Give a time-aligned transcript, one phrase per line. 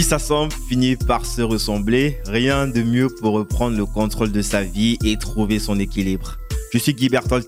[0.00, 2.16] qui s'assemble finit par se ressembler.
[2.26, 6.38] Rien de mieux pour reprendre le contrôle de sa vie et trouver son équilibre.
[6.72, 7.44] Je suis Guy Berthold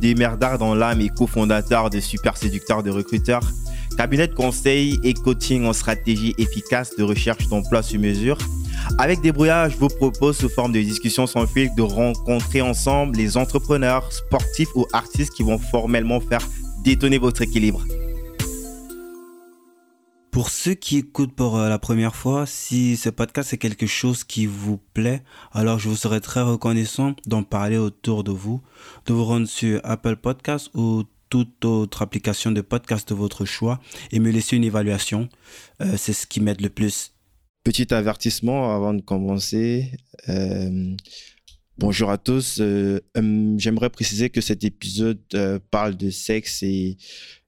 [0.00, 3.42] démerdard dans l'âme et cofondateur de Super Séducteur de Recruteurs,
[3.98, 8.38] cabinet de conseil et coaching en stratégie efficace de recherche d'emploi sur mesure.
[8.96, 13.36] Avec Débrouillard, je vous propose sous forme de discussion sans fil de rencontrer ensemble les
[13.36, 16.48] entrepreneurs, sportifs ou artistes qui vont formellement faire
[16.84, 17.84] détonner votre équilibre.
[20.32, 24.24] Pour ceux qui écoutent pour euh, la première fois, si ce podcast est quelque chose
[24.24, 25.22] qui vous plaît,
[25.52, 28.62] alors je vous serais très reconnaissant d'en parler autour de vous,
[29.04, 33.78] de vous rendre sur Apple Podcast ou toute autre application de podcast de votre choix
[34.10, 35.28] et me laisser une évaluation.
[35.82, 37.12] Euh, c'est ce qui m'aide le plus.
[37.62, 39.90] Petit avertissement avant de commencer.
[40.30, 40.96] Euh,
[41.76, 42.56] bonjour à tous.
[43.14, 45.20] J'aimerais préciser que cet épisode
[45.70, 46.96] parle de sexe et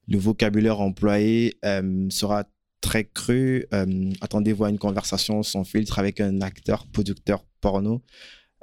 [0.06, 1.56] le vocabulaire employé
[2.10, 2.44] sera
[2.84, 3.66] très cru.
[3.72, 8.02] Euh, attendez-vous à une conversation sans filtre avec un acteur, producteur porno.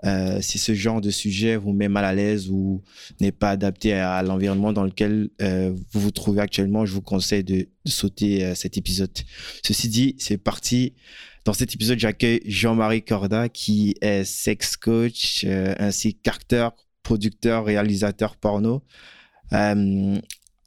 [0.05, 2.81] Euh, si ce genre de sujet vous met mal à l'aise ou
[3.19, 7.44] n'est pas adapté à, l'environnement dans lequel euh, vous vous trouvez actuellement, je vous conseille
[7.44, 9.11] de, sauter cet épisode.
[9.66, 10.94] Ceci dit, c'est parti.
[11.44, 15.45] Dans cet épisode, j'accueille Jean-Marie Corda, qui est sex coach,
[15.80, 18.83] ainsi qu'acteur, producteur, réalisateur porno.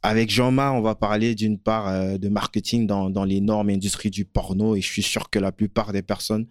[0.07, 4.23] Avec Jean-Marc, on va parler d'une part euh, de marketing dans, dans l'énorme industrie du
[4.23, 6.45] porno et je suis sûr que la plupart des personnes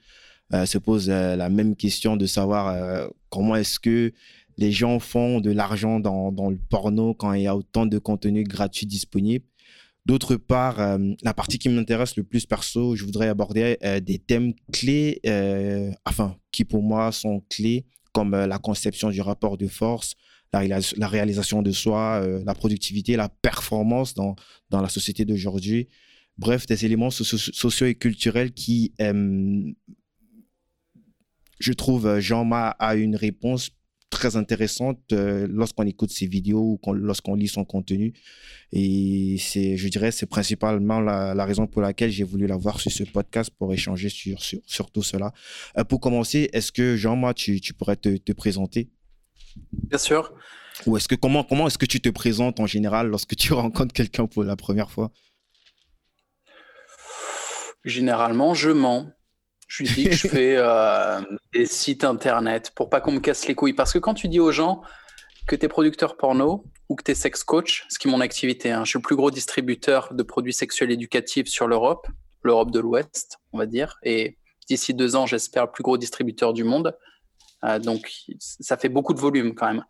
[0.53, 4.13] euh, se posent euh, la même question de savoir comment est-ce que
[4.57, 7.97] les gens font de l'argent dans, dans, le porno quand il y a autant de
[8.01, 9.45] contenu gratuit disponible.
[10.05, 15.21] D'autre part, la partie qui m'intéresse le plus perso, je voudrais aborder des thèmes clés,
[16.05, 20.15] enfin, qui pour moi sont clés, comme la conception du rapport de force,
[20.63, 24.37] la, réalisation de soi, euh, la productivité, la performance dans,
[24.71, 25.89] dans la société d'aujourd'hui.
[26.39, 29.73] Bref, des éléments sociaux et culturels qui, euh,
[31.61, 33.71] je trouve, euh, Jean-Ma a une réponse
[34.11, 38.13] très intéressante lorsqu'on écoute ses vidéos ou lorsqu'on lit son contenu.
[38.71, 43.03] Et c'est, je dirais, c'est principalement la, raison pour laquelle j'ai voulu l'avoir sur ce
[43.03, 45.33] podcast pour échanger sur, sur, tout cela.
[45.89, 48.89] pour commencer, est-ce que Jean-Ma, tu, tu pourrais te présenter?
[49.73, 50.33] Bien sûr.
[50.87, 53.93] Ou est-ce que comment comment est-ce que tu te présentes en général lorsque tu rencontres
[53.93, 55.11] quelqu'un pour la première fois?
[57.85, 59.11] Généralement, je mens.
[59.69, 61.21] Je lui dis que je fais euh,
[61.53, 63.75] des sites internet pour pas qu'on me casse les couilles.
[63.75, 64.83] Parce que quand tu dis aux gens
[65.47, 68.21] que tu es producteur porno ou que tu es sex coach, ce qui est mon
[68.21, 72.07] activité, hein, je suis le plus gros distributeur de produits sexuels éducatifs sur l'Europe,
[72.43, 73.99] l'Europe de l'Ouest, on va dire.
[74.03, 74.39] Et
[74.69, 76.97] d'ici deux ans, j'espère le plus gros distributeur du monde.
[77.65, 79.85] Euh, donc, ça fait beaucoup de volume quand même.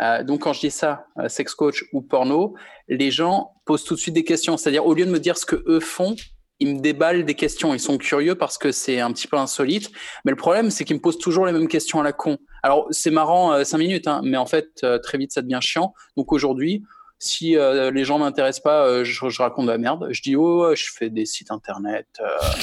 [0.00, 2.54] Euh, donc, quand je dis ça, euh, sex coach ou porno,
[2.88, 4.56] les gens posent tout de suite des questions.
[4.56, 6.16] C'est-à-dire, au lieu de me dire ce que eux font,
[6.58, 7.74] ils me déballent des questions.
[7.74, 9.90] Ils sont curieux parce que c'est un petit peu insolite.
[10.24, 12.38] Mais le problème, c'est qu'ils me posent toujours les mêmes questions à la con.
[12.62, 15.92] Alors, c'est marrant cinq minutes, hein, mais en fait, très vite, ça devient chiant.
[16.16, 16.84] Donc, aujourd'hui,
[17.18, 20.06] si les gens m'intéressent pas, je, je, raconte de la merde.
[20.10, 22.06] Je dis, oh, je fais des sites internet,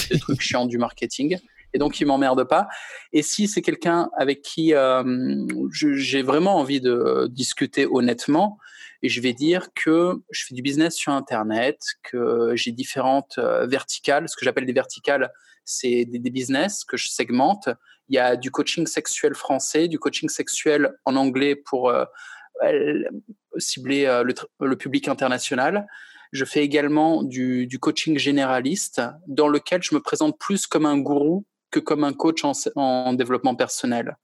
[0.09, 1.37] des trucs chiants du marketing
[1.73, 2.67] et donc il m'emmerde pas.
[3.13, 5.03] Et si c'est quelqu'un avec qui euh,
[5.71, 8.57] j'ai vraiment envie de discuter honnêtement,
[9.01, 13.65] et je vais dire que je fais du business sur Internet, que j'ai différentes euh,
[13.65, 14.27] verticales.
[14.27, 15.31] Ce que j'appelle des verticales,
[15.63, 17.69] c'est des, business que je segmente.
[18.09, 22.03] Il y a du coaching sexuel français, du coaching sexuel en anglais pour euh,
[23.57, 24.21] cibler
[24.59, 25.87] le, public international.
[26.31, 31.45] Je fais également du, coaching généraliste dans lequel je me présente plus comme un gourou
[31.71, 32.43] que comme un coach
[32.75, 34.17] en, développement personnel.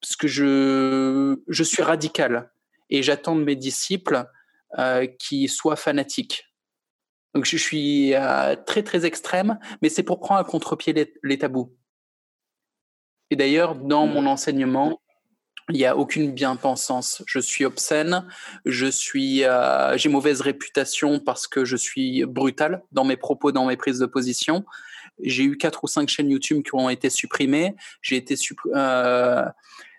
[0.00, 2.50] Parce que je, je suis radical
[2.90, 4.26] et j'attends de mes disciples
[4.78, 6.44] euh, qu'ils soient fanatiques.
[7.34, 11.72] Donc je suis euh, très très extrême, mais c'est pour prendre à contre-pied les, tabous.
[13.30, 15.00] Et d'ailleurs, dans mon enseignement,
[15.70, 17.22] il n'y a aucune bien-pensance.
[17.26, 18.26] Je suis obscène,
[18.66, 18.86] je
[19.44, 23.98] euh, j'ai mauvaise réputation parce que je suis brutal dans mes propos, dans mes prises
[23.98, 24.64] de position.
[25.22, 27.74] J'ai eu quatre ou cinq chaînes YouTube qui ont été supprimées.
[28.02, 28.34] J'ai été
[28.74, 29.44] euh,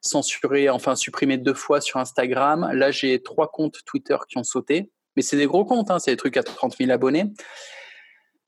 [0.02, 2.70] censuré, enfin supprimé deux fois sur Instagram.
[2.74, 4.92] Là, j'ai trois comptes Twitter qui ont sauté.
[5.16, 7.32] Mais c'est des gros comptes, hein, c'est des trucs à 30 000 abonnés.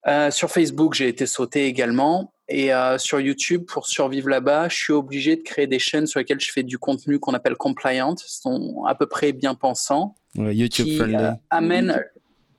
[0.07, 2.33] Euh, sur Facebook, j'ai été sauté également.
[2.49, 6.19] Et euh, sur YouTube, pour survivre là-bas, je suis obligé de créer des chaînes sur
[6.19, 10.15] lesquelles je fais du contenu qu'on appelle compliant, sont à peu près bien pensants.
[10.35, 11.35] YouTube qui, friendly.
[11.49, 12.03] amène...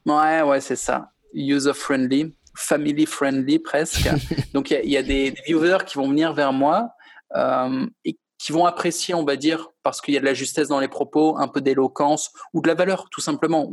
[0.05, 1.13] Ouais, ouais, c'est ça.
[1.35, 4.09] User friendly family friendly presque.
[4.55, 6.91] Donc il y, a des, viewers qui vont venir vers moi
[7.37, 10.69] euh, et qui vont apprécier, on va dire, parce qu'il y a de la justesse
[10.69, 13.71] dans les propos, un peu d'éloquence ou de la valeur, tout simplement.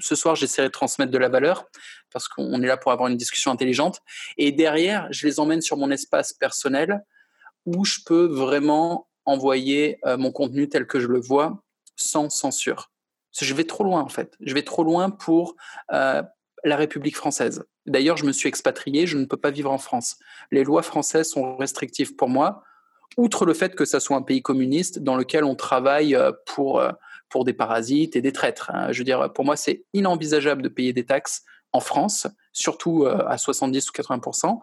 [0.00, 1.66] ce soir, j'essaierai de transmettre de la valeur
[2.10, 4.00] parce qu'on est là pour avoir une discussion intelligente.
[4.36, 7.02] Et derrière, je les emmène sur mon espace personnel
[7.66, 11.62] où je peux vraiment envoyer euh, mon contenu tel que je le vois
[11.96, 12.90] sans censure.
[13.38, 14.36] je vais trop loin en fait.
[14.40, 15.54] Je vais trop loin pour
[15.92, 16.22] euh,
[16.64, 17.64] la République française.
[17.88, 20.18] D'ailleurs, je me suis expatrié, je ne peux pas vivre en France.
[20.50, 22.62] Les lois françaises sont restrictives pour moi,
[23.16, 26.82] outre le fait que ça soit un pays communiste dans lequel on travaille euh, pour,
[27.28, 28.70] pour des parasites et des traîtres.
[28.72, 28.92] Hein.
[28.92, 31.42] Je veux dire, pour moi, c'est inenvisageable de payer des taxes
[31.72, 34.60] en France, surtout à 70 ou 80%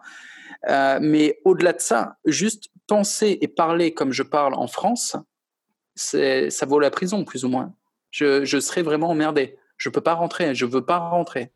[0.68, 5.16] euh, mais au-delà de ça, juste penser et parler comme je parle en France,
[5.94, 7.72] ça vaut la prison, plus ou moins.
[8.10, 9.58] Je, je serais vraiment emmerdé.
[9.76, 11.52] Je ne peux pas rentrer, je ne veux pas rentrer.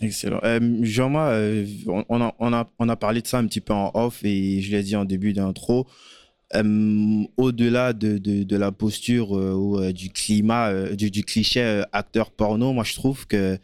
[0.00, 0.40] Excellent.
[0.44, 3.72] Euh, Jean-Marc, euh, on, a, on, a, on, a, parlé de ça un petit peu
[3.72, 5.86] en off et je l'ai dit en début d'intro.
[6.54, 12.94] Euh, au-delà de, de, la posture ou du climat, du, cliché acteur porno, moi je
[12.94, 13.58] trouve que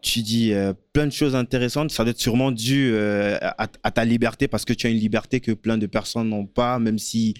[0.00, 1.90] tu dis euh, plein de choses intéressantes.
[1.90, 5.40] Ça doit être sûrement dû euh, à, ta liberté parce que tu as une liberté
[5.40, 7.34] que plein de personnes n'ont pas, même si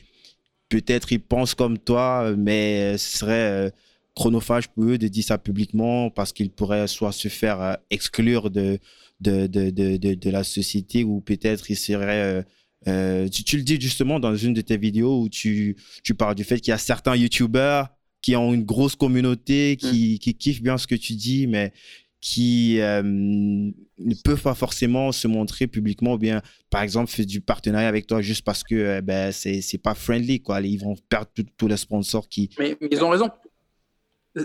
[0.68, 3.70] peut-être ils pensent comme toi, mais ce serait euh,
[4.18, 8.78] chronophage pour eux de dire ça publiquement parce qu'ils pourraient soit se faire exclure de,
[9.20, 12.44] de, de, de, de la société ou peut-être ils seraient.
[12.84, 16.44] Tu, tu, le dis justement dans une de tes vidéos où tu, tu parles du
[16.44, 17.88] fait qu'il y a certains YouTubers
[18.22, 20.18] qui ont une grosse communauté, qui, mmh.
[20.18, 21.72] qui kiffent bien ce que tu dis, mais
[22.20, 27.40] qui euh, ne peuvent pas forcément se montrer publiquement ou bien, par exemple, faire du
[27.40, 30.40] partenariat avec toi juste parce que euh, ben, c'est, c'est pas friendly.
[30.40, 30.60] Quoi.
[30.60, 32.50] Ils vont perdre tous les sponsors qui.
[32.58, 33.30] Mais, ils ont raison.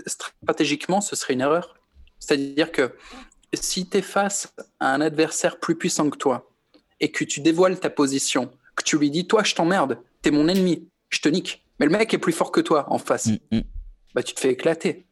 [0.06, 1.74] Stratégiquement, ce serait une erreur.
[2.18, 2.94] C'est-à-dire que
[3.52, 6.50] si tu es face à un adversaire plus puissant que toi
[7.00, 10.48] et que tu dévoiles ta position, que tu lui dis Toi, je t'emmerde, t'es mon
[10.48, 11.64] ennemi, je te nique.
[11.78, 13.26] Mais le mec est plus fort que toi en face.
[13.26, 13.62] Mm, mm.
[14.14, 15.06] Bah, tu te fais éclater.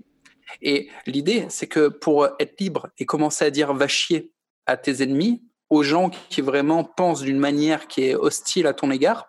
[0.60, 4.32] Et l'idée, c'est que pour être libre et commencer à dire va chier
[4.66, 8.90] à tes ennemis, aux gens qui vraiment pensent d'une manière qui est hostile à ton
[8.90, 9.28] égard,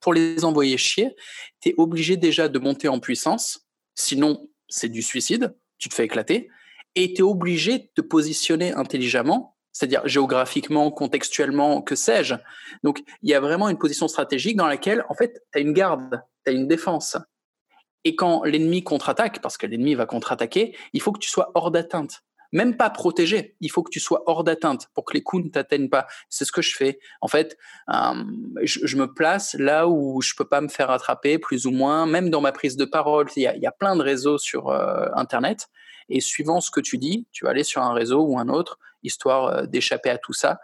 [0.00, 1.16] pour les envoyer chier,
[1.60, 6.04] tu es obligé déjà de monter en puissance, sinon c'est du suicide, tu te fais
[6.04, 6.48] éclater,
[6.94, 12.34] et tu es obligé de te positionner intelligemment, c'est-à-dire géographiquement, contextuellement, que sais-je.
[12.82, 15.72] Donc il y a vraiment une position stratégique dans laquelle, en fait, tu as une
[15.72, 17.16] garde, tu as une défense.
[18.04, 21.70] Et quand l'ennemi contre-attaque, parce que l'ennemi va contre-attaquer, il faut que tu sois hors
[21.70, 22.22] d'atteinte.
[22.52, 25.50] Même pas protégé, il faut que tu sois hors d'atteinte pour que les coups ne
[25.50, 26.06] t'atteignent pas.
[26.30, 26.98] C'est ce que je fais.
[27.20, 27.58] En fait,
[27.90, 28.24] euh,
[28.62, 32.06] je, me place là où je peux pas me faire attraper, plus ou moins.
[32.06, 35.68] Même dans ma prise de parole, il y a, plein de réseaux sur euh, Internet.
[36.08, 38.78] Et suivant ce que tu dis, tu vas aller sur un réseau ou un autre,
[39.02, 40.58] histoire euh, d'échapper à tout ça.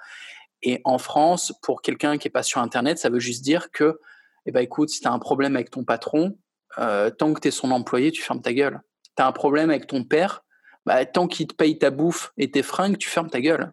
[0.62, 4.00] Et en France, pour quelqu'un qui est pas sur Internet, ça veut juste dire que,
[4.46, 6.38] eh ben, écoute, si tu as un problème avec ton patron,
[6.76, 8.80] tant que tu es son employé, tu fermes ta gueule.
[9.16, 10.44] Tu as un problème avec ton père,
[10.86, 13.72] bah, tant qu'il te paye ta bouffe et tes fringues, tu fermes ta gueule.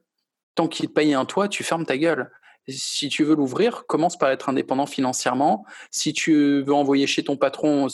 [0.55, 2.31] Tant qu'il te paye un toit, tu fermes ta gueule.
[2.67, 5.65] Si tu veux l'ouvrir, commence par être indépendant financièrement.
[5.89, 7.87] Si tu veux envoyer chez ton patron,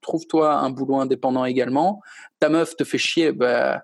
[0.00, 2.02] trouve-toi un boulot indépendant également.
[2.40, 3.82] Ta meuf te fait chier, bah,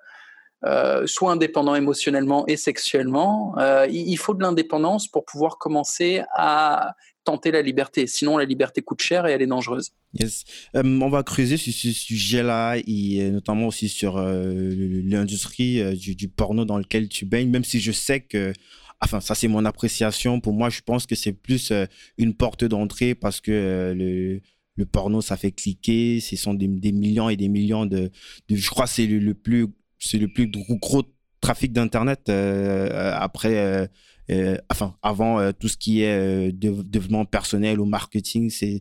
[0.67, 3.55] euh, sois indépendant émotionnellement et sexuellement.
[3.59, 6.95] Euh, il faut de l'indépendance pour pouvoir commencer à
[7.25, 8.07] tenter la liberté.
[8.07, 9.93] Sinon, la liberté coûte cher et elle est dangereuse.
[10.19, 10.45] Yes.
[10.77, 16.79] Euh, on va creuser sur ce sujet-là et notamment aussi sur l'industrie du, porno dans
[16.79, 18.53] lequel tu baignes, même si je sais que,
[19.01, 20.41] enfin, ça c'est mon appréciation.
[20.41, 21.73] Pour moi, je pense que c'est plus
[22.19, 24.41] une porte d'entrée parce que le,
[24.77, 26.21] le porno, ça fait cliquer.
[26.21, 28.11] Ce sont des, millions et des millions de,
[28.49, 29.69] je crois, c'est le, plus
[30.05, 31.03] c'est le plus gros
[31.41, 33.89] trafic d'Internet euh, euh, après,
[34.31, 38.51] euh, enfin, avant tout ce qui est développement personnel ou marketing.
[38.51, 38.81] C'est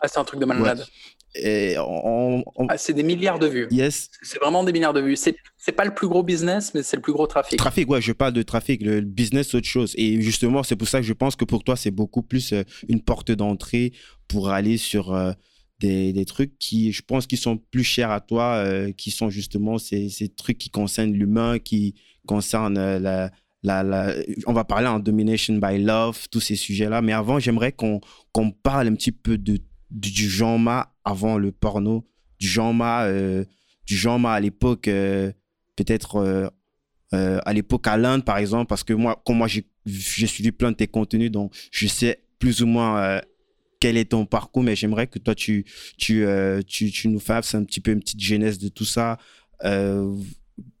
[0.00, 0.84] ah, un truc de malade.
[2.68, 3.68] Ah, c'est des milliards de vues.
[3.70, 4.10] Yes.
[4.22, 5.16] C'est vraiment des milliards de vues.
[5.16, 7.58] C'est c'est pas le plus gros business, mais c'est le plus gros trafic.
[7.58, 8.82] Trafic, ouais, je parle de trafic.
[8.82, 9.94] Le business, c'est autre chose.
[9.96, 12.52] Et justement, c'est pour ça que je pense que pour toi, c'est beaucoup plus
[12.88, 13.92] une porte d'entrée
[14.28, 15.14] pour aller sur
[15.82, 19.78] des, trucs qui, je pense, qui sont plus chers à toi, euh, qui sont justement
[19.78, 21.94] ces, ces, trucs qui concernent l'humain, qui
[22.26, 24.14] concernent euh, la, la,
[24.46, 27.02] On va parler en domination by love, tous ces sujets-là.
[27.02, 28.00] Mais avant, j'aimerais qu'on
[28.32, 29.58] qu'on parle un petit peu de,
[29.90, 30.58] du genre
[31.04, 32.06] avant le porno,
[32.38, 33.44] du genre euh,
[33.86, 34.88] du genre à l'époque,
[35.76, 36.50] peut-être
[37.12, 40.76] à l'époque à l'Inde, par exemple, parce que moi, comme moi, j'ai suivi plein de
[40.76, 43.20] tes contenus, donc je sais plus ou moins
[43.82, 45.66] quel est ton parcours, mais j'aimerais que toi, tu,
[46.10, 49.18] euh, tu, tu, nous fasses un petit peu une petite genèse de tout ça.
[49.64, 50.14] Euh,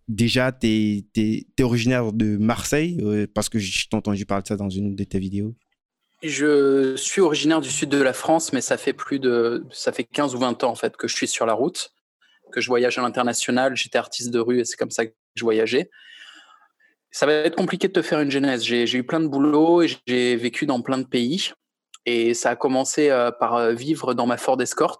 [0.06, 4.56] déjà, tu es, originaire de Marseille, euh, parce que je t'ai entendu parler de ça
[4.56, 5.52] dans une de tes vidéos.
[6.22, 10.04] Je suis originaire du sud de la France, mais ça fait plus de ça fait
[10.04, 11.92] 15 ou 20 ans en fait que je suis sur la route.
[12.52, 13.76] que je voyage à l'international.
[13.76, 15.90] J'étais artiste de rue et c'est comme ça que je voyageais.
[17.10, 18.62] Ça va être compliqué de te faire une genèse.
[18.62, 21.50] J'ai eu plein de boulot et j'ai vécu dans plein de pays.
[22.06, 24.98] Et ça a commencé euh, par euh, vivre dans ma Ford Escort.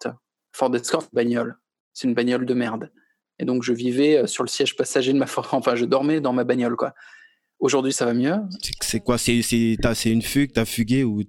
[0.52, 1.58] Ford Escort, bagnole.
[1.92, 2.90] C'est une bagnole de merde.
[3.38, 5.48] Et donc, je vivais euh, sur le siège passager de ma Ford.
[5.52, 6.94] Enfin, je dormais dans ma bagnole, quoi.
[7.58, 8.34] Aujourd'hui, ça va mieux.
[8.80, 9.18] C'est quoi?
[9.18, 9.40] C'est
[10.06, 11.22] une fugue T'as fugué ou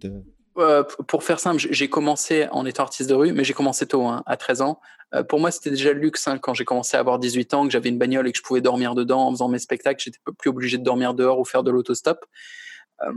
[0.58, 4.06] euh, pour faire simple, j'ai commencé en étant artiste de rue, mais j'ai commencé tôt,
[4.06, 4.80] hein, à 13 ans.
[5.16, 7.66] Euh, pour moi, c'était déjà le luxe hein, quand j'ai commencé à avoir 18 ans,
[7.66, 10.04] que j'avais une bagnole et que je pouvais dormir dedans en faisant mes spectacles.
[10.04, 12.24] J'étais plus obligé de dormir dehors ou faire de l'autostop.
[13.02, 13.12] Euh,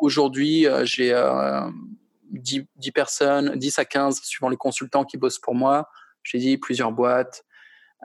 [0.00, 1.12] Aujourd'hui, euh, j'ai
[2.30, 5.90] 10, 10, personnes, 10 à 15, suivant les consultants qui bossent pour moi.
[6.22, 7.44] J'ai dit plusieurs boîtes.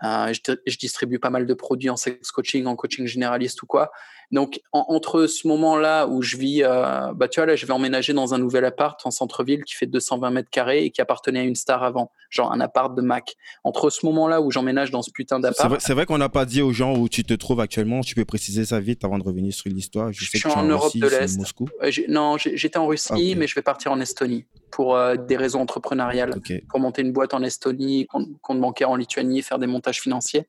[0.01, 3.91] Je, distribue pas mal de produits en sex coaching, en coaching généraliste ou quoi.
[4.31, 8.13] Donc, entre ce moment-là où je vis, euh, bah, tu vois, là, je vais emménager
[8.13, 11.43] dans un nouvel appart en centre-ville qui fait 220 mètres carrés et qui appartenait à
[11.43, 13.35] une star avant, genre un appart de Mac.
[13.63, 15.79] Entre ce moment-là où j'emménage dans ce putain d'appart.
[15.79, 18.01] C'est vrai, qu'on n'a pas dit aux gens où tu te trouves actuellement.
[18.01, 20.11] Tu peux préciser ça vite avant de revenir sur l'histoire.
[20.11, 21.37] Je, suis en, Europe de l'Est.
[21.37, 21.67] Moscou.
[22.07, 25.61] non, j'étais en Russie, ah, mais je vais partir en Estonie pour euh, des raisons
[25.61, 26.35] entrepreneuriales,
[26.67, 30.47] pour monter une boîte en Estonie, compte, compte, bancaire en Lituanie, faire des montages financiers.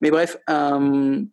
[0.00, 0.36] Mais bref.
[0.48, 1.24] Euh,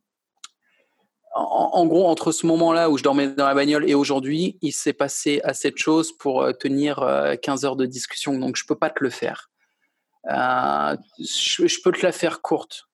[1.34, 4.94] en, gros, entre ce moment-là où je dormais dans la bagnole et aujourd'hui, il s'est
[4.94, 6.98] passé assez de choses pour euh, tenir
[7.42, 8.38] 15 euh, heures de discussion.
[8.38, 9.50] Donc, je peux pas te le faire.
[10.30, 12.90] Euh, je, peux te la faire courte.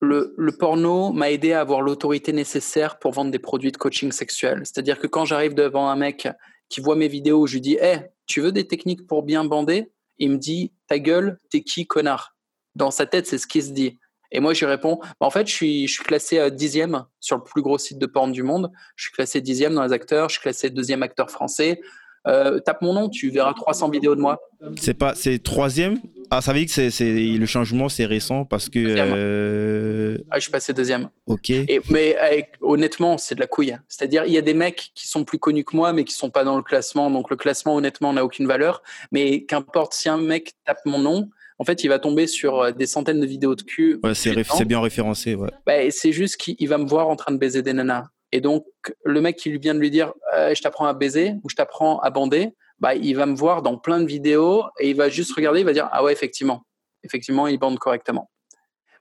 [0.00, 4.12] Le, le porno m'a aidé à avoir l'autorité nécessaire pour vendre des produits de coaching
[4.12, 4.60] sexuel.
[4.64, 6.28] C'est-à-dire que quand j'arrive devant un mec
[6.68, 9.90] qui voit mes vidéos, je lui dis Hé, tu veux des techniques pour bien bander?
[10.18, 12.36] Il me dit Ta gueule, t'es qui, connard?
[12.74, 13.98] Dans sa tête, c'est ce qu'il se dit.
[14.32, 17.04] Et moi, je lui réponds, bah, en fait, je suis, je suis classé euh, dixième
[17.20, 18.70] sur le plus gros site de porn du monde.
[18.96, 20.28] Je suis classé dixième dans les acteurs.
[20.28, 21.80] Je suis classé deuxième acteur français.
[22.26, 24.40] Euh, tape mon nom, tu verras 300 vidéos de moi.
[24.80, 25.98] C'est pas, c'est troisième?
[26.30, 28.80] Ah, ça veut dire que c'est, c'est le changement, c'est récent parce que.
[28.80, 30.18] Euh...
[30.30, 31.08] Ah, je suis passé deuxième.
[31.26, 31.50] Ok.
[31.50, 32.16] Et, mais
[32.62, 33.76] honnêtement, c'est de la couille.
[33.86, 36.30] C'est-à-dire, il y a des mecs qui sont plus connus que moi, mais qui sont
[36.30, 37.10] pas dans le classement.
[37.10, 38.82] Donc le classement, honnêtement, n'a aucune valeur.
[39.12, 42.70] Mais qu'importe, si un mec tape mon nom, en fait, il va tomber sur euh,
[42.72, 43.98] des centaines de vidéos de cul.
[44.02, 45.34] Ouais, c'est, bien référencé.
[45.34, 45.50] Ouais.
[45.66, 48.04] Bah, c'est juste qu'il va me voir en train de baiser des nanas.
[48.32, 48.64] Et donc,
[49.04, 51.54] le mec qui lui vient de lui dire euh, Je t'apprends à baiser ou je
[51.54, 55.08] t'apprends à bander, bah, il va me voir dans plein de vidéos et il va
[55.08, 56.66] juste regarder, il va dire Ah ouais, effectivement.
[57.02, 58.30] Effectivement, il bande correctement.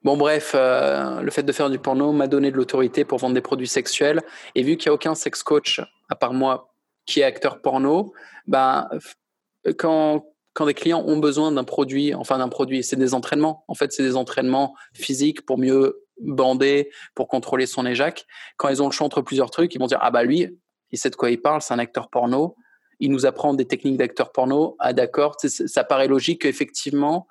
[0.03, 3.33] Bon, bref, euh, le fait de faire du porno m'a donné de l'autorité pour vendre
[3.33, 4.21] des produits sexuels.
[4.53, 6.71] Et vu qu'il n'y a aucun sex coach, à part moi,
[7.07, 8.13] qui est acteur porno,
[8.45, 8.87] bah,
[9.77, 10.23] quand,
[10.55, 13.65] quand des clients ont besoin d'un produit, enfin d'un produit, c'est des entraînements.
[13.67, 18.25] En fait, c'est des entraînements physiques pour mieux bander, pour contrôler son éjac.
[18.55, 20.57] Quand ils ont le choix entre plusieurs trucs, ils vont dire ah bah lui,
[20.91, 22.55] il sait de quoi il parle, c'est un acteur porno.
[23.01, 24.77] Il nous apprend des techniques d'acteur porno.
[24.79, 27.27] Ah d'accord, ça paraît logique qu'effectivement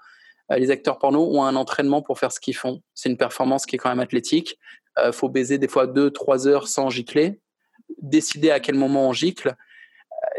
[0.53, 2.83] euh, les acteurs porno ont un entraînement pour faire ce qu'ils font.
[2.93, 4.59] C'est une performance qui est quand même athlétique.
[4.99, 7.41] Euh, faut baiser des fois deux, trois heures sans gicler,
[8.03, 9.57] décider à quel moment on gicle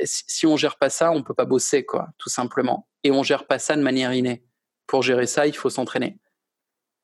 [0.03, 2.87] si on gère pas ça, on peut pas bosser, quoi, tout simplement.
[3.03, 4.43] Et on gère pas ça de manière innée.
[4.87, 6.17] Pour gérer ça, il faut s'entraîner.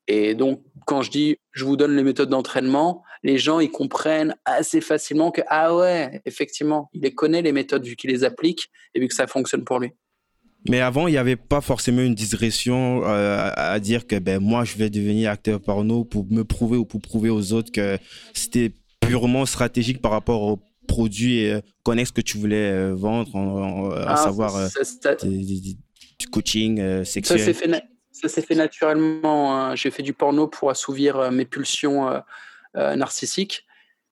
[0.08, 4.36] Et donc, quand je dis je vous donne les méthodes d'entraînement, les gens ils comprennent
[4.46, 8.70] assez facilement que ah ouais, effectivement, il les connaît les méthodes vu qu'il les applique
[8.94, 9.92] et vu que ça fonctionne pour lui.
[10.70, 14.64] Mais avant, il n'y avait pas forcément une digression euh, à dire que ben moi
[14.64, 17.98] je vais devenir acteur porno pour me prouver ou pour prouver aux autres que
[18.34, 23.96] c'était purement stratégique par rapport au produit et euh, connexes que tu voulais euh, vendre,
[23.96, 24.68] à ah, savoir euh,
[26.20, 29.56] du coaching sexuel Ça s'est fait, naturellement.
[29.56, 29.76] Hein.
[29.76, 32.22] J'ai fait du porno pour assouvir mes pulsions
[32.76, 33.66] narcissiques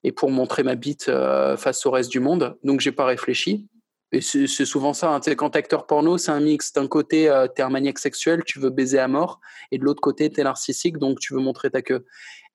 [0.03, 1.11] et pour montrer ma bite
[1.57, 2.57] face au reste du monde.
[2.63, 3.67] Donc, j'ai pas réfléchi.
[4.11, 5.13] Et c'est souvent ça.
[5.13, 5.19] Hein.
[5.35, 6.73] Quand acteur porno, c'est un mix.
[6.73, 9.39] D'un côté, tu es un maniaque sexuel, tu veux baiser à mort.
[9.71, 12.05] Et de l'autre côté, tu es narcissique, donc tu veux montrer ta queue.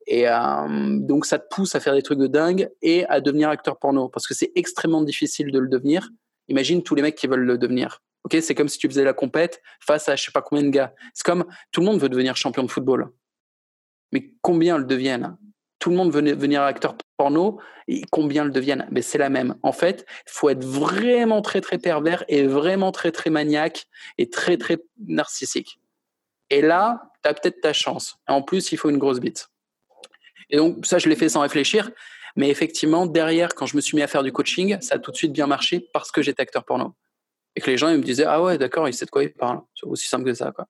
[0.06, 3.49] Et euh, donc, ça te pousse à faire des trucs de dingue et à devenir
[3.49, 6.11] acteur porno parce que c'est extrêmement difficile de le devenir.
[6.49, 8.02] Imagine tous les mecs qui veulent le devenir.
[8.25, 10.70] Ok, c'est comme si tu faisais la compète face à je sais pas combien de
[10.70, 10.94] gars.
[11.12, 13.11] C'est comme tout le monde veut devenir champion de football,
[14.12, 15.37] mais combien le deviennent?
[15.78, 18.87] Tout le monde veut devenir acteur porno et combien le deviennent?
[18.90, 19.56] Mais c'est la même.
[19.62, 24.30] En fait, il faut être vraiment très très pervers et vraiment très très maniaque et
[24.30, 25.78] très très narcissique.
[26.49, 28.16] Et là, tu as peut-être ta chance.
[28.26, 29.50] en plus, il faut une grosse bite.
[30.50, 31.90] Et donc, ça, je l'ai fait sans réfléchir.
[32.36, 35.10] Mais effectivement, derrière, quand je me suis mis à faire du coaching, ça a tout
[35.10, 36.94] de suite bien marché parce que j'étais acteur porno.
[37.56, 39.32] Et que les gens, ils me disaient, ah ouais, d'accord, il sait de quoi il
[39.32, 39.60] parle.
[39.74, 40.66] C'est aussi simple que ça, quoi.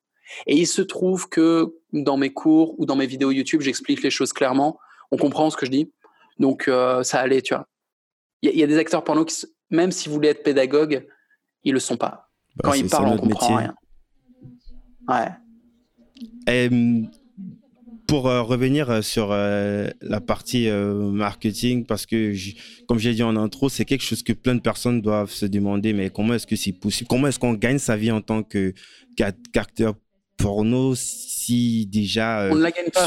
[0.46, 4.10] Et il se trouve que dans mes cours ou dans mes vidéos YouTube, j'explique les
[4.10, 4.78] choses clairement.
[5.10, 5.92] On comprend ce que je dis.
[6.38, 7.66] Donc, euh, ça allait, tu vois.
[8.42, 11.06] Il y, a des acteurs porno qui, même s'ils voulaient être pédagogues,
[11.62, 12.28] ils le sont pas.
[12.56, 13.74] Bah, quand ils parlent, on comprend rien.
[15.08, 15.30] Ouais.
[18.14, 22.32] Pour revenir sur la partie marketing, parce que,
[22.86, 25.92] comme j'ai dit en intro, c'est quelque chose que plein de personnes doivent se demander,
[25.92, 27.08] mais comment est-ce que c'est possible?
[27.08, 29.94] Comment est-ce qu'on gagne sa vie en tant qu'acteur
[30.36, 32.50] porno si déjà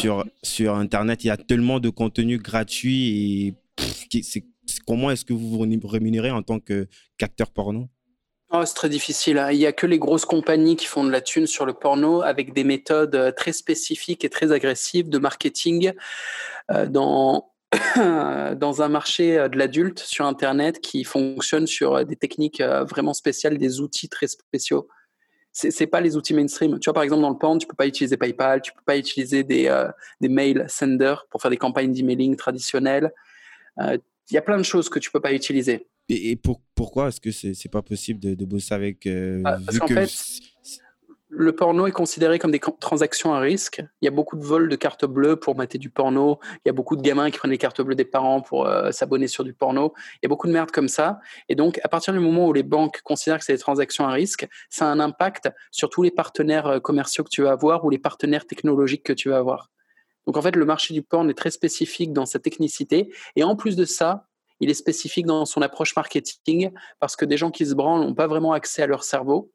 [0.01, 3.55] sur, sur Internet, il y a tellement de contenu gratuit
[4.11, 4.21] et
[4.85, 7.87] comment est-ce que vous vous rémunérez en tant qu'acteur porno?
[8.49, 9.39] Oh, c'est très difficile.
[9.39, 9.51] Hein.
[9.51, 12.21] Il n'y a que les grosses compagnies qui font de la thune sur le porno
[12.21, 15.91] avec des méthodes euh, très spécifiques et très agressives de marketing
[16.71, 17.51] euh, dans,
[18.55, 23.57] dans un marché euh, de l'adulte sur Internet qui fonctionne sur des techniques vraiment spéciales,
[23.57, 24.87] des outils très spéciaux.
[25.51, 26.79] Ce n'est pas les outils mainstream.
[26.79, 28.75] Tu vois, par exemple, dans le porn, tu ne peux pas utiliser PayPal, tu ne
[28.77, 29.85] peux pas utiliser des,
[30.21, 33.11] des mail senders pour faire des campagnes d'emailing traditionnelles.
[33.79, 33.99] Il
[34.29, 35.87] y a plein de choses que tu ne peux pas utiliser.
[36.09, 36.39] Et,
[36.75, 40.09] pourquoi est-ce que c'est n'est pas possible de, bosser avec euh, ah, Parce qu'en fait,
[41.29, 43.83] le porno est considéré comme des transactions à risque.
[44.01, 46.39] Il y a beaucoup de vols de cartes bleues pour mater du porno.
[46.65, 48.91] Il y a beaucoup de gamins qui prennent les cartes bleues des parents pour euh,
[48.91, 49.93] s'abonner sur du porno.
[50.15, 51.19] Il y a beaucoup de merde comme ça.
[51.49, 54.11] Et donc, à partir du moment où les banques considèrent que c'est des transactions à
[54.11, 57.83] risque, ça a un impact sur tous les partenaires euh, commerciaux que tu vas avoir
[57.83, 59.69] ou les partenaires technologiques que tu vas avoir.
[60.27, 63.13] Donc, en fait, le marché du porn est très spécifique dans sa technicité.
[63.35, 64.26] Et en plus de ça,
[64.59, 68.15] il est spécifique dans son approche marketing parce que des gens qui se branlent n'ont
[68.15, 69.51] pas vraiment accès à leur cerveau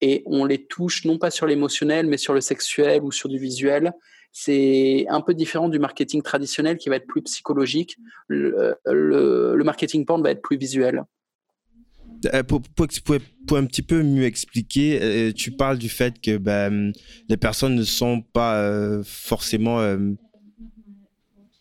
[0.00, 3.38] et on les touche non pas sur l'émotionnel mais sur le sexuel ou sur du
[3.38, 3.92] visuel.
[4.32, 7.96] C'est un peu différent du marketing traditionnel qui va être plus psychologique.
[8.28, 11.04] Le, marketing porn va être plus visuel.
[12.34, 12.60] Euh, pour,
[13.56, 16.92] un petit peu mieux expliquer, euh, tu parles du fait que ben,
[17.28, 19.78] les personnes ne sont pas euh, forcément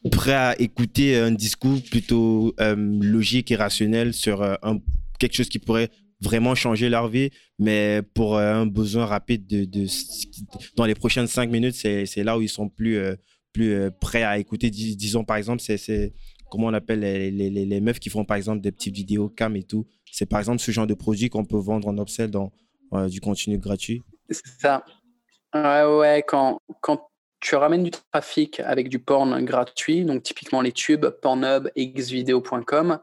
[0.10, 4.56] prêt à écouter un discours plutôt euh, logique et rationnel sur euh,
[5.20, 5.90] quelque chose qui pourrait
[6.22, 9.88] vraiment changer leur vie, mais pour euh, un besoin rapide de,
[10.76, 13.00] dans les prochaines cinq minutes, c'est là où ils sont plus,
[13.52, 14.70] plus prêts à écouter.
[14.70, 16.14] disons par exemple, c'est
[16.50, 19.56] comment on appelle les, les, les, meufs qui font par exemple des petites vidéos cam
[19.56, 19.86] et tout.
[20.12, 22.52] C'est par exemple ce genre de produit qu'on peut vendre en upsell dans
[23.10, 24.02] du contenu gratuit.
[24.30, 24.86] C'est ça.
[25.54, 27.10] Ouais, ouais, quand, quand
[27.45, 32.99] tu ramènes du trafic avec du porn gratuit, donc typiquement les tubes, Pornhub, xvideo.com.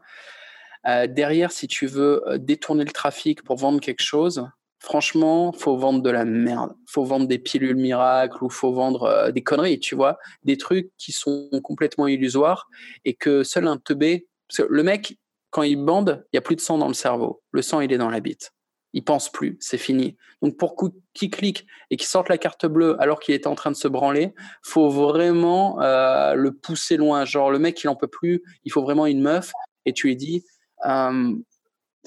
[0.85, 4.45] Euh, derrière, si tu veux euh, détourner le trafic pour vendre quelque chose,
[4.79, 6.73] franchement, faut vendre de la merde.
[6.89, 10.91] Faut vendre des pilules miracles ou faut vendre euh, des conneries, tu vois, des trucs
[10.97, 12.67] qui sont complètement illusoires
[13.05, 14.27] et que seul un teubé.
[14.49, 15.17] Parce que le mec,
[15.51, 17.41] quand il bande, il y a plus de sang dans le cerveau.
[17.51, 18.51] Le sang, il est dans la bite
[18.93, 20.15] il pense plus, c'est fini.
[20.41, 20.75] Donc pour
[21.13, 23.87] qu'il clique et qu'il sorte la carte bleue alors qu'il était en train de se
[23.87, 27.25] branler, faut vraiment euh, le pousser loin.
[27.25, 29.51] Genre le mec il en peut plus, il faut vraiment une meuf
[29.85, 30.45] et tu lui dis,
[30.85, 31.35] euh,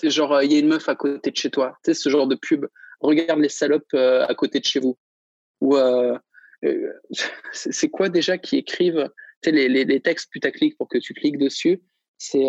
[0.02, 2.26] genre il y a une meuf à côté de chez toi, tu sais ce genre
[2.26, 2.66] de pub.
[3.00, 4.96] Regarde les salopes euh, à côté de chez vous.
[5.60, 5.76] Ou
[7.52, 9.10] c'est quoi déjà qui écrivent
[9.44, 11.82] les, les, les, textes putaclic pour que tu cliques dessus?
[12.18, 12.48] C'est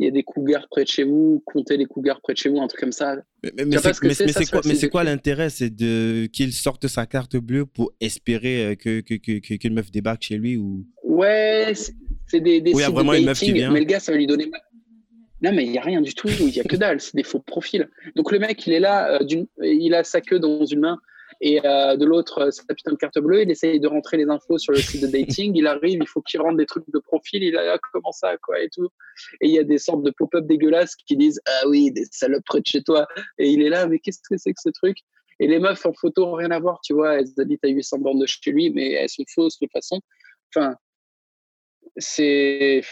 [0.00, 2.48] il y a des cougars près de chez vous, comptez les cougars près de chez
[2.48, 3.16] vous, un truc comme ça.
[3.42, 3.76] Mais,
[4.74, 9.40] c'est quoi, l'intérêt C'est de qu'il sorte sa carte bleue pour espérer euh, que qu'une
[9.40, 10.86] que, meuf débarque chez lui ou?
[11.04, 11.74] Ouais,
[12.26, 14.50] c'est des, des sites vraiment de dating, mais le gars, ça va lui donner.
[15.42, 17.22] Non, mais il n'y a rien du tout, il n'y a que dalle, c'est des
[17.22, 17.86] faux profils.
[18.16, 20.98] Donc le mec, il est là, euh, il a sa queue dans une main,
[21.40, 24.28] et euh, de l'autre, euh, sa putain de carte bleue, il essaye de rentrer les
[24.28, 26.98] infos sur le site de dating, il arrive, il faut qu'il rentre des trucs de
[26.98, 28.88] profil, il a comment ça, quoi, et tout.
[29.40, 32.44] Et il y a des sortes de pop-up dégueulasses qui disent Ah oui, des salopes
[32.44, 33.06] près de chez toi.
[33.38, 34.98] Et il est là, mais qu'est-ce que c'est que ce truc?
[35.38, 37.98] Et les meufs en photo ont rien à voir, tu vois, elles habitent à 800
[37.98, 40.00] bornes de chez lui, mais elles sont fausses de toute façon.
[40.54, 40.76] Enfin,
[41.96, 42.82] c'est.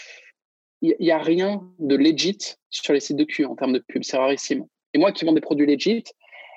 [0.81, 2.39] Il n'y a rien de legit
[2.71, 4.65] sur les sites de cul en termes de pub, c'est rarissime.
[4.95, 6.05] Et moi qui vends des produits legit,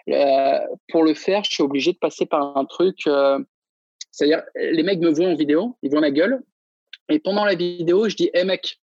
[0.10, 0.60] euh,
[0.90, 3.00] pour le faire, je suis obligé de passer par un truc.
[3.08, 3.40] Euh,
[4.12, 6.42] c'est-à-dire, les mecs me voient en vidéo, ils voient ma gueule.
[7.10, 8.80] Et pendant la vidéo, je dis Hé mec,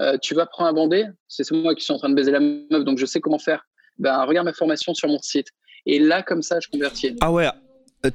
[0.00, 1.06] euh, tu vas prendre un bandé.
[1.28, 3.66] C'est moi qui suis en train de baiser la meuf, donc je sais comment faire.
[3.98, 5.48] Ben, regarde ma formation sur mon site.
[5.86, 7.16] Et là, comme ça, je convertis.
[7.20, 7.48] Ah ouais,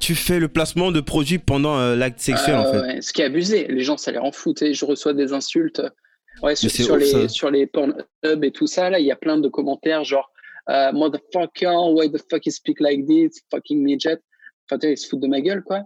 [0.00, 2.80] tu fais le placement de produits pendant l'acte sexuel, en fait.
[2.80, 3.66] Ouais, ce qui est abusé.
[3.68, 4.54] Les gens, ça les rend fous.
[4.60, 5.82] Je reçois des insultes.
[6.42, 9.48] Ouais, sur, les, sur les Pornhub et tout ça, là, il y a plein de
[9.48, 10.30] commentaires genre
[10.70, 14.18] euh, motherfucker, why the fuck you speak like this, fucking midget.
[14.70, 15.82] Enfin, ils se foutent de ma gueule, quoi.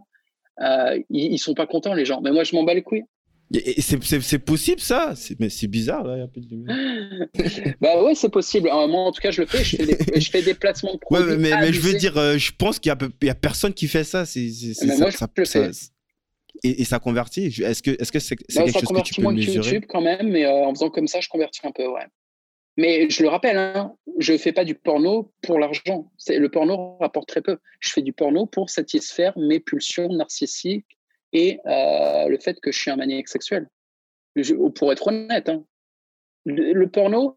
[0.60, 2.20] Euh, ils, ils, sont pas contents, les gens.
[2.20, 3.04] Mais moi, je m'en bats les couilles.
[3.78, 5.14] C'est possible ça?
[5.38, 8.68] Mais c'est bizarre là, il y a plus de Bah ouais, c'est possible.
[8.68, 9.62] moi en tout cas, je le fais.
[9.62, 11.32] Je fais des, je fais des placements de produits.
[11.32, 13.88] Ouais, mais, mais, je veux dire, euh, je pense qu'il y, y, a personne qui
[13.88, 14.24] fait ça.
[14.24, 15.28] C'est ça,
[16.64, 19.22] et, et, ça convertit Est-ce que est-ce que c'est bah, quelque chose que tu peux
[19.22, 21.28] mesurer Ça convertit moins que YouTube quand même, mais euh, en faisant comme ça, je
[21.28, 22.06] convertis un peu, ouais.
[22.78, 26.10] Mais je le rappelle, hein, je ne fais pas du porno pour l'argent.
[26.28, 27.58] Le porno rapporte très peu.
[27.80, 30.98] Je fais du porno pour satisfaire mes pulsions narcissiques
[31.32, 33.68] et euh, le fait que je suis un maniaque sexuel.
[34.74, 35.64] pour être honnête, hein.
[36.44, 37.36] le, porno,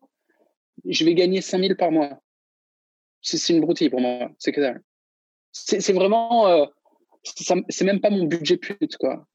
[0.85, 2.21] je vais gagner 5000 par mois.
[3.21, 4.29] C'est une broutille pour moi.
[4.37, 4.61] C'est que.
[5.51, 6.47] C'est vraiment.
[6.47, 6.65] Euh,
[7.23, 9.25] c'est même pas mon budget pute, quoi.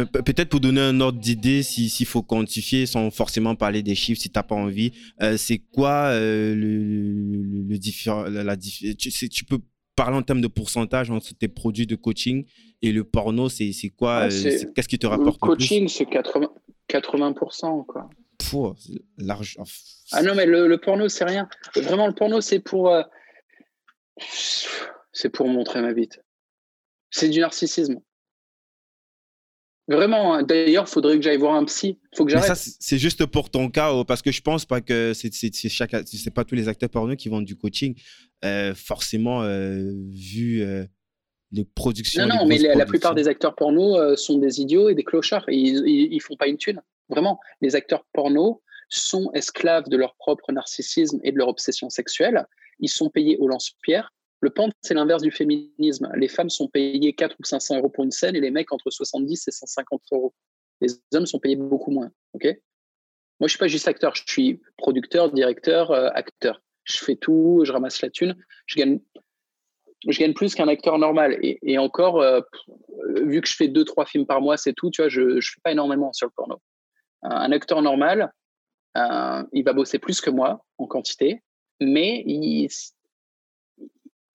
[0.00, 4.20] Euh, peut-être pour donner un ordre d'idée, s'il faut quantifier sans forcément parler des chiffres,
[4.20, 9.58] si tu n'as pas envie, euh, c'est quoi le, le, différent, la, tu, tu, peux
[9.96, 12.44] parler en termes de pourcentage entre tes produits de coaching
[12.82, 16.48] et le porno, c'est quoi Qu'est-ce qui te rapporte Le coaching, c'est 80%,
[16.88, 18.08] 80%, quoi.
[18.38, 18.74] Pouh,
[19.18, 19.58] large.
[20.12, 21.48] Ah non, mais le, le porno, c'est rien.
[21.76, 22.90] Vraiment, le porno, c'est pour.
[25.12, 26.22] c'est pour montrer ma bite.
[27.10, 28.00] C'est du narcissisme.
[29.90, 30.42] Vraiment, hein.
[30.44, 31.98] d'ailleurs, il faudrait que j'aille voir un psy.
[32.14, 32.56] Faut que j'arrête.
[32.56, 36.32] c'est juste pour ton cas, oh, parce que je pense pas que c'est chaque, c'est
[36.32, 37.96] pas tous les acteurs porno qui vendent du coaching.
[38.44, 40.84] Euh, forcément, euh, vu euh,
[41.50, 42.24] les productions.
[42.24, 45.48] Non, non, mais la, plupart des acteurs porno sont des idiots et des clochards.
[45.48, 46.80] Et ils, ils, font pas une thune.
[47.08, 52.46] Vraiment, les acteurs porno sont esclaves de leur propre narcissisme et de leur obsession sexuelle.
[52.78, 56.10] Ils sont payés au lance-pierre le pente, c'est l'inverse du féminisme.
[56.14, 58.90] Les femmes sont payées 4 ou 500 euros pour une scène et les mecs entre
[58.90, 60.34] 70 et 150 euros.
[60.80, 62.10] Les hommes sont payés beaucoup moins.
[62.32, 62.44] Ok?
[62.44, 62.52] Moi,
[63.40, 66.62] je ne suis pas juste acteur, je suis producteur, directeur, euh, acteur.
[66.84, 68.34] Je fais tout, je ramasse la thune.
[68.66, 69.00] Je gagne,
[70.08, 71.38] je gagne plus qu'un acteur normal.
[71.42, 72.40] Et, encore, euh,
[73.22, 75.60] vu que je fais 2-3 films par mois, c'est tout, tu vois, je ne fais
[75.62, 76.60] pas énormément sur le porno.
[77.22, 78.32] Un, acteur normal,
[78.96, 81.42] euh, il va bosser plus que moi en quantité,
[81.80, 82.68] mais il,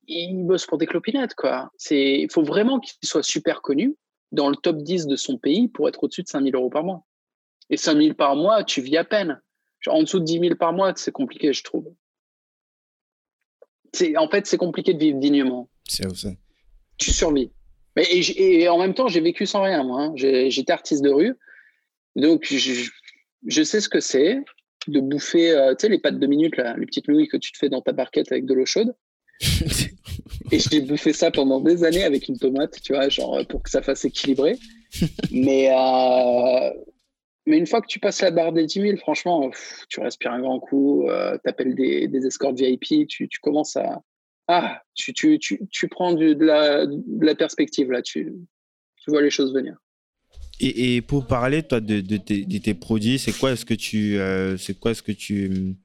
[0.08, 1.72] il bosse pour des clopinettes, quoi.
[1.90, 3.96] Il faut vraiment qu'il soit super connu
[4.32, 7.06] dans le top 10 de son pays pour être au-dessus de 5000 euros par mois.
[7.70, 9.42] Et 5000 par mois, tu vis à peine.
[9.88, 11.94] en dessous de 10 000 par mois, c'est compliqué, je trouve.
[14.18, 15.70] En fait, c'est compliqué de vivre dignement.
[15.88, 16.30] C'est ça.
[16.98, 17.52] Tu survis.
[17.96, 20.02] Mais, et, en même temps, j'ai vécu sans rien, moi.
[20.02, 20.14] Hein.
[20.16, 21.36] J'étais artiste de rue.
[22.16, 24.40] Donc, je, sais ce que c'est
[24.88, 27.58] de bouffer, euh, tu sais, les pâtes de minutes, les petites nouilles que tu te
[27.58, 28.94] fais dans ta barquette avec de l'eau chaude.
[30.52, 33.70] et j'ai bouffé ça pendant des années avec une tomate, tu vois, genre pour que
[33.70, 34.58] ça fasse équilibré.
[35.32, 36.72] mais, euh,
[37.46, 39.52] mais une fois que tu passes la barre des 10 000, franchement,
[39.90, 43.76] tu respires un grand coup, euh, tu appelles des, des escortes VIP, tu, tu, commences
[43.76, 44.02] à.
[44.48, 48.34] Ah, tu, tu, tu, tu prends du, de, la, de, la, perspective là, tu,
[48.98, 49.76] tu vois les choses venir.
[50.60, 53.74] Et, et pour parler toi de, de, tes, de tes produits, c'est quoi est-ce que
[53.74, 55.76] tu, euh, c'est quoi est-ce que tu,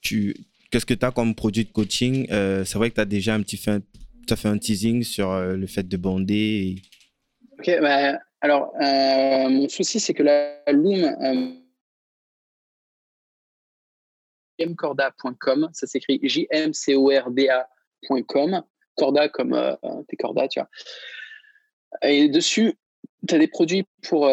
[0.00, 0.34] tu
[0.72, 2.26] Qu'est-ce que tu as comme produit de coaching?
[2.30, 3.82] Euh, C'est vrai que tu as déjà un petit fait,
[4.44, 6.76] un teasing sur euh, le fait de bander.
[7.58, 11.60] Ok, bah, alors euh, mon souci, c'est que la Loom,
[14.58, 17.02] jmcorda.com, ça s'écrit J-M-C-O-R-D-A.com,
[18.96, 19.76] Corda comme
[20.08, 20.70] tes cordas, tu vois.
[22.00, 22.72] Et dessus,
[23.28, 24.26] tu as des produits pour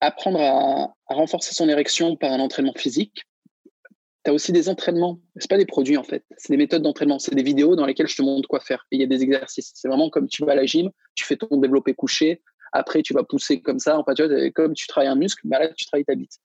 [0.00, 3.26] apprendre à renforcer son érection par un entraînement physique
[4.26, 5.20] tu as aussi des entraînements.
[5.38, 7.20] Ce pas des produits en fait, c'est des méthodes d'entraînement.
[7.20, 8.84] C'est des vidéos dans lesquelles je te montre quoi faire.
[8.90, 9.70] Il y a des exercices.
[9.74, 13.14] C'est vraiment comme tu vas à la gym, tu fais ton développé couché, après tu
[13.14, 13.96] vas pousser comme ça.
[14.00, 16.40] Enfin, tu vois, comme tu travailles un muscle, bah là tu travailles ta bite.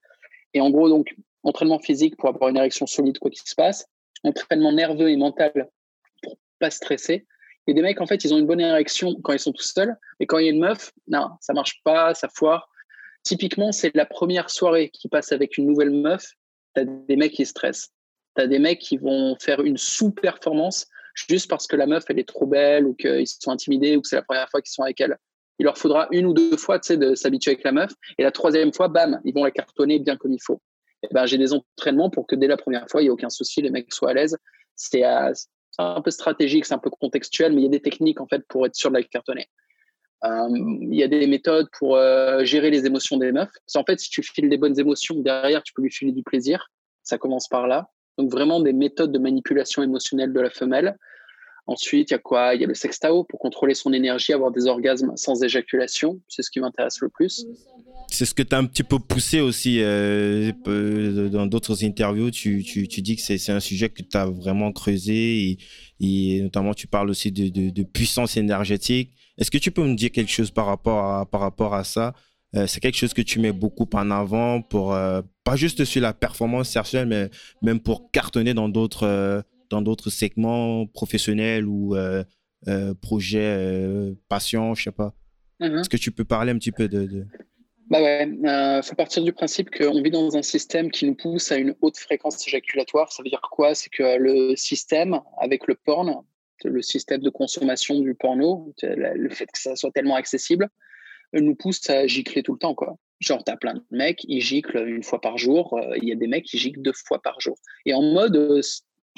[0.53, 3.87] Et en gros, donc, entraînement physique pour avoir une érection solide, quoi qu'il se passe.
[4.23, 5.71] Entraînement nerveux et mental
[6.21, 7.25] pour pas stresser.
[7.65, 9.97] Et des mecs, en fait, ils ont une bonne érection quand ils sont tout seuls.
[10.19, 12.69] Et quand il y a une meuf, non, ça marche pas, ça foire.
[13.23, 16.33] Typiquement, c'est la première soirée qui passe avec une nouvelle meuf
[16.75, 17.89] tu as des mecs qui stressent.
[18.35, 20.87] Tu as des mecs qui vont faire une sous-performance
[21.27, 24.07] juste parce que la meuf, elle est trop belle ou qu'ils sont intimidés ou que
[24.07, 25.17] c'est la première fois qu'ils sont avec elle.
[25.59, 27.91] Il leur faudra une ou deux fois de s'habituer avec la meuf.
[28.17, 30.61] Et la troisième fois, bam, ils vont la cartonner bien comme il faut.
[31.03, 33.29] Et ben, j'ai des entraînements pour que dès la première fois, il n'y ait aucun
[33.29, 34.37] souci, les mecs soient à l'aise.
[34.75, 38.27] C'est un peu stratégique, c'est un peu contextuel, mais il y a des techniques en
[38.27, 39.47] fait pour être sûr de la cartonner.
[40.23, 43.49] Euh, il y a des méthodes pour euh, gérer les émotions des meufs.
[43.75, 46.69] En fait, si tu files des bonnes émotions, derrière, tu peux lui filer du plaisir.
[47.03, 47.89] Ça commence par là.
[48.17, 50.95] Donc, vraiment des méthodes de manipulation émotionnelle de la femelle.
[51.65, 52.53] Ensuite, il y a quoi?
[52.53, 56.19] Il y a le sextao pour contrôler son énergie, avoir des orgasmes sans éjaculation.
[56.27, 57.45] C'est ce qui m'intéresse le plus.
[58.09, 60.51] C'est ce que tu as un petit peu poussé aussi euh,
[61.29, 62.29] dans d'autres interviews.
[62.29, 65.57] Tu, dis que c'est un sujet que tu as vraiment creusé
[65.99, 69.11] et, notamment tu parles aussi de puissance énergétique.
[69.41, 72.13] Est-ce que tu peux me dire quelque chose par rapport à, par rapport à ça?
[72.55, 76.01] Euh, C'est quelque chose que tu mets beaucoup en avant pour, euh, pas juste sur
[76.01, 77.29] la performance sexuelle, mais
[77.63, 81.95] même pour cartonner dans d'autres euh, dans d'autres segments professionnels ou
[83.01, 85.13] projets, passion, je sais pas.
[85.59, 85.79] Mm-hmm.
[85.79, 87.25] Est-ce que tu peux parler un petit peu de...
[87.91, 91.51] Bah ouais, euh, faut partir du principe qu'on vit dans un système qui nous pousse
[91.51, 93.11] à une haute fréquence éjaculatoire.
[93.11, 93.75] Ça veut dire quoi?
[93.75, 96.21] C'est que le système, avec le porn,
[96.65, 100.69] le système de consommation du porno, le fait que ça soit tellement accessible,
[101.33, 102.97] nous pousse à gicler tout le temps, quoi.
[103.19, 105.77] Genre, t'as plein de mecs, ils giclent une fois par jour.
[105.77, 107.55] Euh, il y a des mecs qui giclent deux fois par jour.
[107.85, 108.61] Et en mode, euh,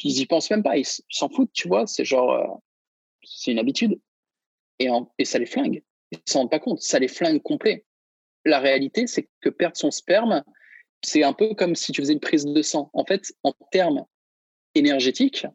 [0.03, 1.87] ils y pensent même pas, ils s'en foutent, tu vois.
[1.87, 2.45] C'est genre, euh,
[3.23, 3.97] c'est une habitude.
[4.79, 5.83] Et, et ça les flingue.
[6.11, 6.81] Ils s'en rendent pas compte.
[6.81, 7.85] Ça les flingue complet.
[8.43, 10.43] La réalité, c'est que perdre son sperme,
[11.01, 12.89] c'est un peu comme si tu faisais une prise de sang.
[12.93, 14.03] En fait, en termes
[14.75, 15.47] énergétiques,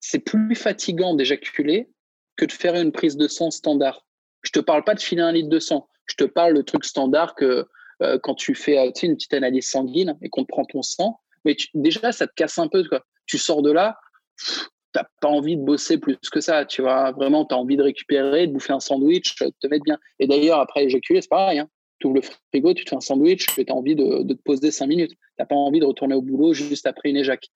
[0.00, 1.88] c'est plus fatigant d'éjaculer
[2.36, 4.04] que de faire une prise de sang standard.
[4.42, 5.88] Je te parle pas de filer un litre de sang.
[6.06, 7.66] Je te parle le truc standard que
[8.02, 11.20] euh, quand tu fais euh, une petite analyse sanguine et qu'on te prend ton sang,
[11.44, 12.84] mais déjà, ça te casse un peu.
[13.26, 13.98] Tu sors de là,
[14.36, 14.54] tu
[14.94, 16.64] n'as pas envie de bosser plus que ça.
[16.64, 19.84] Tu vois, vraiment, tu as envie de récupérer, de bouffer un sandwich, de te mettre
[19.84, 19.98] bien.
[20.18, 21.58] Et d'ailleurs, après éjaculer, c'est pareil.
[21.58, 21.68] Hein.
[21.98, 24.70] Tu ouvres le frigo, tu te fais un sandwich, tu as envie de, te poser
[24.70, 25.10] cinq minutes.
[25.10, 27.48] Tu n'as pas envie de retourner au boulot juste après une éjac.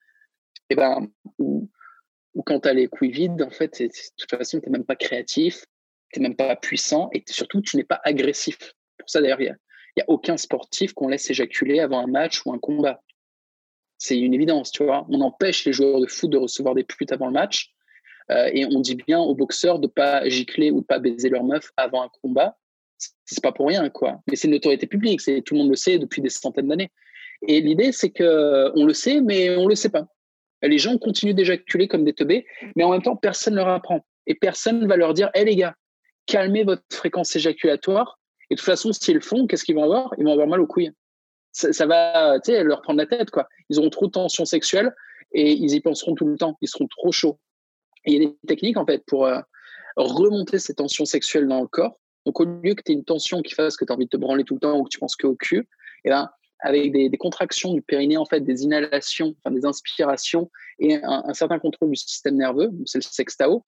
[0.68, 1.09] Et ben,
[2.34, 4.84] ou, quand tu as les couilles vides, en fait, de toute façon, tu n'es même
[4.84, 5.64] pas créatif,
[6.12, 8.58] tu n'es même pas puissant et surtout, tu n'es pas agressif.
[8.98, 9.54] Pour ça, d'ailleurs, il
[9.96, 13.00] n'y a, aucun sportif qu'on laisse éjaculer avant un match ou un combat.
[13.98, 15.06] C'est une évidence, tu vois.
[15.10, 17.72] On empêche les joueurs de foot de recevoir des putes avant le match
[18.30, 21.28] euh, et on dit bien aux boxeurs de ne pas gicler ou de pas baiser
[21.28, 22.56] leur meuf avant un combat.
[23.24, 24.20] C'est pas pour rien, quoi.
[24.28, 26.90] Mais c'est une autorité publique, tout le monde le sait depuis des centaines d'années.
[27.48, 30.06] Et l'idée, c'est que on le sait, mais on le sait pas.
[30.62, 32.46] Les gens continuent d'éjaculer comme des teubés,
[32.77, 34.05] mais en même temps, personne ne leur apprend.
[34.27, 35.75] Et personne ne va leur dire, hé les gars,
[36.27, 38.18] calmer votre fréquence éjaculatoire.
[38.51, 40.12] Et de toute façon, s'ils le font, qu'est-ce qu'ils vont avoir?
[40.18, 40.92] Ils vont avoir mal aux couilles.
[41.53, 43.31] Ça, va leur prendre la tête.
[43.31, 43.48] Quoi.
[43.68, 44.94] Ils auront trop de tension sexuelle
[45.33, 46.57] et ils y penseront tout le temps.
[46.61, 47.38] Ils seront trop chauds.
[48.05, 49.40] Et il y a des techniques en fait pour euh,
[49.96, 51.98] remonter ces tensions sexuelles dans le corps.
[52.25, 54.11] Donc au lieu que tu aies une tension qui fasse que tu as envie de
[54.11, 55.59] te branler tout le temps ou que tu penses qu'au cul,
[56.05, 56.31] et eh ben,
[56.62, 61.35] avec des, contractions du périnée, en fait, des inhalations, enfin, des inspirations et un, un
[61.35, 63.64] certain contrôle du système nerveux, c'est le sextao,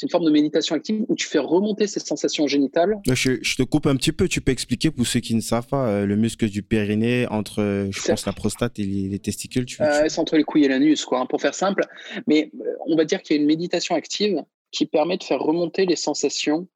[0.00, 2.98] c'est une forme de méditation active où tu fais remonter ces sensations génitales.
[3.06, 4.28] Je, te coupe un petit peu.
[4.28, 7.60] Tu peux expliquer pour ceux qui ne savent pas euh, le muscle du périnée entre,
[7.60, 9.66] euh, je pense, la prostate et les, testicules.
[9.82, 11.84] Euh, c'est entre les couilles et l'anus, quoi, hein, pour faire simple.
[12.26, 12.50] Mais
[12.86, 15.96] on va dire qu'il y a une méditation active qui permet de faire remonter les
[15.96, 16.66] sensations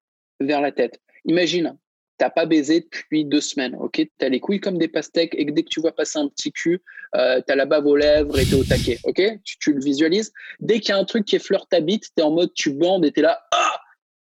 [0.40, 1.00] vers la tête.
[1.24, 1.78] Imagine,
[2.24, 3.96] t'as pas baisé depuis deux semaines, ok?
[3.96, 6.52] Tu as les couilles comme des pastèques et dès que tu vois passer un petit
[6.52, 6.82] cul,
[7.16, 9.20] euh, tu as la bave aux lèvres et tu es au taquet, ok?
[9.44, 10.32] Tu, le visualises.
[10.58, 12.72] Dès qu'il y a un truc qui effleure ta bite, tu es en mode tu
[12.72, 13.78] bandes et tu es là, ah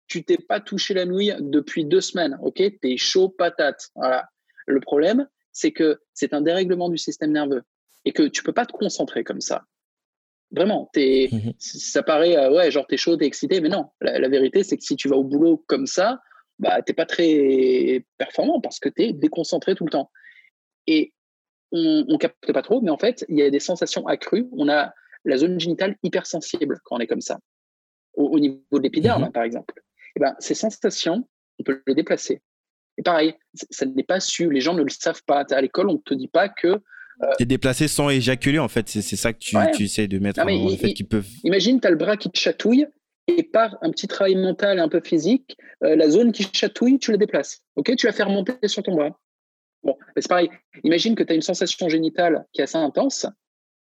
[0.08, 2.56] Tu t'es pas touché la nouille depuis deux semaines, ok?
[2.56, 3.90] Tu es chaud patate.
[3.96, 4.30] Voilà.
[4.66, 7.64] Le problème, c'est que c'est un dérèglement du système nerveux
[8.06, 9.66] et que tu peux pas te concentrer comme ça.
[10.52, 13.88] Vraiment, es, mmh ça paraît, euh, ouais, genre t'es chaud, t'es excité, mais non.
[14.00, 16.22] La, la vérité, c'est que si tu vas au boulot comme ça,
[16.60, 20.12] bah, tu n'es pas très performant parce que tu es déconcentré tout le temps.
[20.88, 21.14] Et
[21.72, 24.48] on ne capte pas trop, mais en fait, il y a des sensations accrues.
[24.52, 24.94] On a
[25.26, 27.40] la zone génitale hypersensible quand on est comme ça,
[28.14, 29.74] au, niveau de l'épiderme, mmh par exemple.
[30.16, 31.28] Et ben, ces sensations,
[31.60, 32.42] on peut les déplacer.
[32.98, 33.36] Et pareil,
[33.70, 35.46] ça n'est pas su, les gens ne le savent pas.
[35.52, 36.68] À l'école, on ne te dit pas que.
[36.68, 38.90] Euh, es déplacé sans éjaculer, en fait.
[38.90, 41.28] C'est ça que tu, tu essaies de mettre en, fait qu'ils peuvent.
[41.44, 42.88] Imagine, tu as le bras qui te chatouille
[43.38, 47.00] et par un petit travail mental et un peu physique, euh, la zone qui chatouille,
[47.00, 47.64] tu la déplaces.
[47.86, 49.20] Tu la fais remonter sur ton bras.
[49.84, 50.50] Bon, c'est pareil.
[50.84, 53.26] Imagine que tu as une sensation génitale qui est assez intense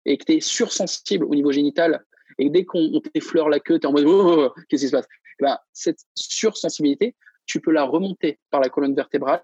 [0.04, 2.04] et que tu es sursensible au niveau génital
[2.38, 4.88] et dès qu'on t'effleure la queue, tu es en mode oh, oh, oh, qu'est-ce qui
[4.88, 5.06] se passe?
[5.40, 7.14] Eh ben, Cette sursensibilité,
[7.46, 9.42] tu peux la remonter par la colonne vertébrale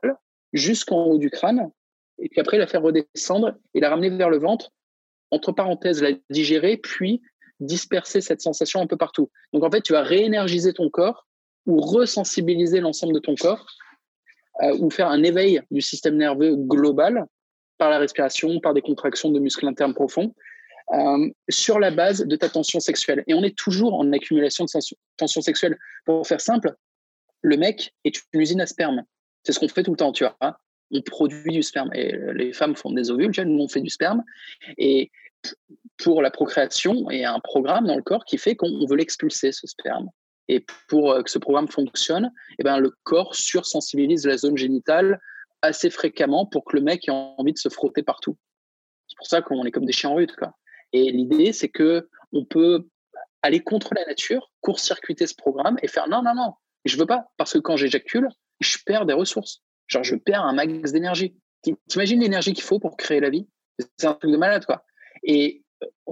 [0.53, 1.71] jusqu'en haut du crâne
[2.19, 4.71] et puis après la faire redescendre et la ramener vers le ventre,
[5.31, 7.23] entre parenthèses, la digérer, puis
[7.61, 9.31] disperser cette sensation un peu partout.
[9.53, 11.27] Donc en fait, tu vas réénergiser ton corps
[11.67, 13.67] ou resensibiliser l'ensemble de ton corps
[14.63, 17.27] euh, ou faire un éveil du système nerveux global
[17.79, 20.35] par la respiration, par des contractions de muscles internes profonds,
[20.93, 23.23] euh, sur la base de ta tension sexuelle.
[23.27, 24.71] Et on est toujours en accumulation de
[25.17, 25.79] tension sexuelle.
[26.05, 26.75] Pour faire simple,
[27.43, 29.05] le mec est une usine à sperme.
[29.45, 30.59] C'est ce qu'on fait tout le temps, tu vois.
[30.91, 31.91] On produit du sperme.
[31.95, 34.25] Et les femmes font des ovules, nous on fait du sperme.
[34.79, 35.11] Et
[35.99, 39.67] pour la procréation, a un programme dans le corps qui fait qu'on veut l'expulser, ce
[39.67, 40.09] sperme.
[40.49, 45.21] Et pour euh, que ce programme fonctionne, eh ben, le corps sursensibilise la zone génitale
[45.61, 48.37] assez fréquemment pour que le mec ait envie de se frotter partout.
[49.09, 50.35] C'est pour ça qu'on est comme des chiens rudes.
[50.37, 50.55] Quoi.
[50.93, 52.87] Et l'idée, c'est que on peut
[53.43, 57.27] aller contre la nature, court-circuiter ce programme et faire non, non, non, je veux pas,
[57.37, 58.29] parce que quand j'éjacule,
[58.61, 59.63] je perds des ressources.
[59.87, 61.37] Genre, je perds un max d'énergie.
[61.89, 63.49] T'imagines l'énergie qu'il faut pour créer la vie?
[63.79, 64.85] C'est un truc de malade, quoi.
[65.23, 65.63] Et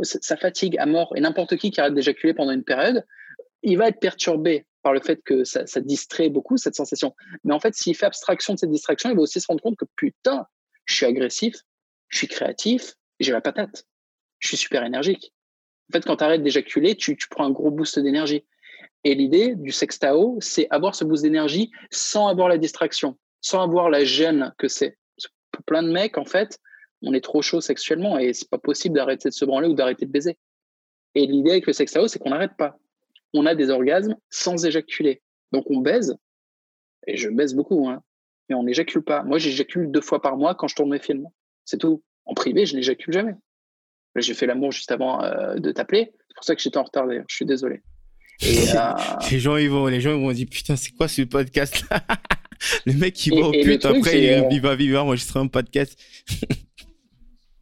[0.03, 1.12] ça fatigue à mort.
[1.16, 3.05] Et n'importe qui qui arrête d'éjaculer pendant une période,
[3.62, 7.14] il va être perturbé par le fait que ça, ça distrait beaucoup cette sensation.
[7.45, 9.77] Mais en fait, s'il fait abstraction de cette distraction, il va aussi se rendre compte
[9.77, 10.47] que putain,
[10.85, 11.57] je suis agressif,
[12.09, 13.85] je suis créatif, j'ai la patate,
[14.38, 15.33] je suis super énergique.
[15.90, 18.45] En fait, quand tu arrêtes d'éjaculer, tu, tu, prends un gros boost d'énergie.
[19.05, 23.90] Et l'idée du sextao, c'est avoir ce boost d'énergie sans avoir la distraction, sans avoir
[23.90, 24.99] la gêne que c'est.
[25.66, 26.59] Plein de mecs, en fait,
[27.03, 30.07] on est trop chaud sexuellement et c'est pas possible d'arrêter de se branler ou d'arrêter
[30.07, 30.39] de baiser.
[31.15, 32.79] Et l'idée avec le sextao, c'est qu'on n'arrête pas.
[33.35, 35.23] On a des orgasmes sans éjaculer.
[35.53, 36.17] Donc on baise,
[37.07, 38.03] et je baise beaucoup, hein,
[38.49, 39.23] mais on n'éjacule pas.
[39.23, 41.27] Moi, j'éjacule deux fois par mois quand je tourne mes films.
[41.65, 42.03] C'est tout.
[42.25, 43.35] En privé, je n'éjacule jamais.
[44.17, 46.13] J'ai fait l'amour juste avant euh, de t'appeler.
[46.29, 47.27] C'est pour ça que j'étais en retard d'ailleurs.
[47.29, 47.83] Je suis désolé.
[48.41, 48.93] Et, euh...
[49.31, 52.03] les gens, ils vont, les gens, ils vont dire putain, c'est quoi ce podcast là
[52.87, 54.49] Le mec, il va au pute après, il, euh...
[54.51, 55.99] il va vivre enregistrer un podcast.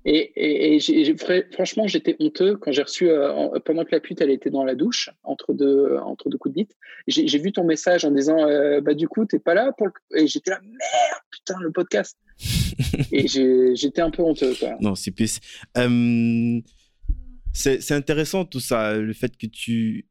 [0.06, 1.16] Et, et,
[1.52, 4.74] franchement, j'étais honteux quand j'ai reçu, euh, pendant que la pute, elle était dans la
[4.74, 6.76] douche, entre deux, entre deux coups de bite.
[7.06, 9.92] J'ai vu ton message en disant, euh, bah du coup, t'es pas là pour le...
[10.20, 12.18] Et j'étais là, merde, putain, le podcast.
[13.12, 13.26] et
[13.74, 14.54] j'étais un peu honteux.
[14.58, 14.76] Quoi.
[14.80, 15.40] Non, c'est plus.
[15.78, 16.60] Euh,
[17.54, 20.06] c'est intéressant tout ça, le fait que tu.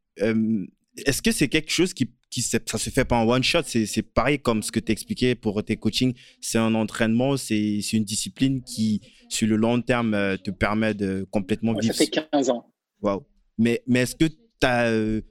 [1.06, 3.62] Est-ce que c'est quelque chose qui qui ça se fait pas en one shot?
[3.63, 6.15] C'est pareil comme ce que tu expliquais pour tes coachings.
[6.41, 11.27] C'est un entraînement, c'est une discipline qui, sur le long terme, euh, te permet de
[11.29, 11.93] complètement vivre.
[11.93, 12.73] Ça fait 15 ans.
[13.01, 13.23] Waouh.
[13.60, 14.25] Mais, mais est-ce que
[14.63, 15.21] as, euh,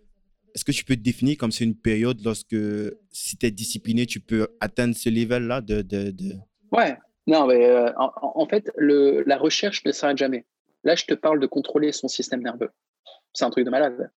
[0.55, 2.57] est-ce que tu peux te définir comme c'est une période lorsque,
[3.11, 6.35] si tu es discipliné, tu peux atteindre ce level-là de, de, de,
[6.71, 6.97] Ouais.
[7.27, 10.45] Non, mais euh, en, fait, le, la recherche ne s'arrête jamais.
[10.85, 12.71] Là, je te parle de contrôler son système nerveux.
[13.33, 14.11] C'est un truc de malade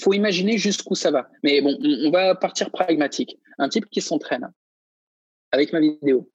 [0.00, 1.28] faut imaginer jusqu'où ça va.
[1.42, 3.38] Mais bon, on, va partir pragmatique.
[3.58, 4.50] Un type qui s'entraîne
[5.50, 6.30] avec ma vidéo.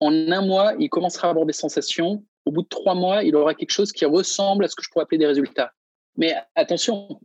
[0.00, 2.24] En un mois, il commencera à avoir des sensations.
[2.44, 4.90] Au bout de trois mois, il aura quelque chose qui ressemble à ce que je
[4.90, 5.72] pourrais appeler des résultats.
[6.16, 7.20] Mais attention,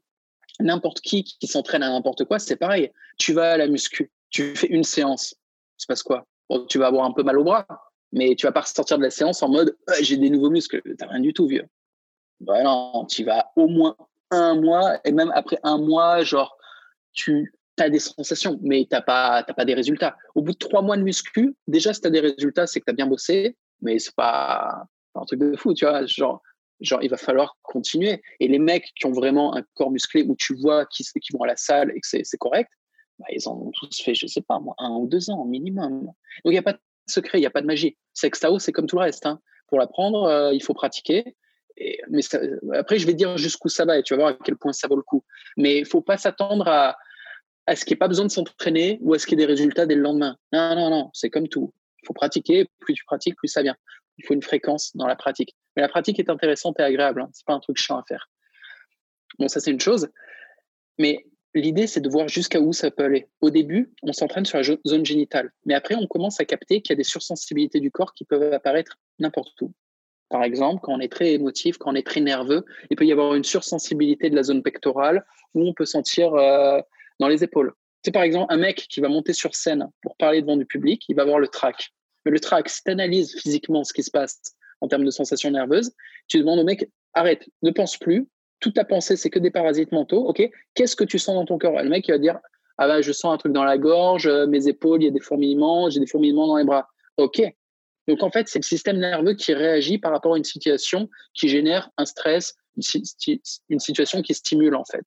[0.60, 2.92] n'importe qui qui s'entraîne à n'importe quoi, c'est pareil.
[3.18, 5.36] Tu vas à la muscu, tu fais une séance,
[5.78, 6.26] il se passe quoi?
[6.70, 7.66] Tu vas avoir un peu mal au bras,
[8.12, 10.82] mais tu vas pas sortir de la séance en mode j'ai des nouveaux muscles.
[10.98, 11.68] T'as rien du tout, vieux.
[12.40, 13.98] Bah non, tu vas au moins
[14.32, 16.58] un mois, et même après un mois, genre,
[17.14, 20.18] tu as des sensations, mais tu n'as pas, pas des résultats.
[20.36, 22.86] Au bout de trois mois de muscu, déjà, si tu as des résultats, c'est que
[22.86, 26.06] tu as bien bossé, mais c'est pas, pas un truc de fou, tu vois.
[26.06, 26.42] Genre,
[26.82, 28.22] genre, il va falloir continuer.
[28.40, 31.48] Et les mecs qui ont vraiment un corps musclé où tu vois qu'ils vont à
[31.48, 32.72] la salle et que c'est correct,
[33.20, 36.06] bah, ils en ont tous fait, je sais pas, moi, un ou deux ans minimum.
[36.06, 37.98] Donc, il n'y a pas de secret, il n'y a pas de magie.
[38.14, 39.26] Sextao, c'est comme tout le reste.
[39.26, 39.40] Hein.
[39.68, 41.36] Pour l'apprendre, euh, il faut pratiquer
[42.74, 44.88] après, je vais dire jusqu'où ça va et tu vas voir à quel point ça
[44.88, 45.24] vaut le coup.
[45.58, 46.98] Mais il faut pas s'attendre à,
[47.68, 49.46] à ce qu'il n'y ait pas besoin de s'entraîner ou à ce qu'il y ait
[49.46, 50.38] des résultats dès le lendemain.
[50.54, 51.74] Non, non, non, c'est comme tout.
[52.02, 52.68] Il faut pratiquer.
[52.80, 53.76] Plus tu pratiques, plus ça vient.
[54.18, 55.56] Il faut une fréquence dans la pratique.
[55.76, 57.22] Mais la pratique est intéressante et agréable.
[57.22, 57.30] Hein.
[57.34, 58.30] C'est pas un truc chiant à faire.
[59.38, 60.10] Bon, ça c'est une chose.
[60.98, 63.28] Mais l'idée, c'est de voir jusqu'à où ça peut aller.
[63.42, 65.52] Au début, on s'entraîne sur la zone génitale.
[65.66, 68.54] Mais après, on commence à capter qu'il y a des sursensibilités du corps qui peuvent
[68.54, 69.74] apparaître n'importe où.
[70.30, 73.12] Par exemple, quand on est très émotif, quand on est très nerveux, il peut y
[73.12, 76.80] avoir une sursensibilité de la zone pectorale où on peut sentir euh,
[77.20, 77.74] dans les épaules.
[78.04, 81.04] C'est par exemple un mec qui va monter sur scène pour parler devant du public,
[81.08, 81.92] il va avoir le trac.
[82.26, 84.42] Mais le trac, si tu analyses physiquement ce qui se passe
[84.82, 85.94] en termes de sensations nerveuses,
[86.28, 88.28] tu demandes au mec, arrête, ne pense plus,
[88.60, 91.58] toute ta pensée, c'est que des parasites mentaux, ok Qu'est-ce que tu sens dans ton
[91.58, 91.82] corps?
[91.82, 92.40] Le mec, il va dire,
[92.78, 95.20] ah ben, je sens un truc dans la gorge, mes épaules, il y a des
[95.20, 96.88] fourmillements, j'ai des fourmillements dans les bras.
[97.18, 97.42] Ok,
[98.08, 101.50] donc en fait, c'est le système nerveux qui réagit par rapport à une situation qui
[101.50, 105.06] génère un stress, une situation qui stimule en fait.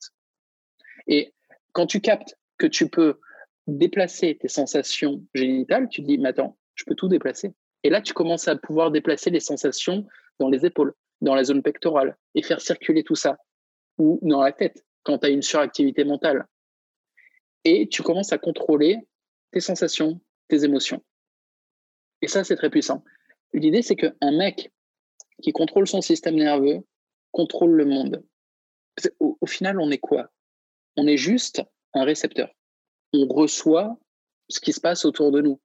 [1.07, 1.33] Et
[1.73, 3.19] quand tu captes que tu peux
[3.67, 7.55] déplacer tes sensations génitales, tu dis, mais attends, je peux tout déplacer.
[7.83, 10.07] Et là, tu commences à pouvoir déplacer les sensations
[10.39, 13.39] dans les épaules, dans la zone pectorale, et faire circuler tout ça,
[13.99, 16.47] ou dans la tête, quand tu as une suractivité mentale.
[17.65, 18.99] Et tu commences à contrôler
[19.53, 21.03] tes sensations, tes émotions.
[22.23, 23.05] Et ça, c'est très puissant.
[23.53, 24.73] L'idée, c'est qu'un mec
[25.43, 26.81] qui contrôle son système nerveux
[27.33, 28.25] contrôle le monde.
[29.19, 30.31] Au, final, on est quoi?
[30.97, 31.63] On est juste
[31.95, 32.51] un récepteur.
[33.13, 33.99] On reçoit
[34.49, 35.61] ce qui se passe autour de nous.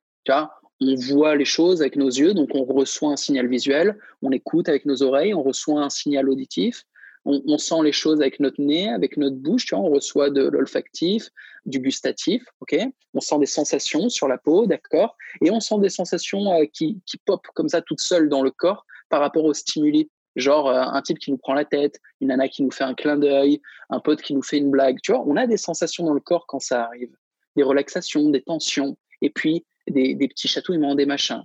[0.81, 4.69] On voit les choses avec nos yeux, donc on reçoit un signal visuel, on écoute
[4.69, 6.83] avec nos oreilles, on reçoit un signal auditif,
[7.25, 10.47] on, sent les choses avec notre nez, avec notre bouche, tu vois, on reçoit de
[10.47, 11.29] l'olfactif,
[11.65, 12.77] du gustatif, ok?
[13.13, 15.17] On sent des sensations sur la peau, d'accord?
[15.41, 18.51] Et on sent des sensations euh, qui, qui pop comme ça toutes seules dans le
[18.51, 20.09] corps par rapport aux stimuli.
[20.35, 22.93] Genre euh, un type qui nous prend la tête, une nana qui nous fait un
[22.93, 24.97] clin d'œil, un pote qui nous fait une blague.
[25.01, 27.15] Tu vois, on a des sensations dans le corps quand ça arrive.
[27.55, 31.43] Des relaxations, des tensions, et puis des, des petits chatouillements, des machins.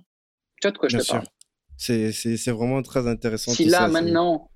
[0.61, 1.23] Tu vois de quoi je te parle?
[1.77, 3.51] C'est vraiment très intéressant.
[3.51, 4.51] Si là, maintenant,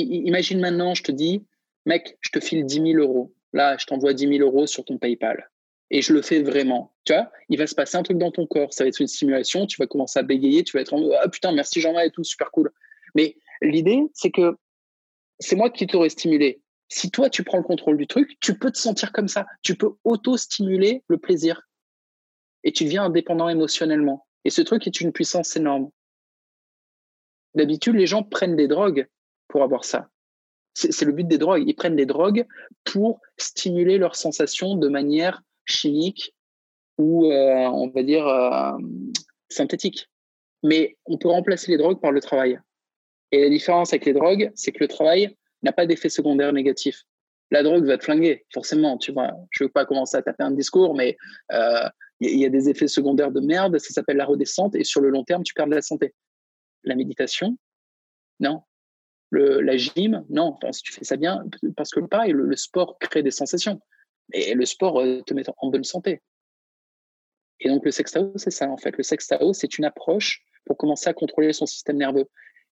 [0.00, 1.44] imagine maintenant, je te dis,
[1.86, 3.34] mec, je te file 10 000 euros.
[3.52, 5.50] là, je t'envoie 10 000 euros sur ton PayPal.
[5.90, 6.92] Et je le fais vraiment.
[7.04, 8.72] Tu vois, il va se passer un truc dans ton corps.
[8.72, 9.66] Ça va être une stimulation.
[9.66, 10.64] Tu vas commencer à bégayer.
[10.64, 12.72] Tu vas être en mode, ah putain, merci Jean-Marc et tout, super cool.
[13.14, 14.56] Mais l'idée, c'est que
[15.38, 16.62] c'est moi qui t'aurais stimulé.
[16.88, 19.46] Si toi, tu prends le contrôle du truc, tu peux te sentir comme ça.
[19.62, 21.62] Tu peux auto-stimuler le plaisir.
[22.64, 24.26] Et tu deviens indépendant émotionnellement.
[24.44, 25.90] Et ce truc est une puissance énorme.
[27.54, 29.06] D'habitude, les gens prennent des drogues
[29.54, 30.08] pour avoir ça.
[30.74, 31.62] C'est le but des drogues.
[31.64, 32.44] Ils prennent des drogues
[32.82, 36.34] pour stimuler leurs sensations de manière chimique
[36.98, 38.72] ou, euh, on va dire, euh,
[39.48, 40.10] synthétique.
[40.64, 42.58] Mais on peut remplacer les drogues par le travail.
[43.30, 47.04] Et la différence avec les drogues, c'est que le travail n'a pas d'effet secondaire négatif.
[47.52, 48.98] La drogue va te flinguer, forcément.
[48.98, 51.16] Tu vois, je ne veux pas commencer à taper un discours, mais
[51.52, 51.88] euh,
[52.18, 53.78] il y, a des effets secondaires de merde.
[53.78, 56.12] Ça s'appelle la redescente, et sur le long terme, tu perds de la santé.
[56.82, 57.56] La méditation,
[58.40, 58.64] non.
[59.38, 60.56] La gym, non.
[60.72, 61.44] Si tu fais ça bien,
[61.76, 63.80] parce que pareil, le, sport crée des sensations.
[64.32, 66.22] Et le sport euh, te met en bonne santé.
[67.60, 68.96] Et donc, le sextao, c'est ça, en fait.
[68.96, 72.28] Le sextao, c'est une approche pour commencer à contrôler son système nerveux.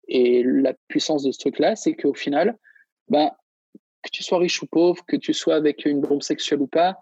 [0.09, 2.59] Et la puissance de ce truc-là, c'est qu'au final,
[3.09, 3.31] ben,
[4.03, 6.99] que tu sois riche ou pauvre, que tu sois avec une bombe sexuelle ou pas,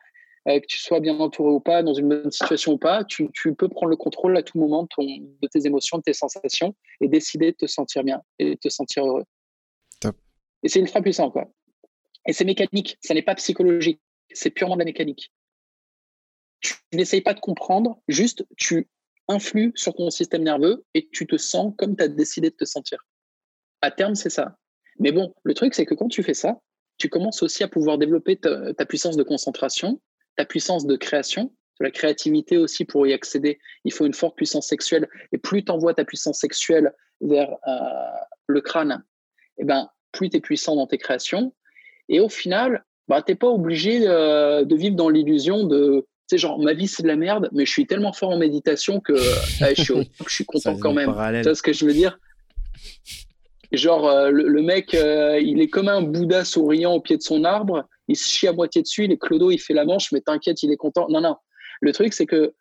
[0.48, 3.30] euh, que tu sois bien entouré ou pas, dans une bonne situation ou pas, tu,
[3.32, 6.74] tu peux prendre le contrôle à tout moment de, de, tes émotions, de tes sensations
[7.00, 9.24] et décider de te sentir bien et de te sentir heureux.
[10.62, 11.50] Et c'est ultra puissant, quoi.
[12.26, 14.00] Et c'est mécanique, ça n'est pas psychologique,
[14.32, 15.32] c'est purement de la mécanique.
[16.60, 18.88] Tu n'essayes pas de comprendre, juste tu
[19.28, 22.64] influes sur ton système nerveux et tu te sens comme tu as décidé de te
[22.64, 23.06] sentir.
[23.80, 24.58] À terme, c'est ça.
[24.98, 26.60] Mais bon, le truc, c'est que quand tu fais ça,
[26.98, 30.00] tu commences aussi à pouvoir développer ta, puissance de concentration,
[30.36, 31.44] ta puissance de création,
[31.80, 33.58] de la créativité aussi pour y accéder.
[33.84, 35.08] Il faut une forte puissance sexuelle.
[35.32, 36.92] Et plus tu envoies ta puissance sexuelle
[37.22, 37.80] vers euh,
[38.48, 39.02] le crâne,
[39.56, 41.52] eh ben, plus tu es puissant dans tes créations.
[42.08, 46.36] Et au final, bah, tu n'es pas obligé euh, de vivre dans l'illusion de, tu
[46.36, 49.00] sais, genre, ma vie c'est de la merde, mais je suis tellement fort en méditation
[49.00, 51.10] que je, suis, je, suis, content quand même.
[51.10, 52.18] Tu vois ce que je veux dire?
[53.72, 57.44] Genre, euh, le, mec, euh, il est comme un Bouddha souriant au pied de son
[57.44, 60.20] arbre, il se chie à moitié dessus, il est clodo, il fait la manche, mais
[60.20, 61.06] t'inquiète, il est content.
[61.08, 61.36] Non, non.
[61.80, 62.52] Le truc, c'est que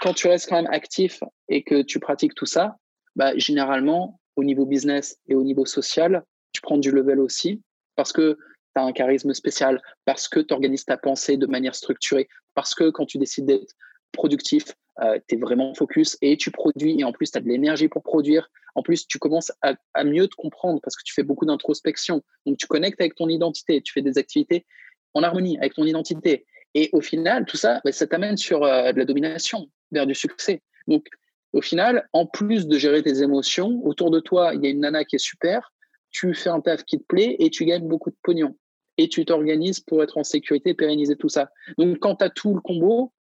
[0.00, 2.76] quand tu restes quand même actif et que tu pratiques tout ça,
[3.16, 6.22] bah, généralement, au niveau business et au niveau social,
[6.52, 7.62] tu prends du level aussi
[7.96, 8.38] parce que
[8.74, 12.74] tu as un charisme spécial, parce que tu organises ta pensée de manière structurée, parce
[12.74, 13.74] que quand tu décides d'être
[14.12, 14.64] productif,
[15.00, 17.88] euh, tu es vraiment focus et tu produis et en plus tu as de l'énergie
[17.88, 18.50] pour produire.
[18.74, 22.22] En plus, tu commences à, mieux te comprendre parce que tu fais beaucoup d'introspection.
[22.46, 24.66] Donc, tu connectes avec ton identité, tu fais des activités
[25.14, 26.46] en harmonie avec ton identité.
[26.74, 30.14] Et au final, tout ça, bah, ça t'amène sur euh, de la domination, vers du
[30.14, 30.62] succès.
[30.86, 31.06] Donc,
[31.52, 34.80] au final, en plus de gérer tes émotions, autour de toi, il y a une
[34.80, 35.72] nana qui est super,
[36.18, 38.56] tu fais un taf qui te plaît et tu gagnes beaucoup de pognon.
[38.96, 41.50] Et tu t'organises pour être en sécurité pérenniser tout ça.
[41.78, 43.12] Donc, quand tu as tout le combo,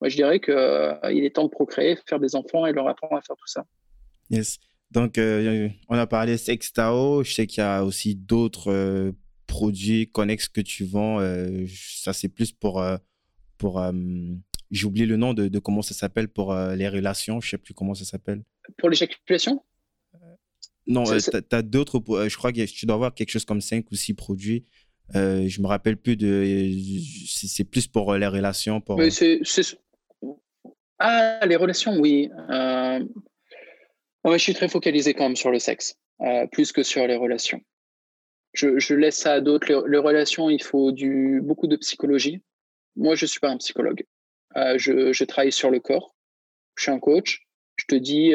[0.00, 3.16] moi, je dirais qu'il euh, est temps de procréer, faire des enfants et leur apprendre
[3.16, 3.64] à faire tout ça.
[4.28, 4.58] Yes.
[4.90, 7.22] Donc, euh, on a parlé Sextao.
[7.24, 9.12] Je sais qu'il y a aussi d'autres euh,
[9.46, 11.18] produits connexes que tu vends.
[11.68, 12.84] ça, c'est plus pour.
[13.56, 13.82] pour
[14.70, 17.40] J'ai oublié le nom de, comment ça s'appelle pour les relations.
[17.40, 18.42] Je ne sais plus comment ça s'appelle.
[18.76, 19.62] Pour l'éjaculation
[20.86, 22.02] Non, tu as, d'autres.
[22.28, 24.64] je crois que tu dois avoir quelque chose comme 5 ou 6 produits.
[25.14, 26.70] Euh, je me rappelle plus de.
[27.26, 28.80] C'est plus pour les relations.
[28.80, 29.00] Pour...
[30.98, 32.30] ah, les relations, oui.
[32.50, 33.00] Euh,
[34.24, 37.60] je suis très focalisé quand même sur le sexe, euh, plus que sur les relations.
[38.54, 39.66] Je, laisse ça à d'autres.
[39.88, 42.42] Les, relations, il faut du, beaucoup de psychologie.
[42.96, 44.04] Moi, je ne suis pas un psychologue.
[44.56, 46.14] Euh, je, travaille sur le corps.
[46.76, 47.46] Je suis un coach.
[47.76, 48.34] Je te dis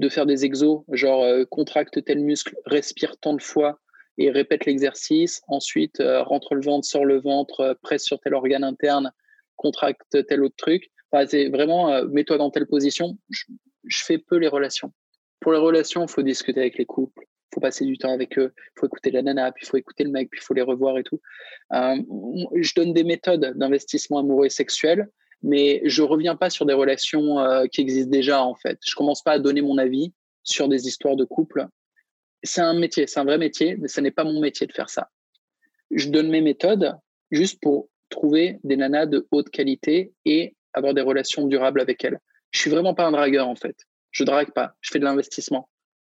[0.00, 3.78] de faire des exos, genre contracte tel muscle, respire tant de fois
[4.18, 5.42] et répète l'exercice.
[5.48, 9.12] Ensuite, rentre le ventre, sort le ventre, presse sur tel organe interne,
[9.56, 10.90] contracte tel autre truc
[11.26, 13.18] c'est vraiment, euh, mets-toi dans telle position.
[13.28, 13.44] Je,
[14.04, 14.92] fais peu les relations.
[15.40, 18.86] Pour les relations, faut discuter avec les couples, faut passer du temps avec eux, faut
[18.86, 21.20] écouter la nana, puis faut écouter le mec, puis il faut les revoir et tout.
[21.72, 21.96] Euh,
[22.56, 25.08] je donne des méthodes d'investissement amoureux et sexuel,
[25.42, 28.78] mais je reviens pas sur des relations euh, qui existent déjà en fait.
[28.86, 30.12] Je commence pas à donner mon avis
[30.42, 31.66] sur des histoires de couple.
[32.42, 34.90] C'est un métier, c'est un vrai métier, mais ce n'est pas mon métier de faire
[34.90, 35.10] ça.
[35.90, 36.96] Je donne mes méthodes
[37.30, 42.18] juste pour trouver des nanas de haute qualité et avoir des relations durables avec elles.
[42.50, 43.76] Je suis vraiment pas un dragueur en fait.
[44.10, 45.68] Je drague pas, je fais de l'investissement.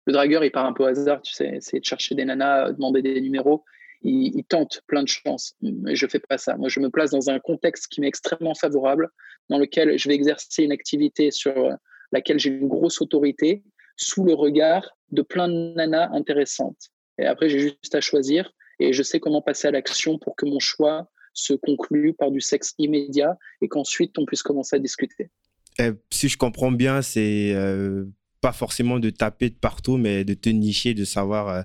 [0.05, 2.73] Le dragueur, il part un peu au hasard, tu sais, essayer de chercher des nanas,
[2.73, 3.63] demander des numéros.
[4.03, 6.57] Il, tente plein de chances, mais je fais pas ça.
[6.57, 9.09] Moi, je me place dans un contexte qui m'est extrêmement favorable,
[9.49, 11.53] dans lequel je vais exercer une activité sur
[12.11, 13.63] laquelle j'ai une grosse autorité,
[13.97, 16.89] sous le regard de plein de nanas intéressantes.
[17.17, 20.45] Et après, j'ai juste à choisir et je sais comment passer à l'action pour que
[20.45, 25.29] mon choix se conclue par du sexe immédiat et qu'ensuite on puisse commencer à discuter.
[25.79, 28.05] Eh, si je comprends bien, c'est euh,
[28.41, 31.61] pas forcément de taper de partout, mais de te nicher, de savoir euh,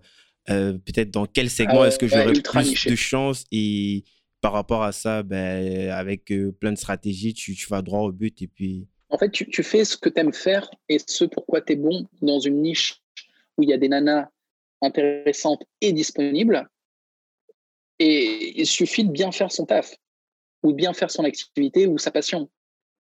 [0.49, 4.05] euh, peut-être dans quel segment est-ce que j'aurais plus de chance et
[4.41, 8.41] par rapport à ça, ben, avec plein de stratégies, tu, tu, vas droit au but
[8.41, 8.88] et puis.
[9.11, 11.76] En fait, tu, tu fais ce que tu aimes faire et ce pourquoi tu es
[11.76, 13.03] bon dans une niche
[13.59, 14.30] où il y a des nanas
[14.80, 16.68] intéressantes et disponibles.
[17.99, 19.95] Et il suffit de bien faire son taf,
[20.62, 22.51] ou de bien faire son activité ou sa passion.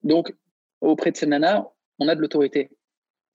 [0.02, 0.34] Donc,
[0.80, 1.66] auprès de ces nanas,
[1.98, 2.70] on a de l'autorité.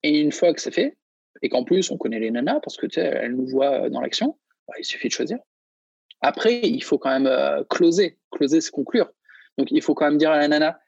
[0.01, 0.97] Et une fois que c'est fait,
[1.41, 4.01] et qu'en plus on connaît les nanas parce que tu sais, elles nous voient dans
[4.01, 5.39] l'action, bah, il suffit de choisir.
[6.23, 8.17] Après, il faut quand même euh, closer.
[8.31, 9.11] Closer, c'est conclure.
[9.57, 10.79] Donc, il faut quand même dire à la nana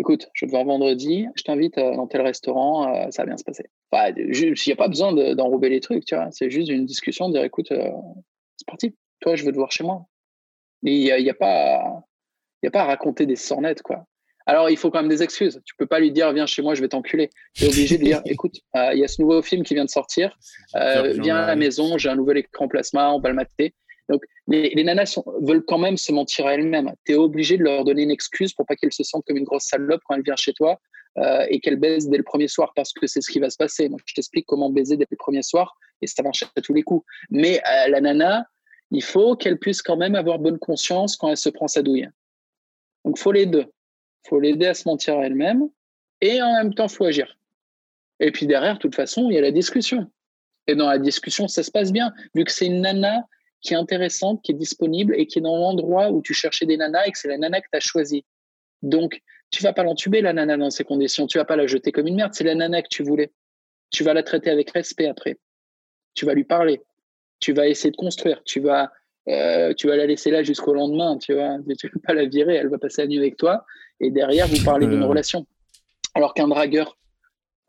[0.00, 3.36] écoute, je te voir vendredi, je t'invite euh, dans tel restaurant, euh, ça va bien
[3.36, 3.64] se passer.
[3.92, 6.28] il n'y a pas besoin d'enrober les trucs, tu vois.
[6.30, 8.96] C'est juste une discussion, dire écoute, c'est parti.
[9.20, 10.06] Toi, je veux te voir chez moi.
[10.82, 12.04] Il n'y a, pas,
[12.64, 14.06] a pas à raconter des sornettes, quoi.
[14.48, 15.60] Alors, il faut quand même des excuses.
[15.66, 17.28] Tu peux pas lui dire, viens chez moi, je vais t'enculer.
[17.52, 19.84] Tu es obligé de dire, écoute, euh, il y a ce nouveau film qui vient
[19.84, 20.38] de sortir.
[20.74, 23.74] Euh, viens à la maison, j'ai un nouvel écran plasma, on va le mater.
[24.08, 26.94] Donc, les, nanas veulent quand même se mentir à elles-mêmes.
[27.04, 29.44] Tu es obligé de leur donner une excuse pour pas qu'elles se sentent comme une
[29.44, 30.80] grosse salope quand elles viennent chez toi
[31.18, 33.58] euh, et qu'elles baisent dès le premier soir parce que c'est ce qui va se
[33.58, 33.90] passer.
[33.90, 36.82] Moi, je t'explique comment baiser dès le premier soir et ça marche à tous les
[36.82, 37.04] coups.
[37.28, 38.46] Mais la nana,
[38.92, 42.08] il faut qu'elle puisse quand même avoir bonne conscience quand elle se prend sa douille.
[43.04, 43.66] Donc, faut les deux.
[44.26, 45.68] Faut l'aider à se mentir à elle-même
[46.20, 47.38] et en même temps, faut agir.
[48.20, 50.10] Et puis derrière, de toute façon, il y a la discussion.
[50.66, 53.24] Et dans la discussion, ça se passe bien, vu que c'est une nana
[53.60, 56.76] qui est intéressante, qui est disponible et qui est dans l'endroit où tu cherchais des
[56.76, 58.24] nanas et que c'est la nana que tu as choisie.
[58.82, 61.26] Donc, tu vas pas l'entuber, la nana, dans ces conditions.
[61.26, 62.34] Tu vas pas la jeter comme une merde.
[62.34, 63.32] C'est la nana que tu voulais.
[63.90, 65.38] Tu vas la traiter avec respect après.
[66.14, 66.82] Tu vas lui parler
[67.40, 68.92] tu vas essayer de construire, tu vas,
[69.28, 72.56] euh, tu vas la laisser là jusqu'au lendemain, tu vois, tu vas pas la virer,
[72.56, 73.64] elle va passer la nuit avec toi,
[74.00, 75.46] et derrière, vous parlez d'une relation.
[76.14, 76.96] Alors qu'un dragueur,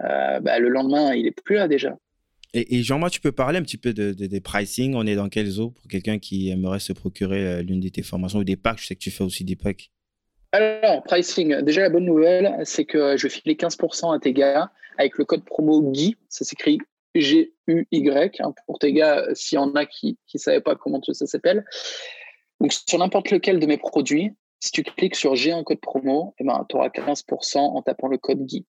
[0.04, 1.98] euh, bah, le lendemain, il est plus là déjà.
[2.54, 4.96] Et, Jean-Marc, tu peux parler un petit peu de, des pricing?
[4.96, 8.02] On est dans quelles eaux pour quelqu'un qui aimerait se procurer euh, l'une de tes
[8.02, 8.80] formations ou des packs?
[8.80, 9.92] Je sais que tu fais aussi des packs.
[10.52, 14.72] Alors, pricing, déjà la bonne nouvelle, c'est que je vais filer 15% à tes gars
[14.98, 16.80] avec le code promo GUY, ça s'écrit
[17.14, 21.28] G-U-Y, hein, pour tes gars, s'il y en a qui ne savaient pas comment ça
[21.28, 21.66] s'appelle.
[22.60, 26.36] Donc, sur n'importe lequel de mes produits, si tu cliques sur J'ai un code promo,
[26.39, 28.66] eh ben, tu auras 15% en tapant le code Guy.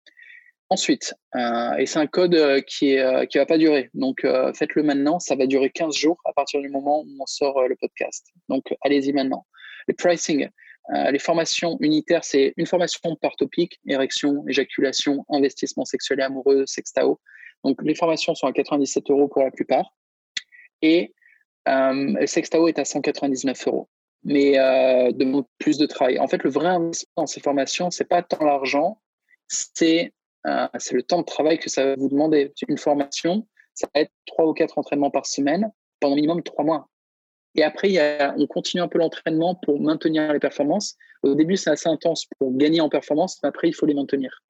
[0.68, 3.88] Ensuite, euh, et c'est un code euh, qui ne euh, va pas durer.
[3.94, 5.20] Donc, faites-le maintenant.
[5.20, 8.26] Ça va durer 15 jours à partir du moment où on sort le podcast.
[8.48, 9.46] Donc, allez-y maintenant.
[9.86, 10.48] Le pricing,
[11.10, 17.20] les formations unitaires, c'est une formation par topic érection, éjaculation, investissement sexuel et amoureux, sextao.
[17.62, 19.92] Donc, les formations sont à 97 euros pour la plupart.
[20.82, 21.14] Et
[21.68, 23.88] euh, Sextao est à 199 euros.
[24.24, 26.18] Mais euh, demande plus de travail.
[26.18, 29.00] En fait, le vrai investissement dans ces formations, c'est pas tant l'argent,
[29.46, 30.12] c'est
[30.46, 32.52] euh, le temps de travail que ça va vous demander.
[32.68, 36.88] Une formation, ça va être trois ou quatre entraînements par semaine pendant minimum trois mois.
[37.54, 37.96] Et après,
[38.36, 40.96] on continue un peu l'entraînement pour maintenir les performances.
[41.22, 44.42] Au début, c'est assez intense pour gagner en performance, mais après, il faut les maintenir.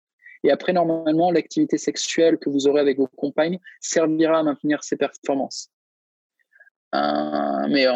[0.43, 4.97] Et après, normalement, l'activité sexuelle que vous aurez avec vos compagnes servira à maintenir ces
[4.97, 5.71] performances.
[6.95, 7.87] Euh, mais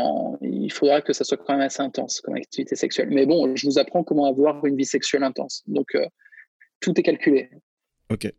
[0.43, 3.09] il faudra que ça soit quand même assez intense comme activité sexuelle.
[3.11, 5.63] Mais bon, je vous apprends comment avoir une vie sexuelle intense.
[5.67, 6.07] Donc, euh,
[6.81, 7.51] tout est calculé.
[8.11, 8.33] OK.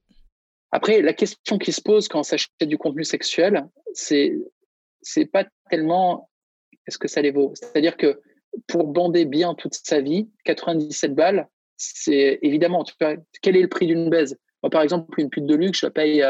[0.72, 4.38] Après, la question qui se pose quand on s'achète du contenu sexuel, c'est
[5.02, 6.30] c'est pas tellement
[6.88, 7.52] est-ce que ça les vaut.
[7.56, 8.22] C'est-à-dire que
[8.68, 11.48] pour bander bien toute sa vie, 97 balles,
[11.78, 12.94] c'est évidemment, tu
[13.42, 14.38] quel est le prix d'une baise?
[14.62, 16.24] Moi, par exemple, une pute de luxe, je la paye.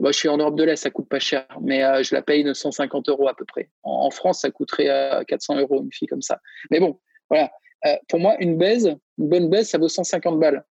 [0.00, 2.22] Moi, je suis en Europe de l'Est, ça coûte pas cher, mais euh, je la
[2.22, 3.70] paye 950 euros à peu près.
[3.82, 6.40] En, France, ça coûterait 400 euh, euros une fille comme ça.
[6.70, 6.98] Mais bon,
[7.28, 7.50] voilà.
[8.08, 10.64] pour moi, une baise, une bonne baise, ça vaut 150 balles.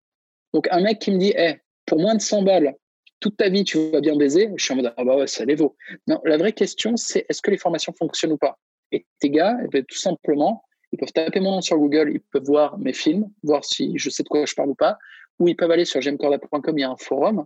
[0.53, 2.75] Donc, un mec qui me dit, hey, pour moins de 100 balles,
[3.19, 5.43] toute ta vie, tu vas bien baiser, je suis en mode, ah bah ouais, ça
[5.43, 5.75] les vaut.
[6.07, 8.57] Non, la vraie question, c'est est-ce que les formations fonctionnent ou pas?
[8.91, 12.21] Et tes gars, eh ben, tout simplement, ils peuvent taper mon nom sur Google, ils
[12.21, 14.97] peuvent voir mes films, voir si je sais de quoi je parle ou pas,
[15.39, 17.45] ou ils peuvent aller sur gemcorda.com, il y a un forum.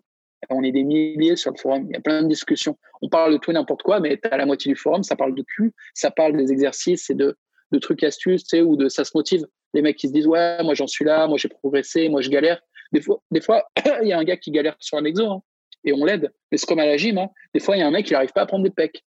[0.50, 2.78] On est des milliers sur le forum, il y a plein de discussions.
[3.02, 5.36] On parle de tout et n'importe quoi, mais as la moitié du forum, ça parle
[5.36, 7.38] de cul, ça parle des exercices et de,
[7.72, 9.46] de trucs astuces, tu sais, ou de ça se motive.
[9.74, 12.30] Les mecs qui se disent, ouais, moi j'en suis là, moi j'ai progressé, moi je
[12.30, 12.62] galère.
[12.92, 13.70] Des fois,
[14.02, 15.44] il y a un gars qui galère sur un exo, hein,
[15.84, 16.32] et on l'aide.
[16.52, 17.30] Mais c'est comme à la gym, hein.
[17.54, 19.04] des fois, il y a un mec qui n'arrive pas à prendre des pecs.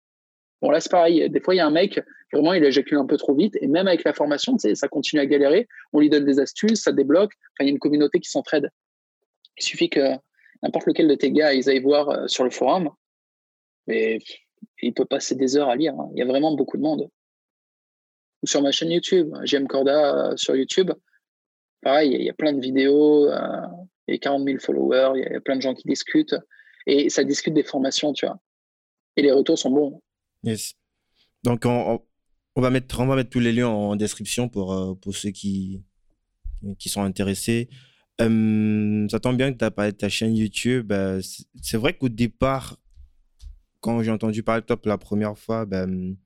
[0.61, 1.29] Bon, là, c'est pareil.
[1.29, 2.01] Des fois, il y a un mec,
[2.33, 3.57] vraiment, il éjacule un peu trop vite.
[3.61, 5.67] Et même avec la formation, ça continue à galérer.
[5.93, 7.31] On lui donne des astuces, ça débloque.
[7.59, 8.69] Il y a une communauté qui s'entraide.
[9.57, 10.15] Il suffit que
[10.63, 12.89] n'importe lequel de tes gars, ils aillent voir euh, sur le forum.
[13.87, 14.19] Mais
[14.81, 15.93] il peut passer des heures à lire.
[15.93, 16.09] Hein.
[16.13, 17.09] Il y a vraiment beaucoup de monde.
[18.43, 19.33] ou sur ma chaîne YouTube.
[19.43, 20.91] JM Corda sur YouTube.
[21.81, 23.29] Pareil, il y, a plein de vidéos,
[24.07, 26.35] il y a 40 000 followers, il y a plein de gens qui discutent.
[26.85, 28.37] Et ça discute des formations, tu vois.
[29.15, 30.01] Et les retours sont bons.
[30.43, 30.73] Yes.
[31.43, 32.01] Donc, on,
[32.57, 35.81] va, mettre, on va mettre tous les liens en description pour, pour ceux qui,
[36.77, 37.69] qui sont intéressés.
[38.19, 40.91] Ça tombe bien que tu as parlé de ta chaîne YouTube.
[40.91, 41.21] Euh,
[41.61, 42.77] c'est vrai qu'au départ,
[43.79, 46.17] quand j'ai entendu parler de toi pour la première fois, ben,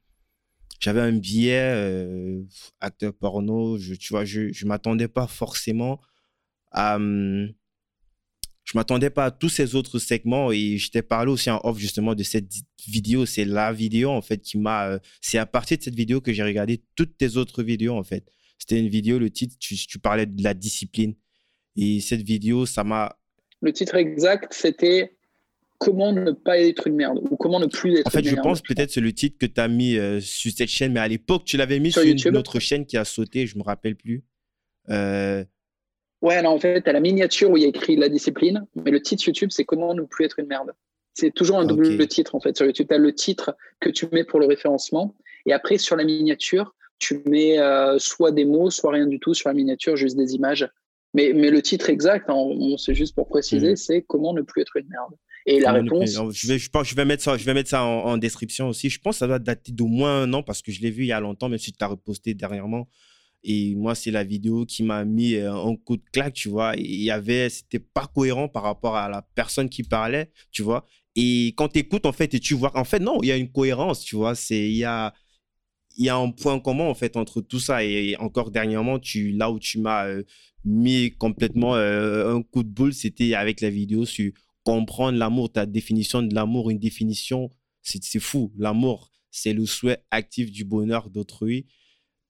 [0.80, 2.42] j'avais un biais euh,
[2.80, 3.78] acteur porno.
[3.78, 6.02] Je, tu vois, je ne m'attendais pas forcément
[6.72, 6.98] à.
[6.98, 7.52] je
[8.76, 12.16] m'attendais pas à tous ces autres segments et je t'ai parlé aussi en off justement
[12.16, 12.52] de cette
[12.88, 13.26] vidéo.
[13.26, 14.88] C'est la vidéo en fait qui m'a.
[14.88, 18.04] Euh, c'est à partir de cette vidéo que j'ai regardé toutes tes autres vidéos en
[18.04, 18.26] fait.
[18.58, 21.16] C'était une vidéo, le titre, tu, parlais de la discipline.
[21.76, 23.18] Et cette vidéo, ça m'a.
[23.62, 25.16] Le titre exact, c'était
[25.84, 28.62] Comment ne pas être une merde ou comment ne plus être En fait, je pense
[28.62, 31.44] peut-être c'est le titre que tu as mis euh, sur cette chaîne, mais à l'époque,
[31.44, 34.24] tu l'avais mis sur, une autre chaîne qui a sauté, je me rappelle plus.
[34.90, 35.44] Euh...
[36.22, 38.92] Ouais, non, en fait, à la miniature où il y a écrit la discipline, mais
[38.92, 40.72] le titre YouTube, c'est Comment ne plus être une merde.
[41.16, 42.56] C'est toujours un double titre, en fait.
[42.56, 45.14] Sur YouTube, tu as le titre que tu mets pour le référencement.
[45.46, 49.34] Et après, sur la miniature, tu mets euh, soit des mots, soit rien du tout
[49.34, 50.68] sur la miniature, juste des images.
[51.14, 53.78] Mais, mais le titre exact, hein, c'est juste pour préciser, mm.
[53.78, 55.14] c'est comment ne plus être une merde.
[55.46, 56.10] Et la réponse.
[56.32, 58.90] Je vais, je, pense, je vais mettre ça, je vais mettre ça en, description aussi.
[58.90, 61.04] Je pense que ça doit dater d'au moins un an parce que je l'ai vu
[61.04, 62.88] il y a longtemps, même si tu as reposté dernièrement.
[63.44, 66.74] Et moi, c'est la vidéo qui m'a mis euh, un coup de claque, tu vois.
[66.78, 70.86] Il y avait, c'était pas cohérent par rapport à la personne qui parlait, tu vois.
[71.18, 73.36] Et quand tu écoutes, en fait, et tu vois, en fait, non, il y a
[73.36, 74.34] une cohérence, tu vois.
[74.34, 75.14] C'est, il y a,
[75.98, 77.84] il y a un point commun en fait entre tout ça.
[77.84, 79.00] Et encore dernièrement
[79.34, 80.24] là où tu m'as euh,
[80.66, 84.32] mis complètement euh, un coup de boule c'était avec la vidéo sur
[84.64, 87.50] comprendre l'amour ta définition de l'amour une définition.
[87.82, 88.52] C'est fou.
[88.58, 91.66] L'amour c'est le souhait actif du bonheur d'autrui.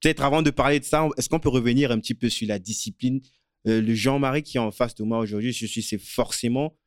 [0.01, 2.59] Peut-être avant de parler de ça est-ce qu'on peut revenir un petit peu sur la
[2.59, 3.21] discipline?
[3.67, 6.77] Euh, le Jean-Marie qui est en face de moi aujourd'hui je suis c'est forcément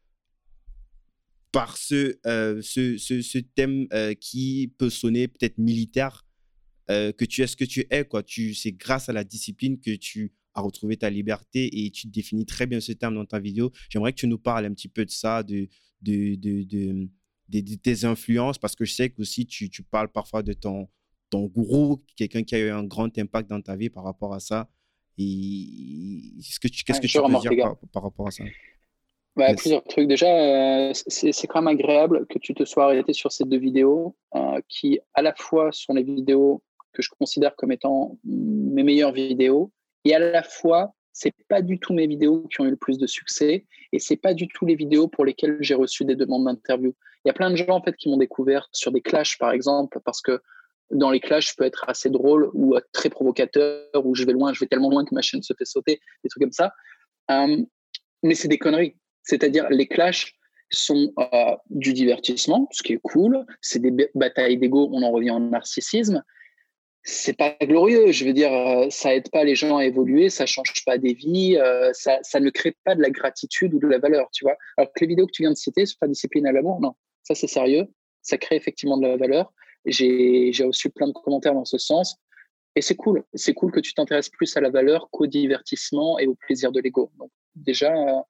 [1.53, 2.18] par ce,
[3.55, 3.89] thème
[4.20, 6.26] qui peut sonner peut-être militaire
[6.91, 8.05] euh, que tu es ce que tu es.
[8.05, 8.22] Quoi.
[8.22, 12.47] Tu, c'est grâce à la discipline que tu as retrouvé ta liberté et tu définis
[12.47, 13.70] très bien ce terme dans ta vidéo.
[13.91, 15.68] J'aimerais que tu nous parles un petit peu de ça, de,
[16.03, 17.09] de, de,
[17.49, 20.89] de, tes influences, parce que je sais qu'aussi tu, tu parles parfois de ton,
[21.30, 24.41] ton gourou, quelqu'un qui a eu un grand impact dans ta vie par rapport à
[24.41, 24.68] ça.
[25.18, 28.45] Et ce que tu, qu'est-ce que tu peux dire par, rapport à ça?
[29.34, 30.09] Bah, Plusieurs trucs.
[30.09, 33.59] Déjà, euh, c'est, c'est quand même agréable que tu te sois arrêté sur ces deux
[33.59, 36.62] vidéos euh, qui, à la fois, sont les vidéos
[36.97, 39.70] que je considère comme étant mes meilleures vidéos.
[40.05, 42.99] Et à la fois, c'est pas du tout mes vidéos qui ont eu le plus
[42.99, 46.44] de succès et c'est pas du tout les vidéos pour lesquelles j'ai reçu des demandes
[46.44, 46.94] d'interview.
[47.24, 49.53] Il y a plein de gens en fait qui m'ont découvert sur des clashs par
[49.53, 50.40] exemple parce que
[50.90, 54.53] dans les clashs, je peux être assez drôle ou très provocateur ou je vais loin,
[54.53, 56.72] je vais tellement loin que ma chaîne se fait sauter, des trucs comme ça.
[57.30, 57.57] Euh,
[58.22, 58.97] mais c'est des conneries.
[59.22, 60.34] C'est-à-dire les clashs
[60.70, 63.44] sont euh, du divertissement, ce qui est cool.
[63.61, 66.22] C'est des batailles d'ego, on en revient au narcissisme
[67.07, 68.11] c'est pas glorieux.
[68.11, 71.14] Je veux dire, euh, ça aide pas les gens à évoluer, ça change pas des
[71.14, 74.44] vies, euh, ça, ça, ne crée pas de la gratitude ou de la valeur, tu
[74.44, 74.57] vois.
[74.76, 76.94] Alors que les vidéos que tu viens de citer sur la discipline à l'amour, non,
[77.22, 77.86] ça c'est sérieux,
[78.22, 79.52] ça crée effectivement de la valeur.
[79.86, 82.16] J'ai reçu plein de commentaires dans ce sens.
[82.74, 86.26] Et c'est cool, c'est cool que tu t'intéresses plus à la valeur qu'au divertissement et
[86.26, 87.11] au plaisir de l'ego.
[87.18, 88.20] Donc déjà, euh,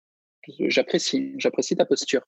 [0.68, 2.22] j'apprécie, j'apprécie ta posture.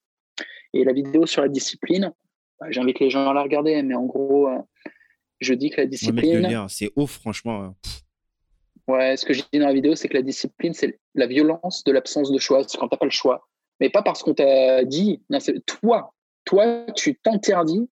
[0.72, 2.10] Et la vidéo sur la discipline,
[2.58, 4.48] bah, j'invite les gens à la regarder, mais en gros,
[5.40, 6.66] je dis que la discipline.
[6.68, 7.62] C'est ouf, franchement.
[7.62, 7.74] Hein.
[8.86, 11.84] Ouais, ce que je dis dans la vidéo, c'est que la discipline, c'est la violence
[11.84, 12.62] de l'absence de choix.
[12.66, 13.46] C'est quand tu n'as pas le choix.
[13.80, 15.22] Mais pas parce qu'on t'a dit.
[15.28, 16.14] Non, c'est toi.
[16.44, 17.88] Toi, tu t'interdis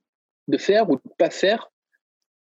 [0.49, 1.71] de faire ou de pas faire.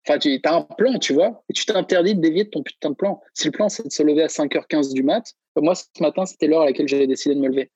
[0.06, 2.90] Enfin, tu as un plan, tu vois, et tu t'interdis de dévier de ton putain
[2.90, 3.20] de plan.
[3.34, 6.48] Si le plan, c'est de se lever à 5h15 du mat, moi, ce matin, c'était
[6.48, 7.70] l'heure à laquelle j'ai décidé de me lever.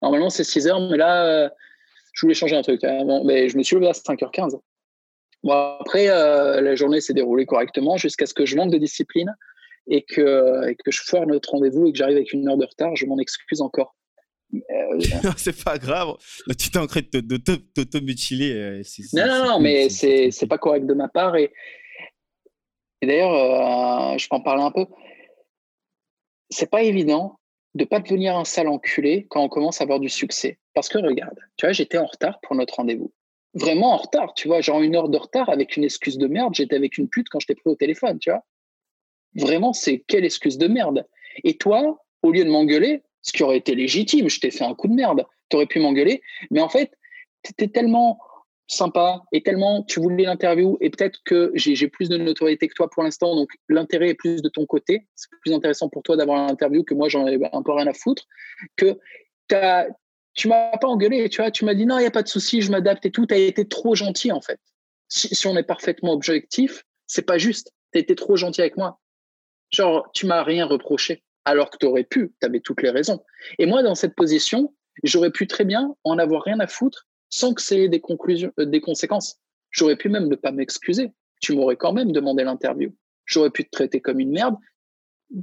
[0.00, 1.48] Normalement, c'est 6h, mais là, euh,
[2.12, 2.84] je voulais changer un truc.
[2.84, 3.22] Hein.
[3.24, 4.58] mais je me suis levé à 5h15.
[5.42, 9.34] Bon, après, euh, la journée s'est déroulée correctement jusqu'à ce que je manque de discipline
[9.88, 12.64] et que, et que je foire notre rendez-vous et que j'arrive avec une heure de
[12.64, 12.94] retard.
[12.94, 13.96] Je m'en excuse encore.
[14.54, 15.00] Euh,
[15.36, 16.14] c'est pas grave.
[16.58, 18.52] Tu t'es en train de t'auto-mutiler.
[18.54, 18.82] Euh,
[19.14, 21.34] non, non, non, mais c'est pas correct de ma part.
[21.36, 21.52] Et,
[23.00, 24.86] et d'ailleurs, je peux en parler un peu.
[26.50, 27.38] C'est pas évident
[27.74, 30.58] de pas devenir un sale enculé quand on commence à avoir du succès.
[30.74, 33.12] Parce que regarde, tu vois, j'étais en retard pour notre rendez-vous
[33.54, 36.54] vraiment en retard, tu vois, genre une heure de retard avec une excuse de merde.
[36.54, 38.44] J'étais avec une pute quand je t'ai pris au téléphone, tu vois.
[39.34, 41.06] Vraiment, c'est quelle excuse de merde.
[41.44, 44.74] Et toi, au lieu de m'engueuler, ce qui aurait été légitime, je t'ai fait un
[44.74, 46.92] coup de merde, tu aurais pu m'engueuler, mais en fait,
[47.42, 48.18] tu étais tellement
[48.68, 52.88] sympa et tellement tu voulais l'interview et peut-être que j'ai plus de notoriété que toi
[52.88, 55.06] pour l'instant, donc l'intérêt est plus de ton côté.
[55.14, 57.92] C'est plus intéressant pour toi d'avoir l'interview que moi j'en ai un peu rien à
[57.92, 58.26] foutre.
[58.76, 58.98] Que
[59.52, 59.86] as,
[60.34, 62.28] tu m'as pas engueulé, tu vois, tu m'as dit non, il n'y a pas de
[62.28, 63.26] souci, je m'adapte et tout.
[63.26, 64.60] Tu as été trop gentil en fait.
[65.08, 67.72] Si, on est parfaitement objectif, c'est pas juste.
[67.92, 68.98] Tu as été trop gentil avec moi.
[69.70, 73.22] Genre, tu m'as rien reproché alors que tu aurais pu, tu avais toutes les raisons.
[73.58, 77.52] Et moi, dans cette position, j'aurais pu très bien en avoir rien à foutre sans
[77.52, 79.38] que ça ait des, conclusions, euh, des conséquences.
[79.70, 81.12] J'aurais pu même ne pas m'excuser.
[81.40, 82.94] Tu m'aurais quand même demandé l'interview.
[83.26, 84.56] J'aurais pu te traiter comme une merde,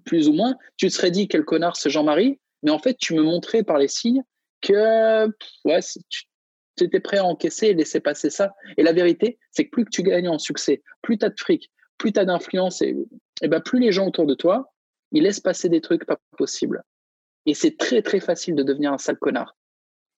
[0.06, 0.56] plus ou moins.
[0.78, 3.78] Tu te serais dit quel connard ce Jean-Marie, mais en fait, tu me montrais par
[3.78, 4.24] les signes
[4.62, 5.28] que
[5.66, 5.80] ouais,
[6.10, 8.53] tu étais prêt à encaisser et laisser passer ça.
[8.78, 11.39] Et la vérité, c'est que plus que tu gagnes en succès, plus tu as de
[11.39, 12.95] fric, plus tu as d'influence, et,
[13.41, 14.74] ben plus les gens autour de toi,
[15.12, 16.84] ils laissent passer des trucs pas possibles.
[17.45, 19.55] Et c'est très, très facile de devenir un sale connard.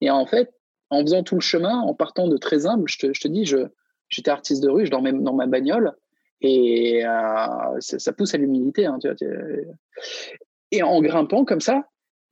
[0.01, 0.53] Et en fait,
[0.89, 3.45] en faisant tout le chemin, en partant de très humble, je te, je te dis,
[3.45, 3.67] je,
[4.09, 5.93] j'étais artiste de rue, je dormais dans ma bagnole,
[6.41, 8.85] et euh, ça, pousse à l'humilité.
[8.85, 8.97] Hein,
[10.71, 11.87] et en grimpant comme ça,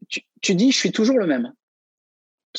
[0.10, 1.53] tu, tu, dis, je suis toujours le même.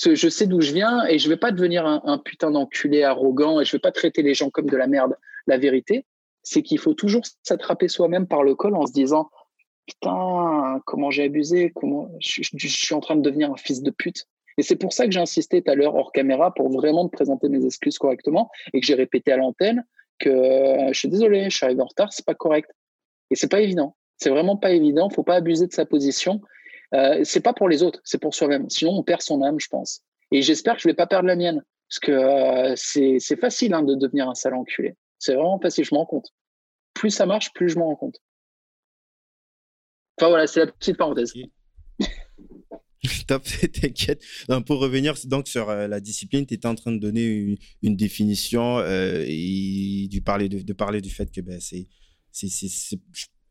[0.03, 3.61] Je sais d'où je viens et je ne vais pas devenir un, putain d'enculé arrogant
[3.61, 5.16] et je ne vais pas traiter les gens comme de la merde.
[5.46, 6.07] La vérité,
[6.42, 9.30] c'est qu'il faut toujours s'attraper soi-même par le col en se disant
[9.86, 14.26] putain, comment j'ai abusé, comment je, suis en train de devenir un fils de pute.
[14.57, 17.12] Et c'est pour ça que j'ai insisté tout à l'heure hors caméra pour vraiment te
[17.12, 19.84] présenter mes excuses correctement et que j'ai répété à l'antenne
[20.18, 22.70] que euh, je suis désolé, je suis arrivé en retard, c'est pas correct.
[23.30, 23.96] Et c'est pas évident.
[24.18, 25.09] C'est vraiment pas évident.
[25.11, 26.40] Faut pas abuser de sa position.
[26.95, 28.68] Euh, c'est pas pour les autres, c'est pour soi-même.
[28.68, 30.03] Sinon, on perd son âme, je pense.
[30.32, 31.62] Et j'espère que je vais pas perdre la mienne.
[31.88, 34.97] Parce que euh, c'est facile hein, de devenir un sale enculé.
[35.18, 36.32] C'est vraiment facile, je m'en compte.
[36.95, 38.20] Plus ça marche, plus je m'en rends compte.
[40.16, 41.32] Enfin voilà, c'est la petite parenthèse.
[43.26, 44.22] Top, t'inquiète.
[44.66, 48.78] Pour revenir donc sur euh, la discipline, tu étais en train de donner une, définition
[48.78, 51.88] euh, et de parler, de, parler du fait que ben, c'est.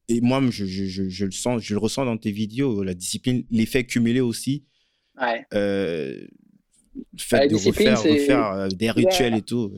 [0.09, 3.45] Et moi, je, je, je, le sens, je le ressens dans tes vidéos, la discipline,
[3.51, 4.65] l'effet cumulé aussi.
[5.21, 5.45] Ouais.
[5.53, 6.25] Euh,
[6.95, 9.71] le fait de refaire, refaire euh, des rituels et tout.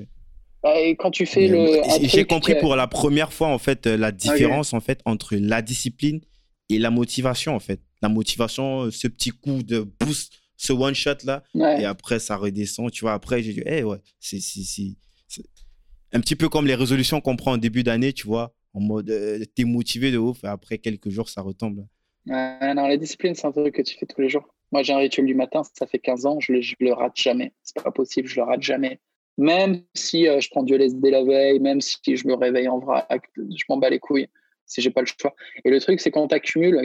[0.64, 1.82] Et quand tu fais le.
[2.04, 6.22] J'ai compris pour la première fois, en fait, la différence en fait, entre la discipline
[6.70, 7.82] et la motivation, en fait.
[8.02, 12.90] La motivation, ce petit coup de boost, ce one shot là, et après ça redescend,
[12.92, 13.14] tu vois.
[13.14, 14.40] Après, j'ai dit, hey, ouais, c'est
[16.14, 19.09] un petit peu comme les résolutions qu'on prend en début d'année, tu vois, en mode,
[19.09, 21.86] euh, t'es motivé de ouf, après quelques jours, ça retombe.
[22.26, 24.53] Non, la discipline, c'est un truc que tu fais tous les jours.
[24.72, 27.53] Moi, j'ai un rituel du matin, ça fait 15 ans, je le, le rate jamais.
[27.63, 28.99] C'est pas possible, je le rate jamais.
[29.38, 32.80] Même si euh, je prends du LSD la veille, même si je me réveille en
[32.80, 34.28] vrac, je m'en bats les couilles
[34.72, 35.36] si j'ai pas le choix.
[35.65, 36.80] Et le truc, c'est quand tu accumules,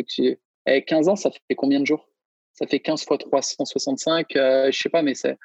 [0.66, 2.08] avec 15 ans, ça fait combien de jours?
[2.54, 5.36] Ça fait 15 fois 365, euh, je sais pas, mais ça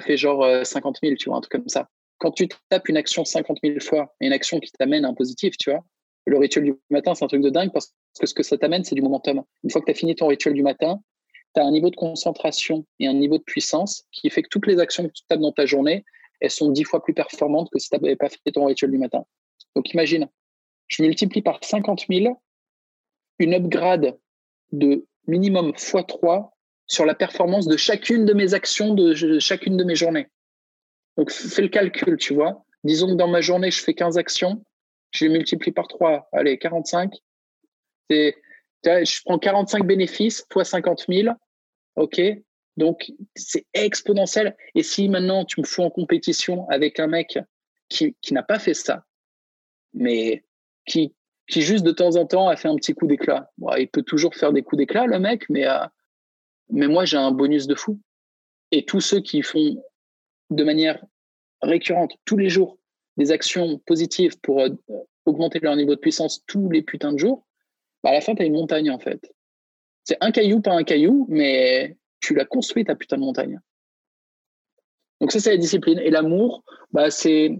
[0.00, 1.88] fait genre 50 euh, 000, tu vois, un truc comme ça.
[2.24, 5.58] Quand tu tapes une action 50 000 fois, et une action qui t'amène un positif,
[5.58, 5.84] tu vois,
[6.24, 8.82] le rituel du matin, c'est un truc de dingue parce que ce que ça t'amène,
[8.82, 9.42] c'est du momentum.
[9.62, 11.02] Une fois que tu as fini ton rituel du matin,
[11.54, 14.66] tu as un niveau de concentration et un niveau de puissance qui fait que toutes
[14.66, 16.06] les actions que tu tapes dans ta journée,
[16.40, 18.96] elles sont dix fois plus performantes que si tu n'avais pas fait ton rituel du
[18.96, 19.26] matin.
[19.76, 20.26] Donc imagine,
[20.88, 22.40] je multiplie par 50 000
[23.38, 24.18] une upgrade
[24.72, 26.48] de minimum x3
[26.86, 30.28] sur la performance de chacune de mes actions, de chacune de mes journées.
[31.16, 32.64] Donc, fais le calcul, tu vois.
[32.82, 34.62] Disons que dans ma journée, je fais 15 actions,
[35.10, 37.14] je les multiplie par 3, allez, 45.
[38.10, 41.34] Je prends 45 bénéfices fois 50 000,
[41.96, 42.20] ok
[42.76, 44.56] Donc, c'est exponentiel.
[44.74, 47.38] Et si maintenant tu me fous en compétition avec un mec
[47.88, 49.04] qui, n'a pas fait ça,
[49.92, 50.44] mais
[50.86, 51.14] qui,
[51.46, 53.50] qui juste de temps en temps a fait un petit coup d'éclat.
[53.78, 55.86] il peut toujours faire des coups d'éclat, le mec, euh,
[56.70, 58.00] mais moi, j'ai un bonus de fou.
[58.72, 59.82] Et tous ceux qui font
[60.50, 61.04] de manière
[61.62, 62.78] récurrente, tous les jours,
[63.16, 64.68] des actions positives pour euh,
[65.24, 67.46] augmenter leur niveau de puissance tous les putains de jours,
[68.02, 69.32] bah, à la fin, tu as une montagne, en fait.
[70.04, 73.60] C'est un caillou, pas un caillou, mais tu l'as construit, ta putain de montagne.
[75.20, 75.98] Donc ça, c'est la discipline.
[76.00, 77.58] Et l'amour, bah, c'est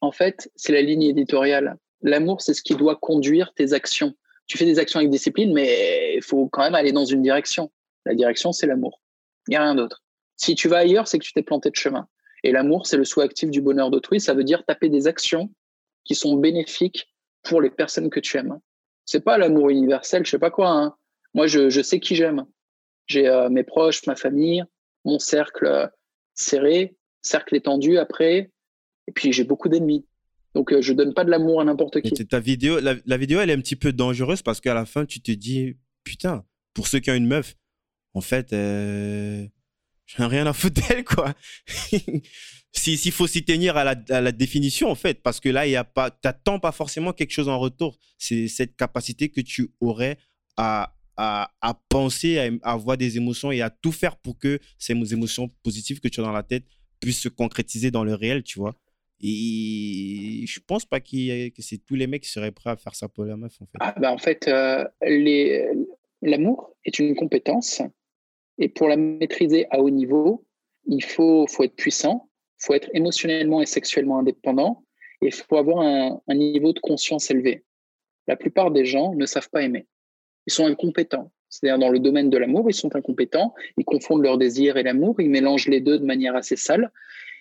[0.00, 4.14] en fait, c'est la ligne éditoriale L'amour, c'est ce qui doit conduire tes actions.
[4.46, 7.70] Tu fais des actions avec discipline, mais il faut quand même aller dans une direction.
[8.04, 9.00] La direction, c'est l'amour.
[9.46, 10.02] Il n'y a rien d'autre.
[10.42, 12.08] Si tu vas ailleurs, c'est que tu t'es planté de chemin.
[12.42, 14.20] Et l'amour, c'est le sous actif du bonheur d'autrui.
[14.20, 15.54] Ça veut dire taper des actions
[16.04, 17.14] qui sont bénéfiques
[17.44, 18.58] pour les personnes que tu aimes.
[19.04, 20.70] C'est pas l'amour universel, je sais pas quoi.
[20.70, 20.96] Hein.
[21.34, 22.44] Moi, je, sais qui j'aime.
[23.06, 24.64] J'ai euh, mes proches, ma famille,
[25.04, 25.86] mon cercle euh,
[26.34, 28.50] serré, cercle étendu après.
[29.06, 30.06] Et puis, j'ai beaucoup d'ennemis.
[30.54, 32.12] Donc, euh, je donne pas de l'amour à n'importe qui.
[32.26, 35.20] ta vidéo, la, vidéo, elle est un petit peu dangereuse parce qu'à la fin, tu
[35.20, 37.54] te dis, putain, pour ceux qui ont une meuf,
[38.14, 39.46] en fait, euh,
[40.18, 41.34] rien à foutre d'elle, quoi.
[42.72, 45.84] s'il faut s'y tenir à la, définition, en fait, parce que là, il y a
[45.84, 47.98] pas, t'attends pas forcément quelque chose en retour.
[48.18, 50.16] C'est cette capacité que tu aurais
[50.56, 51.50] à, à,
[51.88, 56.08] penser, à, avoir des émotions et à tout faire pour que ces émotions positives que
[56.08, 56.64] tu as dans la tête
[57.00, 58.74] puissent se concrétiser dans le réel, tu vois.
[59.20, 62.94] Et je pense pas qu que c'est tous les mecs qui seraient prêts à faire
[62.94, 63.78] ça pour la meuf, en fait.
[63.80, 64.84] Ah, bah en fait, euh,
[66.22, 67.82] l'amour est une compétence.
[68.58, 70.44] Et pour la maîtriser à haut niveau,
[70.86, 72.28] il faut, faut être puissant,
[72.60, 74.84] il faut être émotionnellement et sexuellement indépendant,
[75.20, 77.64] et il faut avoir un, un niveau de conscience élevé.
[78.26, 79.86] La plupart des gens ne savent pas aimer.
[80.46, 81.30] Ils sont incompétents.
[81.48, 85.20] C'est-à-dire dans le domaine de l'amour, ils sont incompétents, ils confondent leur désir et l'amour,
[85.20, 86.90] ils mélangent les deux de manière assez sale.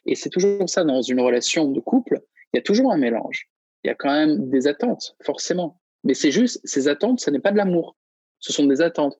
[0.05, 2.21] Et c'est toujours ça dans une relation de couple,
[2.53, 3.49] il y a toujours un mélange.
[3.83, 5.79] Il y a quand même des attentes, forcément.
[6.03, 7.95] Mais c'est juste, ces attentes, ce n'est pas de l'amour.
[8.39, 9.17] Ce sont des attentes.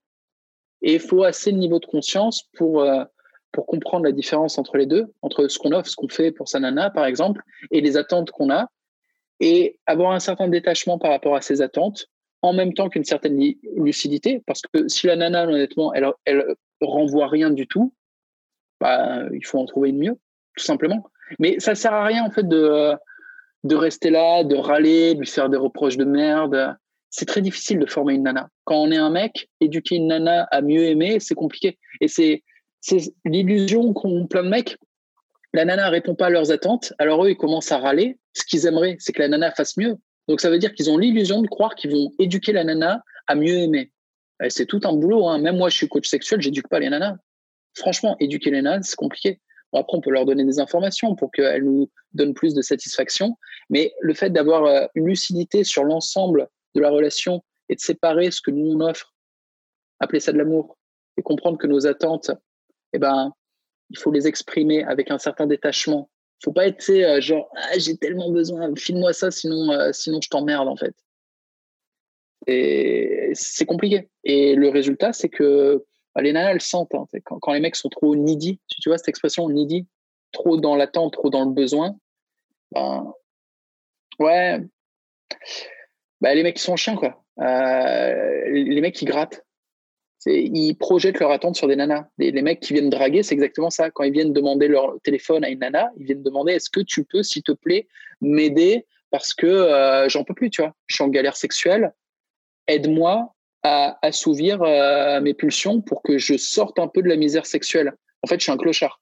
[0.82, 3.04] Et il faut assez de niveau de conscience pour, euh,
[3.52, 6.48] pour comprendre la différence entre les deux, entre ce qu'on offre, ce qu'on fait pour
[6.48, 8.68] sa nana, par exemple, et les attentes qu'on a,
[9.40, 12.08] et avoir un certain détachement par rapport à ces attentes,
[12.42, 13.40] en même temps qu'une certaine
[13.78, 17.94] lucidité, parce que si la nana, honnêtement, elle, elle renvoie rien du tout,
[18.80, 20.18] bah, il faut en trouver une mieux,
[20.58, 21.04] tout simplement.
[21.40, 22.94] Mais ça sert à rien, en fait, de,
[23.64, 26.76] de rester là, de râler, de lui faire des reproches de merde.
[27.12, 28.50] C'est très difficile de former une nana.
[28.64, 31.78] Quand on est un mec, éduquer une nana à mieux aimer, c'est compliqué.
[32.00, 32.44] Et c'est
[33.26, 34.78] l'illusion qu'ont plein de mecs.
[35.54, 38.18] La nana répond pas à leurs attentes, alors eux, ils commencent à râler.
[38.34, 39.98] Ce qu'ils aimeraient, c'est que la nana fasse mieux.
[40.30, 43.36] Donc ça veut dire qu'ils ont l'illusion de croire qu'ils vont éduquer la nana à
[43.36, 43.92] mieux aimer.
[44.48, 45.28] C'est tout un boulot.
[45.28, 45.40] Hein.
[45.40, 47.18] Même moi, je suis coach sexuel, j'éduque pas les nanas.
[47.76, 49.42] Franchement, éduquer les nanas, c'est compliqué.
[49.74, 53.38] après, on peut leur donner des informations pour qu'elles nous donnent plus de satisfaction.
[53.70, 58.32] Mais le fait d'avoir euh, une lucidité sur l'ensemble de la relation et de séparer
[58.32, 59.14] ce que nous on offre,
[60.00, 60.78] appeler ça de l'amour,
[61.18, 62.32] et comprendre que nos attentes,
[62.94, 63.34] eh ben,
[63.90, 66.10] il faut les exprimer avec un certain détachement
[66.44, 70.30] faut pas être euh, genre ah, j'ai tellement besoin, file-moi ça sinon euh, sinon je
[70.30, 70.96] t'emmerde en fait.
[72.48, 74.10] Et c'est compliqué.
[74.24, 75.84] Et le résultat c'est que
[76.16, 77.06] bah, les nanas elles sentent hein.
[77.24, 79.88] quand, les mecs sont trop needy, tu, vois cette expression needy,
[80.32, 81.96] trop dans l'attente, trop dans le besoin.
[82.72, 83.14] Ben,
[84.20, 84.62] ouais,
[86.22, 87.24] bah, les mecs qui sont chiens quoi.
[87.40, 89.44] Euh, les mecs qui grattent
[90.26, 92.06] ils projettent leur attente sur des nanas.
[92.18, 93.90] Les, mecs qui viennent draguer, c'est exactement ça.
[93.90, 97.04] Quand ils viennent demander leur téléphone à une nana, ils viennent demander est-ce que tu
[97.04, 97.88] peux, s'il te plaît,
[98.22, 100.76] m'aider parce que euh, j'en peux plus, tu vois.
[100.88, 101.94] Je suis en galère sexuelle.
[102.68, 107.46] Aide-moi à assouvir euh, mes pulsions pour que je sorte un peu de la misère
[107.46, 107.94] sexuelle.
[108.24, 109.02] En fait, je suis un clochard.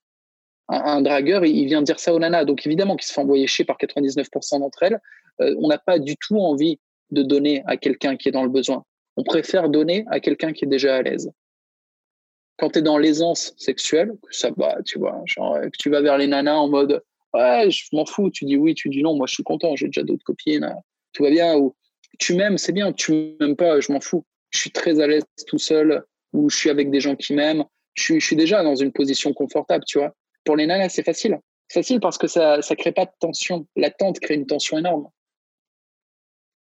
[0.69, 2.45] Un, dragueur, il, vient dire ça aux nanas.
[2.45, 4.99] Donc évidemment qu'il se fait envoyer chier par 99% d'entre elles.
[5.39, 6.79] On n'a pas du tout envie
[7.11, 8.83] de donner à quelqu'un qui est dans le besoin
[9.19, 11.29] on préfère donner à quelqu'un qui est déjà à l'aise.
[12.57, 16.17] Quand tu es dans l'aisance sexuelle, ça va, tu vois, genre, que tu vas vers
[16.17, 17.03] les nanas en mode
[17.33, 19.87] ouais, je m'en fous, tu dis oui, tu dis non, moi je suis content, j'ai
[19.87, 20.73] déjà d'autres copines,
[21.11, 21.75] tout va bien, ou
[22.17, 25.25] tu m'aimes, c'est bien, tu m'aimes pas, je m'en fous, je suis très à l'aise
[25.47, 28.93] tout seul, ou je suis avec des gens qui m'aiment, je suis, déjà dans une
[28.93, 30.13] position confortable, tu vois.
[30.45, 31.37] Pour les nanas, c'est facile.
[31.69, 33.67] facile parce que ça ne crée pas de tension.
[33.75, 35.09] L'attente crée une tension énorme.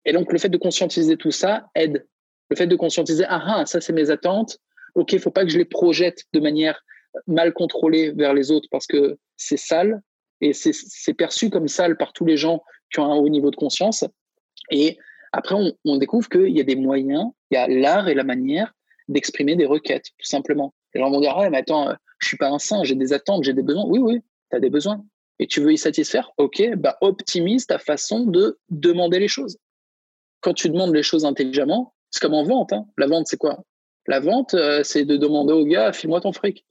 [0.07, 2.07] Et donc, le fait de conscientiser tout ça aide
[2.49, 4.57] le fait de conscientiser, ah, ah ça c'est mes attentes,
[4.95, 6.81] ok, il faut pas que je les projette de manière
[7.27, 10.01] mal contrôlée vers les autres parce que c'est sale
[10.39, 13.55] et c'est perçu comme sale par tous les gens qui ont un haut niveau de
[13.55, 14.05] conscience.
[14.71, 14.97] Et
[15.33, 18.73] après, on, découvre qu'il y a des moyens, il y a l'art et la manière
[19.07, 20.73] d'exprimer des requêtes, tout simplement.
[20.93, 23.43] Les gens vont dire, ah, mais attends, je suis pas un saint, j'ai des attentes,
[23.43, 23.85] j'ai des besoins.
[23.87, 25.03] Oui, oui, tu as des besoins.
[25.39, 26.31] Et tu veux y satisfaire?
[26.37, 29.57] Ok, bah optimise ta façon de demander les choses.
[30.47, 32.71] Quand tu demandes les choses intelligemment, c'est comme en vente.
[32.71, 32.85] Hein.
[32.97, 33.65] La vente, c'est quoi?
[34.07, 36.65] La vente, euh, c'est de demander au gars, file-moi ton fric.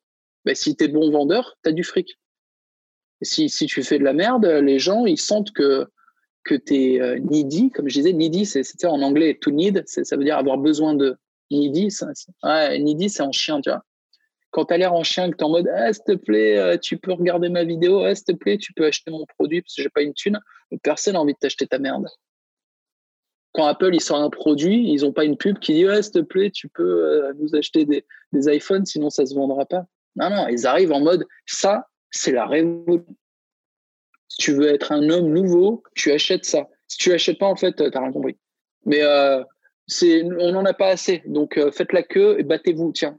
[0.47, 2.19] Ben, si tu es bon vendeur, tu as du fric.
[3.21, 5.87] si, tu fais de la merde, les gens, ils sentent que,
[6.43, 7.71] que tu es euh, needy.
[7.71, 11.15] Comme je disais, needy, c'est en anglais, to need, ça veut dire avoir besoin de.
[11.51, 13.85] Needy, c'est en chien, tu vois.
[14.53, 16.57] Quand tu as l'air en chien, que tu es en mode, ah, s'il te plaît,
[16.57, 19.61] euh, tu peux regarder ma vidéo, ah, s'il te plaît, tu peux acheter mon produit
[19.61, 20.41] parce que j'ai pas une thune,
[20.83, 22.07] personne n'a envie de t'acheter ta merde
[23.57, 26.13] quand Apple il sort un produit, ils n'ont pas une pub qui dit ouais, s'il
[26.13, 28.05] te plaît, tu peux euh, nous acheter des,
[28.35, 29.87] iPhones, sinon ça se vendra pas.
[30.15, 33.17] Non, non, ils arrivent en mode ça, c'est la révolution.
[34.29, 36.69] Si tu veux être un homme nouveau, tu achètes ça.
[36.87, 38.37] Si tu achètes pas, en fait, tu n'as rien compris.
[38.85, 39.43] Mais euh,
[40.39, 41.23] on n'en a pas assez.
[41.27, 42.93] Donc euh, faites la queue et battez-vous.
[42.93, 43.19] Tiens,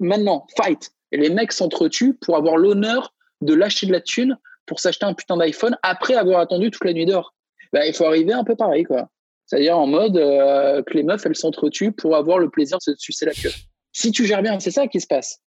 [0.00, 0.90] maintenant, fight.
[1.12, 4.36] Et les mecs s'entretuent pour avoir l'honneur de lâcher de la thune
[4.66, 7.34] pour s'acheter un putain d'iPhone après avoir attendu toute la nuit d'or.
[7.72, 9.08] Ben, il faut arriver un peu pareil, quoi.
[9.46, 12.96] C'est-à-dire en mode euh, que les meufs, elles s'entretuent pour avoir le plaisir de se
[12.96, 13.52] sucer la queue.
[13.92, 15.40] Si tu gères bien, c'est ça qui se passe.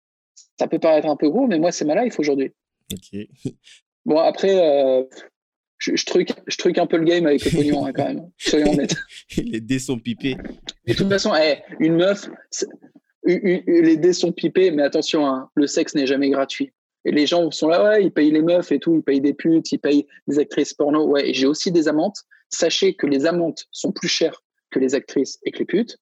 [0.59, 2.53] Ça peut paraître un peu gros, mais moi, c'est ma life aujourd'hui.
[2.93, 3.21] Ok.
[4.05, 5.03] Bon, après, euh,
[5.77, 8.31] je, je, truc, je truc un peu le game avec le pognon, hein, quand même.
[8.39, 8.97] Soyons honnêtes.
[9.37, 10.39] les dés sont pipés.
[10.87, 12.31] De toute façon, hey, eh, une meuf,
[13.27, 16.73] les dés sont pipés, mais attention, hein, le sexe n'est jamais gratuit.
[17.05, 19.35] Et les gens sont là, ouais, ils payent les meufs et tout, ils payent des
[19.35, 21.07] putes, ils payent des actrices porno.
[21.07, 22.19] Ouais, j'ai aussi des amantes.
[22.51, 25.99] Sachez que les amantes sont plus chères que les actrices et que les putes.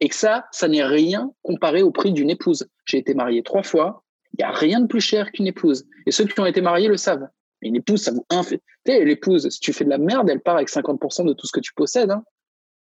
[0.00, 2.66] Et que ça, ça n'est rien comparé au prix d'une épouse.
[2.84, 4.04] J'ai été marié trois fois.
[4.32, 5.86] Il n'y a rien de plus cher qu'une épouse.
[6.06, 7.28] Et ceux qui ont été mariés le savent.
[7.62, 8.60] Mais une épouse, ça vous infé.
[8.86, 11.60] l'épouse, si tu fais de la merde, elle part avec 50% de tout ce que
[11.60, 12.24] tu possèdes hein,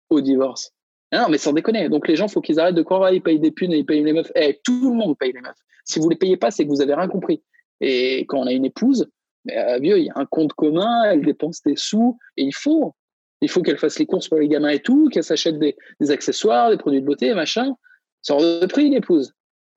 [0.10, 0.72] au divorce.
[1.14, 1.88] Non, mais sans déconner.
[1.88, 4.04] Donc les gens, faut qu'ils arrêtent de croire qu'ils payent des putes et ils payent
[4.04, 4.32] les meufs.
[4.36, 5.56] Eh, tout le monde paye les meufs.
[5.86, 7.42] Si vous les payez pas, c'est que vous avez rien compris.
[7.80, 9.10] Et quand on a une épouse,
[9.56, 12.96] euh, vieux, il y a un compte commun, elle dépense des sous, et il faut.
[13.42, 15.76] Il faut qu'elle fasse les courses pour les gamins et tout, qu'elle s'achète des,
[16.10, 17.76] accessoires, des produits de beauté, machin.
[18.22, 19.34] C'est hors de prix, une épouse.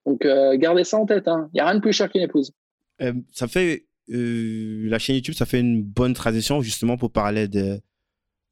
[0.06, 1.28] Donc, euh, gardez ça en tête.
[1.28, 1.50] Hein.
[1.52, 2.52] Il n'y a rien de plus cher qu'une épouse.
[3.02, 3.86] Euh, ça fait.
[4.08, 7.78] la chaîne YouTube, ça fait une bonne transition justement pour parler de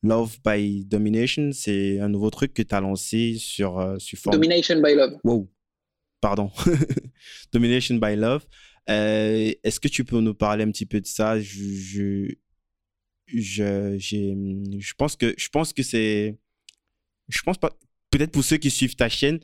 [0.03, 1.51] Love by Domination.
[1.53, 5.15] C'est un nouveau truc que tu as lancé sur, sur Domination by Love.
[5.25, 5.49] Wow.
[6.21, 6.51] Pardon.
[7.53, 8.45] Domination by Love.
[8.89, 11.41] Euh, est-ce que tu peux nous parler un petit peu de ça?
[11.41, 12.35] Je,
[13.27, 16.39] je, je, pense que, je pense que c'est.
[17.29, 17.71] Je pense pas.
[18.11, 19.41] Peut-être pour ceux qui suivent ta chaîne,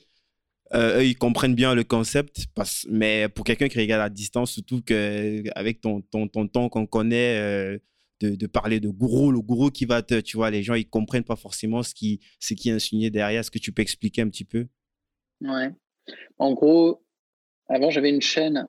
[0.73, 2.47] euh, eux, ils comprennent bien le concept,
[2.89, 7.39] mais pour quelqu'un qui regarde à distance, surtout qu'avec ton, ton, ton ton qu'on connaît,
[7.39, 7.79] euh,
[8.21, 10.21] de, de, parler de gourou, le gourou qui va te.
[10.21, 13.41] Tu vois, les gens, ils comprennent pas forcément ce qui, ce qui est insigné derrière.
[13.41, 14.67] Est-ce que tu peux expliquer un petit peu?
[15.43, 15.71] Ouais.
[16.39, 17.05] En gros,
[17.69, 18.67] avant, j'avais une chaîne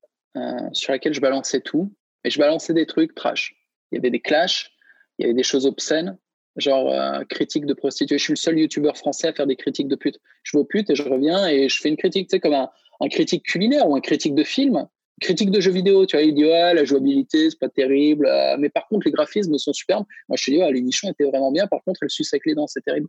[0.74, 3.56] sur laquelle je balançais tout, mais je balançais des trucs trash.
[3.92, 4.72] Il y avait des clashs,
[5.18, 6.18] il y avait des choses obscènes,
[6.58, 8.18] genre euh, critique de prostituée.
[8.18, 10.20] Je suis le seul youtubeur français à faire des critiques de putes.
[10.44, 12.54] Je vais aux putes et je reviens et je fais une critique, tu sais, comme
[12.54, 12.70] un,
[13.10, 14.88] critique culinaire ou un critique de film
[15.22, 18.58] critique de jeux vidéo, tu vois, il dit ouais, la jouabilité c'est pas terrible, euh,
[18.60, 20.04] mais par contre les graphismes sont superbes.
[20.28, 22.46] Moi je te dis ouais, les nichons étaient vraiment bien, par contre elle suce avec
[22.46, 23.08] les dents, c'est terrible.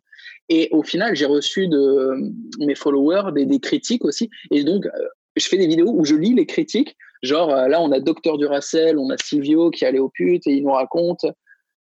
[0.49, 4.87] Et au final j'ai reçu de mes followers des, critiques aussi, et donc
[5.35, 8.39] je fais des vidéos où je lis les critiques Genre, euh, là, on a Docteur
[8.39, 11.25] Duracell, on a Silvio qui allait aux putes et il nous raconte.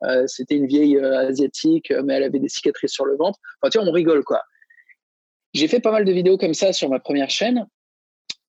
[0.04, 3.40] Euh, c'était une vieille euh, asiatique, mais elle avait des cicatrices sur le ventre.
[3.62, 4.42] Enfin, tu vois, on rigole, quoi.
[5.54, 7.66] J'ai fait pas mal de vidéos comme ça sur ma première chaîne.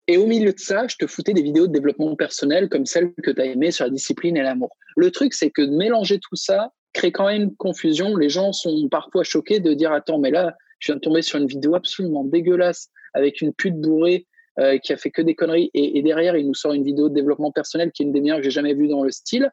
[0.06, 3.14] Et au milieu de ça, je te foutais des vidéos de développement personnel comme celles
[3.22, 4.76] que tu as aimées sur la discipline et l'amour.
[4.96, 8.16] Le truc, c'est que mélanger tout ça crée quand même une confusion.
[8.16, 11.38] Les gens sont parfois choqués de dire Attends, mais là, je viens de tomber sur
[11.38, 14.26] une vidéo absolument dégueulasse avec une pute bourrée
[14.60, 17.14] euh, qui a fait que des conneries, et, derrière, il nous sort une vidéo de
[17.14, 19.50] développement personnel qui est une des meilleures que j'ai jamais vues dans le style.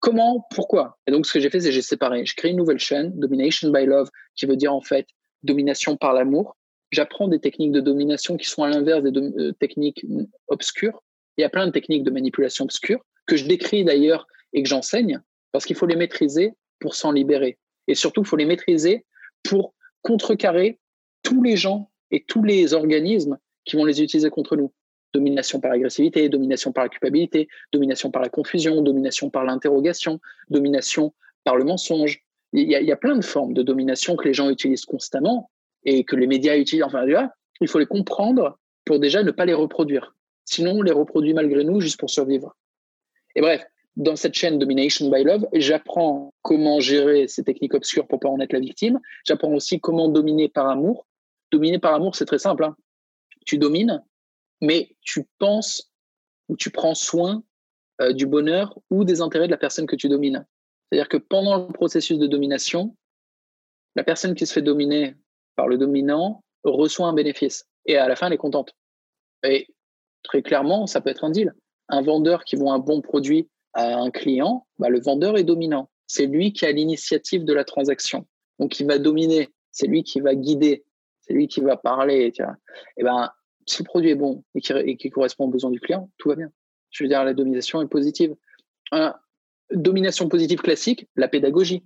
[0.00, 0.46] Comment?
[0.50, 0.98] Pourquoi?
[1.06, 2.26] Et donc, ce que j'ai fait, c'est j'ai séparé.
[2.26, 5.06] Je crée une nouvelle chaîne, Domination by Love, qui veut dire en fait
[5.44, 6.56] domination par l'amour.
[6.90, 10.04] J'apprends des techniques de domination qui sont à l'inverse des euh, techniques
[10.48, 11.02] obscures.
[11.36, 14.68] Il y a plein de techniques de manipulation obscures que je décris d'ailleurs et que
[14.68, 15.20] j'enseigne
[15.52, 17.58] parce qu'il faut les maîtriser pour s'en libérer.
[17.88, 19.04] Et surtout, il faut les maîtriser
[19.44, 20.80] pour contrecarrer
[21.22, 24.72] tous les gens et tous les organismes qui vont les utiliser contre nous.
[25.12, 31.12] Domination par l'agressivité, domination par la culpabilité, domination par la confusion, domination par l'interrogation, domination
[31.44, 32.22] par le mensonge.
[32.54, 35.50] Il y, a, plein de formes de domination que les gens utilisent constamment
[35.84, 36.84] et que les médias utilisent.
[36.84, 37.06] Enfin,
[37.60, 40.14] il faut les comprendre pour déjà ne pas les reproduire.
[40.44, 42.54] Sinon, on les reproduit malgré nous juste pour survivre.
[43.36, 43.64] Et bref,
[43.96, 48.40] dans cette chaîne Domination by Love, j'apprends comment gérer ces techniques obscures pour pas en
[48.40, 49.00] être la victime.
[49.26, 51.06] J'apprends aussi comment dominer par amour.
[51.50, 52.64] Dominer par amour, c'est très simple.
[52.64, 52.76] Hein
[53.44, 54.02] tu domines,
[54.60, 55.90] mais tu penses
[56.48, 57.42] ou tu prends soin
[58.00, 60.46] euh, du bonheur ou des intérêts de la personne que tu domines.
[60.90, 62.96] C'est-à-dire que pendant le processus de domination,
[63.96, 65.16] la personne qui se fait dominer
[65.56, 68.74] par le dominant reçoit un bénéfice et à la fin, elle est contente.
[69.44, 69.68] Et
[70.22, 71.54] très clairement, ça peut être un deal.
[71.88, 75.90] Un vendeur qui vend un bon produit à un client, bah, le vendeur est dominant.
[76.06, 78.26] C'est lui qui a l'initiative de la transaction.
[78.58, 79.50] Donc, il va dominer.
[79.70, 80.84] C'est lui qui va guider
[81.22, 82.32] c'est lui qui va parler.
[82.32, 82.52] Tu vois.
[82.52, 83.30] Et eh ben,
[83.66, 86.50] si le produit est bon et qui, correspond aux besoins du client, tout va bien.
[86.90, 88.34] Je veux dire, la domination est positive.
[89.70, 91.84] domination positive classique, la pédagogie.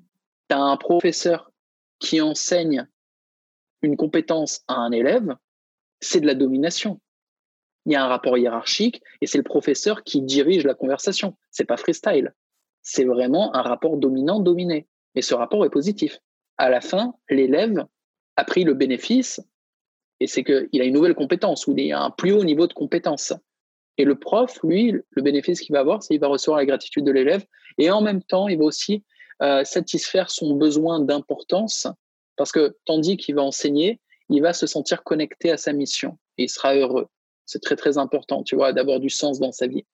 [0.49, 1.53] Tu as un professeur
[1.99, 2.87] qui enseigne
[3.83, 5.37] une compétence à un élève,
[6.01, 7.01] c'est de la domination.
[7.85, 11.37] Il y a un rapport hiérarchique et c'est le professeur qui dirige la conversation.
[11.51, 12.35] C'est pas freestyle.
[12.83, 14.89] C'est vraiment un rapport dominant-dominé.
[15.15, 16.19] Et ce rapport est positif.
[16.59, 17.87] À la fin, l'élève
[18.37, 19.41] a pris le bénéfice,
[20.21, 22.73] et c'est qu'il a une nouvelle compétence, ou il a un plus haut niveau de
[22.73, 23.33] compétence.
[23.99, 27.05] Et le prof, lui, le bénéfice qu'il va avoir, c'est qu'il va recevoir la gratitude
[27.05, 27.45] de l'élève,
[27.79, 29.05] et en même temps, il va aussi
[29.43, 31.87] euh, satisfaire son besoin d'importance,
[32.37, 36.45] parce que tandis qu'il va enseigner, il va se sentir connecté à sa mission, et
[36.45, 37.09] il sera heureux.
[37.47, 39.85] C'est très, très important, tu vois, d'avoir du sens dans sa vie.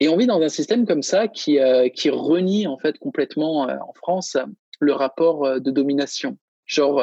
[0.00, 1.58] Et on vit dans un système comme ça qui,
[1.94, 4.36] qui renie en fait complètement en France
[4.78, 6.38] le rapport de domination.
[6.68, 7.02] Genre,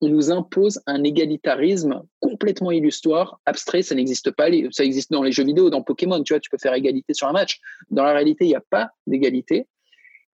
[0.00, 4.48] on nous impose un égalitarisme complètement illusoire, abstrait, ça n'existe pas.
[4.70, 7.28] Ça existe dans les jeux vidéo, dans Pokémon, tu vois, tu peux faire égalité sur
[7.28, 7.60] un match.
[7.90, 9.68] Dans la réalité, il n'y a pas d'égalité.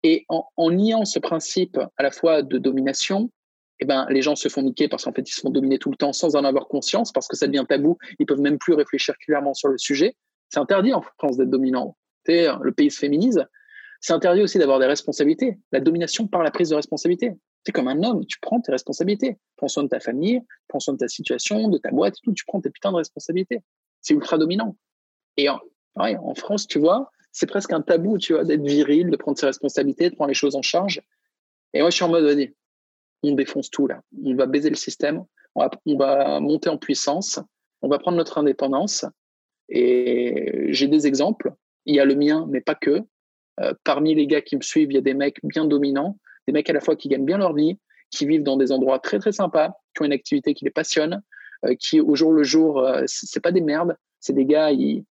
[0.03, 3.29] Et en, niant ce principe à la fois de domination,
[3.79, 5.91] eh ben, les gens se font niquer parce qu'en fait, ils se font dominer tout
[5.91, 7.97] le temps sans en avoir conscience, parce que ça devient tabou.
[8.19, 10.15] Ils peuvent même plus réfléchir clairement sur le sujet.
[10.49, 11.97] C'est interdit en France d'être dominant.
[12.27, 13.45] Le pays se féminise.
[13.99, 15.57] C'est interdit aussi d'avoir des responsabilités.
[15.71, 17.33] La domination par la prise de responsabilité
[17.71, 19.37] comme un homme, tu prends tes responsabilités.
[19.55, 22.45] Prends soin de ta famille, prends soin de ta situation, de ta boîte, tout, tu
[22.45, 23.61] prends tes putains de responsabilités.
[24.01, 24.75] C'est ultra dominant.
[25.37, 25.59] Et en,
[26.35, 30.09] France, tu vois, c'est presque un tabou, tu vois, d'être viril, de prendre ses responsabilités,
[30.09, 31.01] de prendre les choses en charge.
[31.73, 32.53] Et moi, je suis en mode, vas-y,
[33.23, 34.01] on défonce tout là.
[34.23, 35.23] On va baiser le système,
[35.55, 37.39] on va, monter en puissance,
[37.81, 39.05] on va prendre notre indépendance.
[39.69, 41.53] Et j'ai des exemples.
[41.85, 43.01] Il y a le mien, mais pas que.
[43.59, 46.17] Euh, parmi les gars qui me suivent, il y a des mecs bien dominants
[46.47, 47.77] des mecs à la fois qui gagnent bien leur vie,
[48.09, 51.21] qui vivent dans des endroits très très sympas, qui ont une activité qui les passionne,
[51.65, 55.05] euh, qui au jour le jour, euh, c'est pas des merdes, c'est des gars, ils,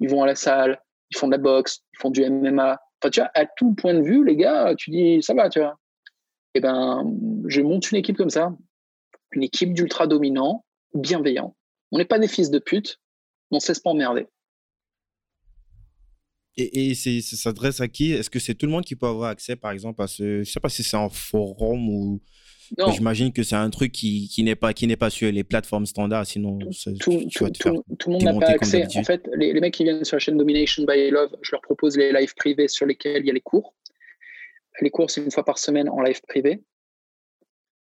[0.00, 0.80] vont à la salle,
[1.10, 2.78] ils font de la boxe, ils font du MMA.
[3.00, 5.60] Enfin, tu vois, à tout point de vue, les gars, tu dis, ça va, tu
[5.60, 5.78] vois.
[6.54, 7.10] Eh ben,
[7.46, 8.54] je monte une équipe comme ça,
[9.32, 10.64] une équipe d'ultra dominants,
[10.94, 11.56] bienveillants.
[11.90, 12.98] On n'est pas des fils de pute,
[13.50, 14.26] on ne cesse pas emmerder.
[16.56, 18.12] Et, et ça s'adresse à qui?
[18.12, 20.42] Est-ce que c'est tout le monde qui peut avoir accès, par exemple, à ce.
[20.42, 22.20] Je sais pas si c'est un forum ou.
[22.94, 26.26] J'imagine que c'est un truc qui, qui n'est pas, qui pas sur les plateformes standards,
[26.26, 28.86] sinon tout, tout, tout, tout le monde n'a pas accès.
[28.96, 31.60] En fait, les, les, mecs qui viennent sur la chaîne Domination by Love, je leur
[31.60, 33.74] propose les lives privés sur lesquels il y a les cours.
[34.80, 36.62] Les cours, c'est une fois par semaine en live privé.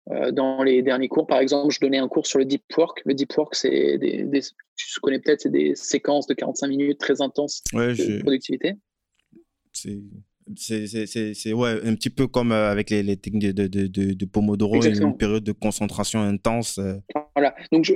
[0.09, 3.01] Euh, dans les derniers cours, par exemple, je donnais un cours sur le deep work.
[3.05, 4.41] Le deep work, c'est des, des,
[4.75, 8.75] tu connais peut-être, c'est des séquences de 45 minutes très intenses de productivité.
[9.73, 14.81] C'est ouais, un petit peu comme euh, avec les, les techniques de, de, de, Pomodoro,
[14.81, 16.79] une période de concentration intense.
[16.79, 16.95] Euh.
[17.35, 17.93] Voilà, donc je,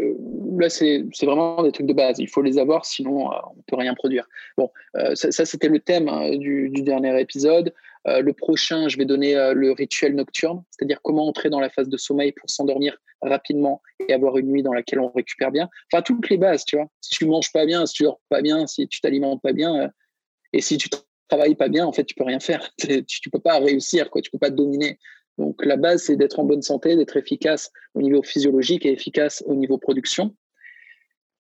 [0.58, 2.20] là, c'est vraiment des trucs de base.
[2.20, 4.28] Il faut les avoir, sinon on ne peut rien produire.
[4.58, 4.70] Bon,
[5.16, 7.74] ça, ça c'était le thème hein, du, du, dernier épisode.
[8.08, 11.70] Euh, le prochain, je vais donner euh, le rituel nocturne, c'est-à-dire comment entrer dans la
[11.70, 15.70] phase de sommeil pour s'endormir rapidement et avoir une nuit dans laquelle on récupère bien.
[15.92, 16.88] Enfin, toutes les bases, tu vois.
[17.02, 19.76] Si tu manges pas bien, si tu dors pas bien, si tu t'alimentes pas bien,
[19.76, 19.88] euh,
[20.54, 20.88] et si tu
[21.28, 22.70] travailles pas bien, en fait, tu peux rien faire.
[22.78, 24.22] tu, ne peux pas réussir, quoi.
[24.22, 25.00] Tu peux pas dominer.
[25.40, 29.44] Donc, la base, c'est d'être en bonne santé, d'être efficace au niveau physiologique et efficace
[29.48, 30.36] au niveau production.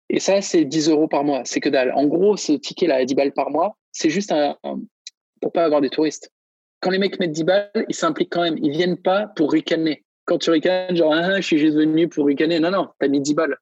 [0.09, 1.43] Et ça, c'est 10 euros par mois.
[1.45, 1.91] C'est que dalle.
[1.93, 4.57] En gros, ce ticket-là à 10 balles par mois, c'est juste un,
[5.41, 6.31] pour pas avoir des touristes
[6.85, 8.59] quand les mecs mettent 10 balles, ils s'impliquent quand même.
[8.61, 10.05] Ils viennent pas pour ricaner.
[10.25, 12.59] Quand tu ricanes, genre, ah, je suis juste venu pour ricaner.
[12.59, 13.57] Non, non, tu as mis 10 balles.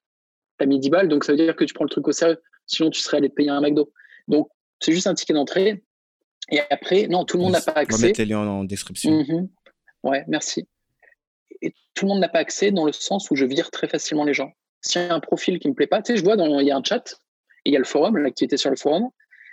[0.60, 2.12] Tu as mis 10 balles, donc ça veut dire que tu prends le truc au
[2.12, 2.42] sérieux.
[2.68, 3.94] Sinon, tu serais allé te payer un McDo.
[4.28, 4.50] Donc,
[4.82, 5.86] c'est juste un ticket d'entrée.
[6.52, 7.96] Et après, non, tout le monde n'a pas accès.
[7.96, 9.12] On va mettre les liens en description.
[9.12, 9.48] Mhm.
[10.04, 10.68] Ouais, merci.
[11.62, 14.26] Et tout le monde n'a pas accès dans le sens où je vire très facilement
[14.26, 14.52] les gens.
[14.82, 16.72] S'il y a un profil qui me plaît pas, tu sais, je vois, il y
[16.72, 17.16] a un chat,
[17.64, 19.08] il y a le forum, l'activité sur le forum.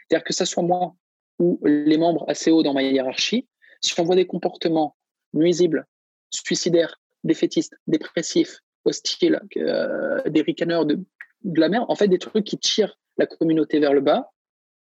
[0.08, 0.96] C'est-à-dire que ça soit moi
[1.38, 3.46] ou les membres assez hauts dans ma hiérarchie,
[3.80, 4.96] si on voit des comportements
[5.32, 5.86] nuisibles,
[6.30, 10.98] suicidaires, défaitistes, dépressifs, hostiles, euh, des ricaneurs, de,
[11.44, 14.30] la merde, en fait, des trucs qui tirent la communauté vers le bas,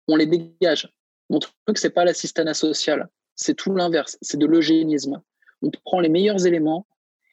[0.08, 0.92] on les dégage.
[1.30, 5.22] Mon truc, c'est pas l'assistanat social, c'est tout l'inverse, c'est de l'eugénisme.
[5.62, 6.86] On prend les meilleurs éléments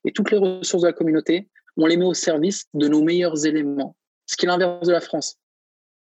[0.06, 3.46] et toutes les ressources de la communauté, on les met au service de nos meilleurs
[3.46, 3.96] éléments.
[4.26, 5.38] Ce qui est l'inverse de la France.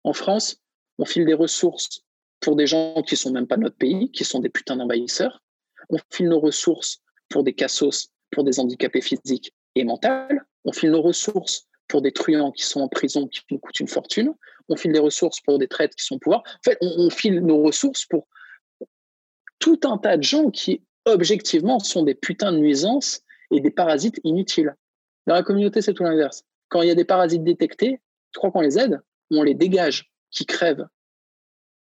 [0.03, 0.57] En France,
[0.99, 2.05] on file des ressources
[2.45, 5.41] pour des gens qui sont même pas notre pays, qui sont des putains d'envahisseurs
[5.91, 10.09] on file nos ressources pour des cassos, pour des handicapés physiques et mentaux,
[10.65, 13.89] on file nos ressources pour des truands qui sont en prison, qui nous coûtent une
[13.89, 14.33] fortune,
[14.69, 16.41] on file des ressources pour des traites qui sont au pouvoir.
[16.41, 18.27] En fait, on, file nos ressources pour
[19.59, 24.21] tout un tas de gens qui, objectivement, sont des putains de nuisances et des parasites
[24.25, 24.75] inutiles.
[25.27, 26.45] Dans la communauté, c'est tout l'inverse.
[26.69, 28.01] Quand il y a des parasites détectés,
[28.33, 29.01] tu crois qu'on les aide
[29.31, 30.87] On les dégage, qui crèvent.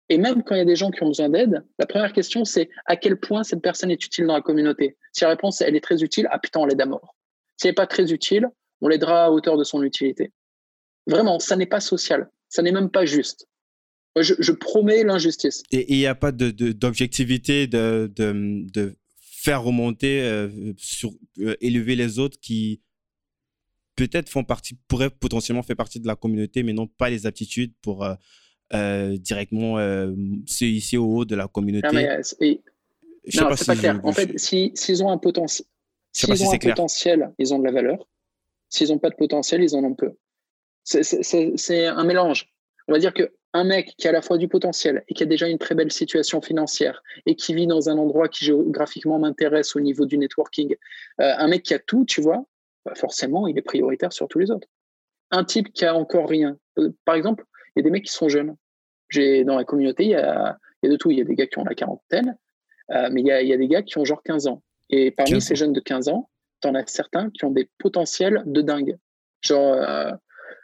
[0.09, 2.45] Et même quand il y a des gens qui ont besoin d'aide, la première question,
[2.45, 4.97] c'est à quel point cette personne est utile dans la communauté?
[5.11, 7.15] Si la réponse, elle est très utile, ah putain, on l'aide à mort.
[7.57, 8.47] Si elle n'est pas très utile,
[8.81, 10.31] on l'aidera à hauteur de son utilité.
[11.07, 12.29] Vraiment, ça n'est pas social.
[12.49, 13.47] Ça n'est même pas juste.
[14.19, 15.61] Je, promets l'injustice.
[15.71, 22.39] Et il n'y a pas d'objectivité de, faire remonter, euh, sur, euh, élever les autres
[22.41, 22.81] qui
[23.95, 27.73] peut-être font partie, pourraient potentiellement faire partie de la communauté, mais n'ont pas les aptitudes
[27.81, 28.03] pour...
[28.03, 28.15] Euh,
[28.73, 30.11] euh, directement euh,
[30.45, 31.87] ceux ici au haut de la communauté.
[31.87, 33.99] Non, euh, c'est pas, clair.
[34.03, 35.67] en fait, s'ils ont un potentiel,
[36.11, 38.07] s'ils ont un potentiel, ils ont de la valeur.
[38.69, 40.11] S'ils n'ont pas de potentiel, ils en ont peu.
[40.83, 42.49] C'est un mélange.
[42.87, 45.23] On va dire que un mec qui a à la fois du potentiel et qui
[45.23, 49.19] a déjà une très belle situation financière et qui vit dans un endroit qui géographiquement
[49.19, 50.75] m'intéresse au niveau du networking,
[51.21, 52.45] euh, un mec qui a tout, tu vois,
[52.85, 54.67] bah, forcément, il est prioritaire sur tous les autres.
[55.31, 56.57] Un type qui a encore rien.
[56.77, 57.45] Euh, par exemple,
[57.77, 58.55] il y a des mecs qui sont jeunes.
[59.09, 61.11] J'ai dans la communauté, il y, a, de tout.
[61.11, 62.37] Il y a des gars qui ont la quarantaine,
[62.91, 64.63] euh, mais il y, a, il y, a, des gars qui ont genre 15 ans.
[64.89, 66.29] Et parmi ces jeunes de 15 ans,
[66.61, 68.97] tu en as certains qui ont des potentiels de dingue.
[69.41, 70.17] Genre,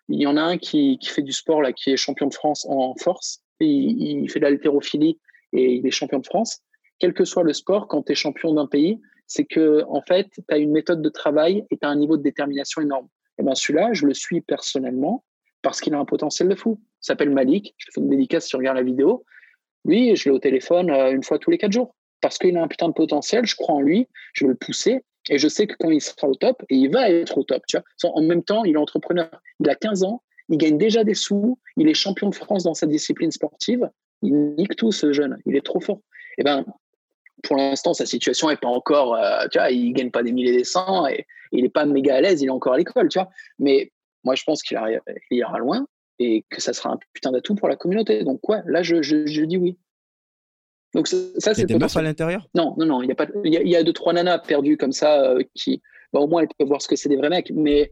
[0.10, 2.34] il y en a un qui, qui, fait du sport, là, qui est champion de
[2.34, 3.42] France en force.
[3.60, 5.20] Et il, fait de l'haltérophilie
[5.54, 6.62] et il est champion de France.
[7.00, 10.30] Quel que soit le sport, quand tu es champion d'un pays, c'est que en fait,
[10.32, 13.08] tu as une méthode de travail et tu as un niveau de détermination énorme.
[13.38, 15.24] Et ben celui-là, je le suis personnellement
[15.64, 16.80] parce qu'il a un potentiel de fou.
[16.80, 17.74] Il s'appelle Malik.
[17.78, 19.26] Je te fais une dédicace si tu regardes la vidéo.
[19.86, 22.62] Lui, je l'ai au téléphone euh, une fois tous les quatre jours parce qu'il a
[22.62, 23.46] un putain de potentiel.
[23.46, 24.08] Je crois en lui.
[24.34, 25.04] Je veux le pousser.
[25.30, 27.64] Et je sais que quand il sera au top, et il va être au top,
[27.68, 29.30] tu vois, en même temps, il est entrepreneur.
[29.62, 32.74] Il a 15 ans, il gagne déjà des sous, il est champion de France dans
[32.74, 33.90] sa discipline sportive.
[34.22, 35.38] Il nique tout, ce jeune.
[35.46, 36.02] Il est trop fort.
[36.38, 36.66] Et eh ben,
[37.44, 40.58] pour l'instant, sa situation n'est pas encore, euh, tu vois, il gagne pas des milliers
[40.58, 41.26] des cents et,
[41.56, 43.30] il n'est pas méga à l'aise, il est encore à l'école, tu vois.
[43.60, 43.92] Mais
[44.24, 44.78] moi, je pense qu'il
[45.32, 45.86] ira loin
[46.20, 48.24] et que ça sera un putain d'atout pour la communauté.
[48.24, 49.78] Donc, ouais, là, je, je dis oui.
[50.94, 52.48] Donc ça, c'est des meufs à l'intérieur?
[52.56, 53.02] Non, non, non.
[53.02, 53.28] Il y a pas.
[53.44, 55.82] Il y, a deux trois nanas perdues comme ça euh, qui,
[56.12, 57.92] bah, au moins, elles peuvent voir ce que c'est des vrais mecs, mais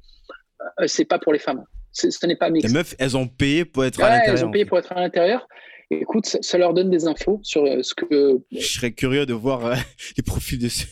[0.80, 1.64] euh, c'est pas pour les femmes.
[1.92, 2.70] Ce n'est pas mixte.
[2.70, 4.38] Les meufs, elles ont payé pour être à l'intérieur.
[4.38, 5.48] Elles ont payé pour être à l'intérieur.
[5.90, 8.40] Écoute, ça, leur donne des infos sur euh, ce que.
[8.52, 9.76] Je serais curieux de voir
[10.18, 10.88] les profils de ceux.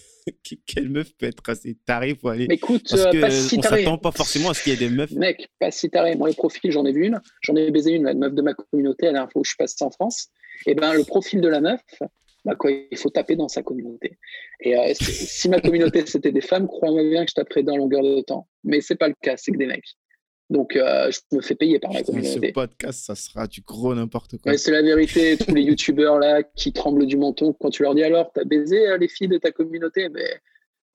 [0.66, 2.48] Quelle meuf peut être assez tarée pour aller.
[2.48, 4.90] Mais écoute, Parce que pas si on s'attend pas forcément à ce qu'il y ait
[4.90, 5.12] des meufs.
[5.12, 6.16] Mec, pas si taré.
[6.16, 7.20] Moi, les profils, j'en ai vu une.
[7.42, 9.50] J'en ai baisé une, une meuf de ma communauté à la dernière fois où je
[9.50, 10.30] suis passé en France
[10.66, 11.82] et eh ben, le profil de la meuf,
[12.44, 14.18] bah, quoi, il faut taper dans sa communauté.
[14.60, 18.04] Et euh, si ma communauté c'était des femmes, crois-moi bien que je taperais dans longueur
[18.04, 18.48] de temps.
[18.64, 19.96] Mais c'est pas le cas, c'est que des mecs.
[20.50, 22.48] Donc euh, je me fais payer par la communauté.
[22.48, 24.58] Ce podcast, ça sera du gros n'importe quoi.
[24.58, 25.38] c'est la vérité.
[25.46, 28.88] Tous les youtubeurs là qui tremblent du menton quand tu leur dis alors, t'as baisé
[28.88, 30.10] euh, les filles de ta communauté?
[30.10, 30.42] Mais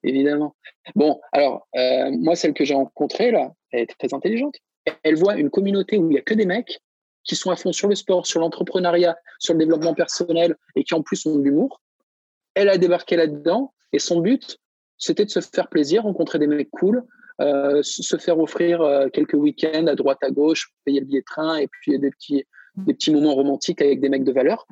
[0.03, 0.55] évidemment.
[0.95, 1.67] Bon, alors
[2.11, 4.55] moi celle que j'ai rencontrée là, elle est très intelligente.
[5.03, 6.79] Elle voit une communauté où il y a que des mecs
[7.23, 10.93] qui sont à fond sur le sport, sur l'entrepreneuriat, sur le développement personnel et qui
[10.93, 11.81] en plus ont de l'humour.
[12.53, 14.59] Elle a débarqué là-dedans et son but,
[14.97, 17.03] c'était de se faire plaisir, rencontrer des mecs cool,
[17.41, 21.25] euh, se faire offrir euh, quelques week-ends à droite à gauche, payer le billet de
[21.25, 22.45] train et puis des petits,
[22.77, 24.65] des petits moments romantiques avec des mecs de valeur.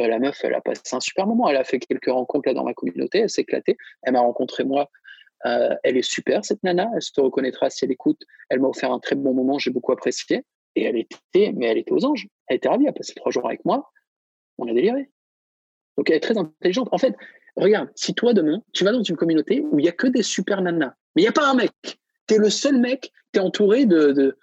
[0.00, 1.48] Euh, la meuf, elle a passé un super moment.
[1.48, 3.76] Elle a fait quelques rencontres là dans ma communauté, elle s'est éclatée.
[4.02, 4.90] Elle m'a rencontré moi.
[5.44, 8.20] elle est super cette nana, elle se reconnaîtra si elle écoute.
[8.48, 10.44] Elle m'a offert un très bon moment, j'ai beaucoup apprécié.
[10.74, 12.26] Et elle était, mais elle était aux anges.
[12.48, 12.84] Elle était ravie.
[12.84, 13.90] Elle a passé trois jours avec moi.
[14.58, 15.10] On a déliré.
[15.96, 16.88] Donc elle est très intelligente.
[16.90, 17.14] En fait,
[17.56, 20.22] regarde, si toi demain, tu vas dans une communauté où il n'y a que des
[20.22, 21.72] super nanas, mais il n'y a pas un mec.
[22.28, 24.38] Tu es le seul mec, tu es entouré de, de,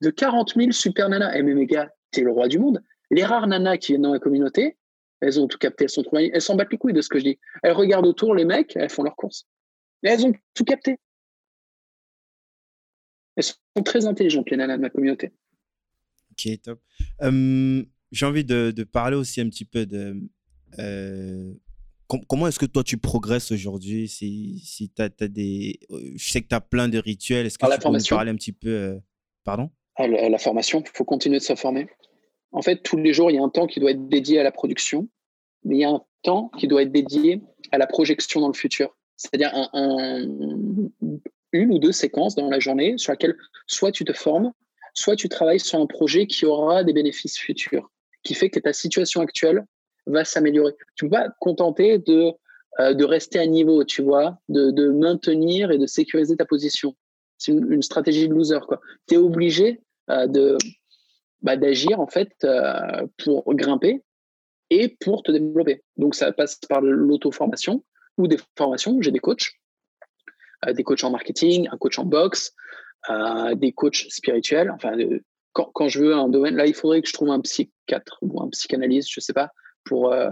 [0.00, 1.34] de 40 000 super nanas.
[1.34, 2.82] Et eh, mais mes gars, tu es le roi du monde.
[3.10, 4.76] Les rares nanas qui viennent dans la communauté,
[5.20, 7.18] elles ont tout capté, elles sont trop Elles s'en battent les couilles de ce que
[7.18, 7.38] je dis.
[7.62, 9.46] Elles regardent autour les mecs, elles font leurs courses.
[10.02, 10.98] Mais elles ont tout capté.
[13.36, 15.32] Elles sont très intelligentes, les nanas de ma communauté.
[16.32, 16.80] Ok, top.
[18.10, 20.16] J'ai envie de, de, parler aussi un petit peu de
[20.78, 21.52] euh,
[22.28, 25.78] comment est-ce que toi tu progresses aujourd'hui Si, si tu as, des.
[25.90, 27.46] Euh, je sais que tu as plein de rituels.
[27.46, 28.98] Est-ce que tu peux nous parler un petit peu euh,
[29.44, 29.70] Pardon?
[29.98, 31.88] La, formation, il faut continuer de se former.
[32.52, 34.42] En fait, tous les jours, il y a un temps qui doit être dédié à
[34.44, 35.08] la production,
[35.64, 38.54] mais il y a un temps qui doit être dédié à la projection dans le
[38.54, 38.96] futur.
[39.16, 40.24] C'est-à-dire un,
[41.52, 43.36] une ou deux séquences dans la journée sur laquelle
[43.66, 44.52] soit tu te formes,
[44.94, 47.90] soit tu travailles sur un projet qui aura des bénéfices futurs,
[48.22, 49.64] qui fait que ta situation actuelle
[50.08, 50.74] va s'améliorer.
[50.94, 52.32] Tu ne peux pas te contenter de,
[52.80, 56.94] euh, de rester à niveau, tu vois, de, de, maintenir et de sécuriser ta position.
[57.36, 58.60] C'est une, stratégie de loser.
[59.08, 59.80] Tu es obligé
[60.10, 60.56] euh, de,
[61.42, 64.02] bah, d'agir en fait euh, pour grimper
[64.70, 65.82] et pour te développer.
[65.96, 67.84] Donc ça passe par l'auto-formation
[68.16, 69.00] ou des formations.
[69.00, 69.54] J'ai des coachs,
[70.72, 72.54] des coachs en marketing, un coach en boxe,
[73.56, 74.70] des coachs spirituels.
[74.70, 74.96] Enfin,
[75.52, 78.42] quand, quand, je veux un domaine, là, il faudrait que je trouve un psychiatre ou
[78.42, 79.52] un psychanalyste, je sais pas,
[79.88, 80.30] pour, euh,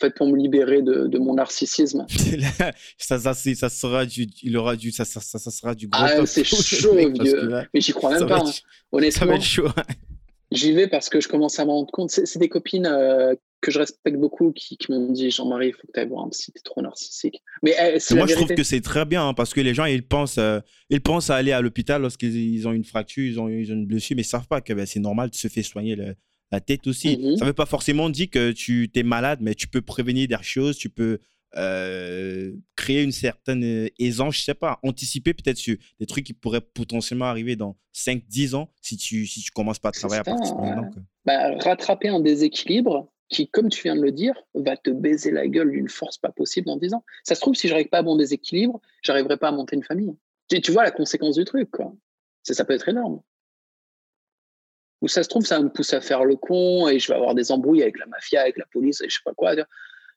[0.00, 2.06] fait, pour me libérer de, de mon narcissisme.
[2.98, 6.02] ça, ça, ça, sera du, il aura du, ça, ça, ça sera du gros.
[6.04, 8.40] Ah, c'est chaud, mais j'y crois même pas.
[8.40, 8.50] Hein.
[8.92, 9.68] Honnêtement, ça va être chaud.
[10.52, 12.10] J'y vais parce que je commence à me rendre compte.
[12.10, 15.92] C'est des copines euh, que je respecte beaucoup qui, m'ont dit Jean-Marie, il faut que
[15.92, 17.40] tu ailles voir un psy, t'es trop narcissique.
[17.62, 20.02] Mais eh, moi, je trouve que c'est très bien hein, parce que les gens, ils
[20.02, 23.70] pensent, euh, ils pensent à aller à l'hôpital lorsqu'ils ont une fracture, ils ont, ils
[23.70, 25.94] ont une blessure, mais ils savent pas que ben, c'est normal de se faire soigner
[26.50, 27.14] la tête aussi.
[27.14, 27.36] Ça mhm.
[27.36, 30.76] Ça veut pas forcément dire que tu es malade, mais tu peux prévenir des choses,
[30.76, 31.18] tu peux
[31.56, 36.32] euh, créer une certaine euh, aisance, je sais pas, anticiper peut-être sur des trucs qui
[36.32, 40.24] pourraient potentiellement arriver dans 5-10 ans si tu, si tu commences pas à travailler à
[40.24, 40.90] partir de maintenant.
[41.24, 45.48] bah, rattraper un déséquilibre qui, comme tu viens de le dire, va te baiser la
[45.48, 47.04] gueule d'une force pas possible en 10 ans.
[47.24, 49.84] Ça se trouve, si je n'arrive pas à mon déséquilibre, j'arriverai pas à monter une
[49.84, 50.14] famille.
[50.48, 51.92] Tu, tu vois la conséquence du truc, quoi.
[52.42, 53.20] Ça, ça peut être énorme.
[55.00, 57.34] Ou ça se trouve, ça me pousse à faire le con et je vais avoir
[57.34, 59.54] des embrouilles avec la mafia, avec la police, et je sais pas quoi.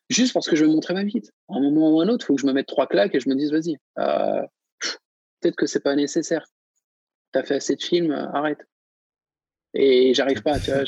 [0.09, 1.21] Juste parce que je vais montrer ma vie.
[1.49, 3.15] À un moment ou à un autre, il faut que je me mette trois claques
[3.15, 4.41] et je me dise, vas-y, euh,
[5.39, 6.45] peut-être que c'est pas nécessaire.
[7.31, 8.59] Tu as fait assez de films, arrête.
[9.73, 10.83] Et j'arrive pas, tu vois.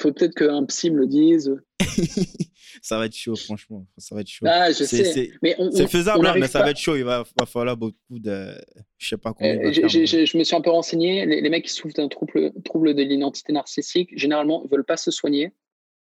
[0.00, 1.54] faut peut-être qu'un psy me le dise.
[2.82, 3.86] ça va être chaud, franchement.
[3.96, 4.46] Ça va être chaud.
[4.48, 5.30] Ah, je sais.
[5.72, 6.96] C'est faisable, hein, mais ça va être chaud.
[6.96, 8.54] Il va, falloir beaucoup de.
[8.98, 9.48] Je sais pas comment.
[9.48, 11.26] Euh, je me suis un peu renseigné.
[11.26, 15.10] Les, mecs qui souffrent d'un trouble, trouble de l'identité narcissique, généralement, ils veulent pas se
[15.10, 15.52] soigner.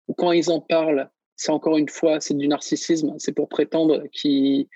[0.07, 3.13] Ou quand ils en parlent, c'est encore une fois, c'est du narcissisme.
[3.17, 4.67] C'est pour prétendre qu'ils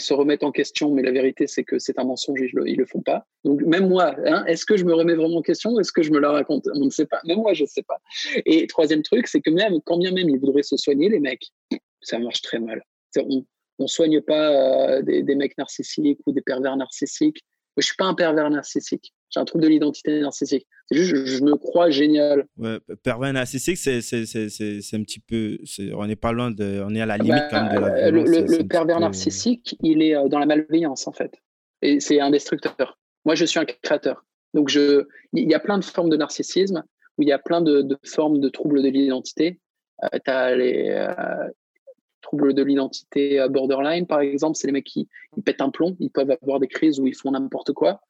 [0.00, 2.86] se remettent en question, mais la vérité, c'est que c'est un mensonge ils le, le
[2.86, 3.26] font pas.
[3.44, 6.10] Donc, même moi, hein, est-ce que je me remets vraiment en question est-ce que je
[6.12, 6.68] me la raconte?
[6.74, 7.20] On ne sait pas.
[7.24, 8.00] Même moi, je ne sais pas.
[8.44, 11.48] Et troisième truc, c'est que même, quand bien même ils voudraient se soigner, les mecs,
[12.02, 12.82] ça marche très mal.
[13.18, 13.44] On
[13.80, 17.42] ne soigne pas euh, des, des, mecs narcissiques ou des pervers narcissiques.
[17.76, 19.12] Je ne suis pas un pervers narcissique.
[19.30, 20.66] J'ai un trouble de l'identité narcissique.
[20.88, 22.46] C'est juste, je, me crois génial.
[22.56, 25.58] Ouais, pervers narcissique, c'est, un petit peu.
[25.94, 26.82] on n'est pas loin de.
[26.86, 28.28] On est à la limite quand même de la bah, violence.
[28.28, 31.32] Le, le pervers narcissique, il est euh, dans la malveillance, en fait.
[31.82, 32.98] Et c'est un destructeur.
[33.24, 34.24] Moi, je suis un créateur.
[34.54, 36.84] Donc, je, il y a plein de formes de narcissisme,
[37.18, 39.58] où il y a plein de, de formes de troubles de l'identité.
[40.04, 41.48] Euh, tu as les euh,
[42.22, 44.56] troubles de l'identité borderline, par exemple.
[44.56, 47.16] C'est les mecs qui ils pètent un plomb, ils peuvent avoir des crises où ils
[47.16, 48.00] font n'importe quoi.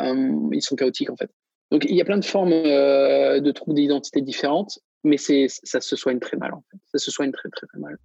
[0.00, 1.30] Euh, ils sont chaotiques en fait.
[1.70, 5.80] Donc il y a plein de formes euh, de troubles d'identité différentes, mais c'est ça
[5.80, 6.78] se soigne très mal en fait.
[6.92, 7.96] Ça se soigne très très très mal.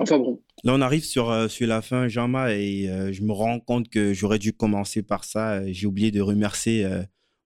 [0.00, 0.42] Enfin bon.
[0.64, 4.12] Là, on arrive sur, euh, sur la fin, Jean-Ma, et je me rends compte que
[4.12, 5.64] j'aurais dû commencer par ça.
[5.70, 6.88] J'ai oublié de remercier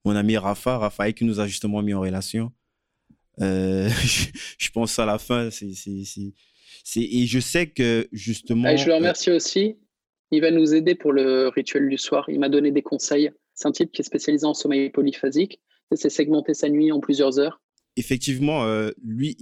[0.04, 2.52] mon ami Rafa, Raphaël, qui nous a justement mis en relation.
[3.38, 5.70] je, pense à la fin, c'est.
[6.96, 8.74] Et je sais que justement.
[8.76, 9.76] je le remercie aussi.
[10.30, 12.28] Il va nous aider pour le rituel du soir.
[12.28, 13.30] Il m'a donné des conseils.
[13.54, 15.60] C'est un type qui est spécialisé en sommeil polyphasique.
[15.94, 17.62] C'est segmenter sa nuit en plusieurs heures.
[17.96, 19.36] Effectivement, euh, lui,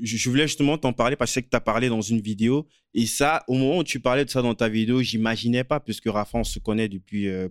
[0.00, 2.66] je voulais justement t'en parler parce que tu as parlé dans une vidéo.
[2.94, 6.08] Et ça, au moment où tu parlais de ça dans ta vidéo, j'imaginais pas, puisque
[6.08, 7.48] Rafa, on se connaît depuis, euh,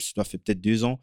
[0.00, 1.00] ça fait peut-être deux ans.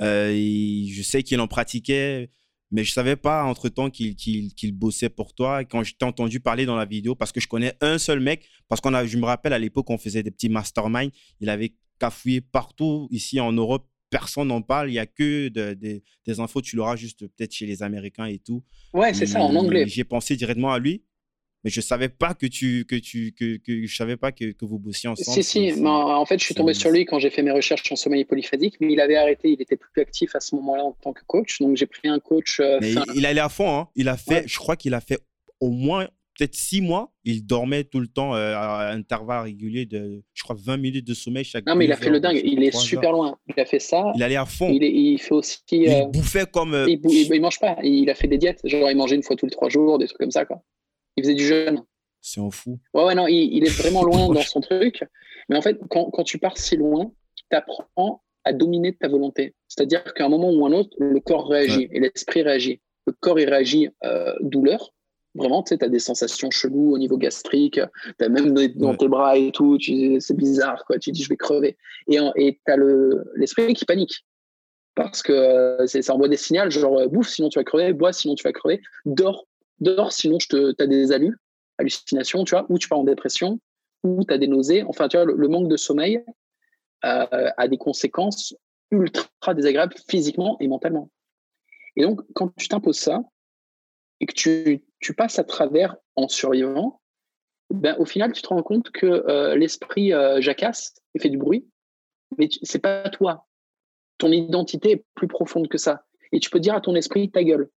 [0.00, 2.30] Euh, je sais qu'il en pratiquait
[2.72, 5.64] mais je savais pas entre-temps qu'il bossait pour toi.
[5.64, 8.48] quand je t'ai entendu parler dans la vidéo, parce que je connais un seul mec,
[8.68, 11.74] parce qu'on a, je me rappelle à l'époque, on faisait des petits masterminds, il avait
[12.00, 13.86] cafouillé partout ici en Europe.
[14.10, 17.82] Personne n'en parle, il n'y a que des infos, tu l'auras juste peut-être chez les
[17.82, 18.62] Américains et tout.
[18.92, 19.86] Ouais, c'est ça, en anglais.
[19.86, 21.02] J'ai pensé directement à lui
[21.64, 24.64] mais je savais pas que tu que tu que, que je savais pas que, que
[24.64, 25.42] vous bossiez ensemble.
[25.42, 27.90] Si si, mais en fait je suis tombé sur lui quand j'ai fait mes recherches
[27.92, 30.92] en sommeil polyphasique, mais il avait arrêté, il était plus actif à ce moment-là en
[30.92, 32.60] tant que coach, donc j'ai pris un coach.
[32.60, 33.88] Euh, mais il, allait à fond, hein.
[33.94, 35.20] Il a fait, je crois qu'il a fait
[35.60, 40.22] au moins peut-être six mois, il dormait tout le temps euh, à intervalles réguliers de,
[40.32, 42.40] je crois, 20 minutes de sommeil chaque Non, mais il a fait le dingue.
[42.42, 43.36] Il est super loin.
[43.54, 44.12] Il a fait ça.
[44.16, 44.70] Il allait à fond.
[44.70, 45.58] Il, il fait aussi.
[45.70, 46.86] Il euh, bouffait comme.
[46.88, 47.76] Il, il, mange pas.
[47.82, 48.60] Il a fait des diètes.
[48.64, 50.62] Genre, il mangeait une fois tous les trois jours, des trucs comme ça, quoi.
[51.16, 51.82] Il faisait du jeûne.
[52.20, 52.78] C'est un fou.
[52.94, 55.04] Ouais, ouais, non, il, est vraiment loin dans son truc.
[55.48, 59.54] Mais en fait, quand, quand tu pars si loin, tu apprends à dominer ta volonté.
[59.68, 62.80] C'est-à-dire qu'à un moment ou un autre, le corps réagit et l'esprit réagit.
[63.06, 64.92] Le corps, il réagit euh, douleur.
[65.34, 67.80] Vraiment, tu sais, as des sensations cheloues au niveau gastrique,
[68.18, 70.98] tu as même dans tes bras et tout, c'est bizarre, quoi.
[70.98, 71.76] Tu dis, je vais crever.
[72.08, 72.76] Et tu as
[73.36, 74.26] l'esprit qui panique.
[74.94, 78.12] Parce que euh, ça envoie des signaux, genre, euh, bouffe, sinon tu vas crever, bois,
[78.12, 79.46] sinon tu vas crever, dors,
[79.82, 81.36] dors, sinon tu as des alus
[81.78, 83.60] hallucination, tu vois, ou tu pars en dépression,
[84.02, 84.82] ou tu as des nausées.
[84.84, 86.24] Enfin, tu vois, le, manque de sommeil
[87.04, 88.54] euh, a des conséquences
[88.90, 91.10] ultra désagréables physiquement et mentalement.
[91.96, 93.22] Et donc, quand tu t'imposes ça
[94.20, 97.00] et que tu, tu, passes à travers en survivant,
[97.70, 101.38] ben, au final, tu te rends compte que euh, l'esprit euh, jacasse et fait du
[101.38, 101.66] bruit,
[102.38, 103.46] mais c'est pas toi.
[104.18, 106.04] Ton identité est plus profonde que ça.
[106.32, 107.70] Et tu peux dire à ton esprit ta gueule.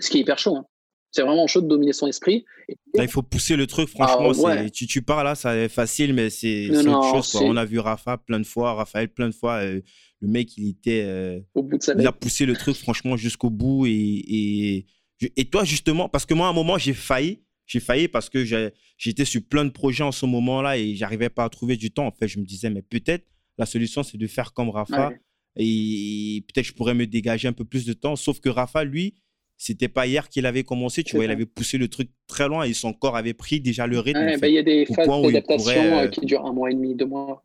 [0.00, 0.56] Ce qui est hyper chaud.
[0.56, 0.66] Hein.
[1.16, 2.44] C'est vraiment chaud de dominer son esprit.
[2.92, 4.32] il faut pousser le truc, franchement.
[4.48, 7.40] Ah, tu, tu parles là, ça est facile, mais c'est autre chose.
[7.42, 9.62] On a vu Rafa plein de fois, Raphaël plein de fois.
[9.62, 9.80] Euh,
[10.20, 11.04] le mec, il était.
[11.06, 13.86] Euh, Au bout de sa Il a poussé le truc, franchement, jusqu'au bout.
[13.86, 14.84] Et,
[15.22, 17.42] et, toi, justement, parce que moi, à un moment, j'ai failli.
[17.64, 18.44] J'ai failli parce que
[18.98, 22.06] j'étais sur plein de projets en ce moment-là et j'arrivais pas à trouver du temps.
[22.06, 23.24] En fait, je me disais, mais peut-être
[23.56, 25.12] la solution, c'est de faire comme Rafa.
[25.58, 28.16] Et peut-être je pourrais me dégager un peu plus de temps.
[28.16, 29.14] Sauf que Rafa, lui,
[29.58, 32.64] c'était pas hier qu'il avait commencé, tu vois, il avait poussé le truc très loin
[32.64, 34.38] et son corps avait pris déjà le rythme.
[34.38, 36.94] Bah, il y a des phases d'adaptation euh, euh, qui durent un mois et demi,
[36.94, 37.42] deux mois.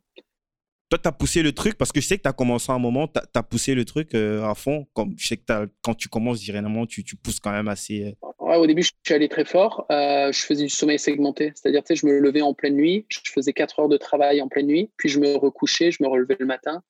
[0.90, 2.74] toi, tu as poussé le truc parce que je sais que tu as commencé à
[2.74, 4.86] un moment, tu as, poussé le truc euh, à fond.
[4.92, 8.14] Comme, je sais que quand tu commences, généralement, tu, tu pousses quand même assez.
[8.22, 8.56] Euh.
[8.56, 9.86] au début, je suis allé très fort.
[9.90, 11.52] Euh, je faisais du sommeil segmenté.
[11.54, 13.06] C'est-à-dire, tu sais, je me levais en pleine nuit.
[13.08, 14.90] Je faisais 4 heures de travail en pleine nuit.
[14.98, 16.82] Puis je me recouchais, je me relevais le matin.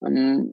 [0.00, 0.52] Hum,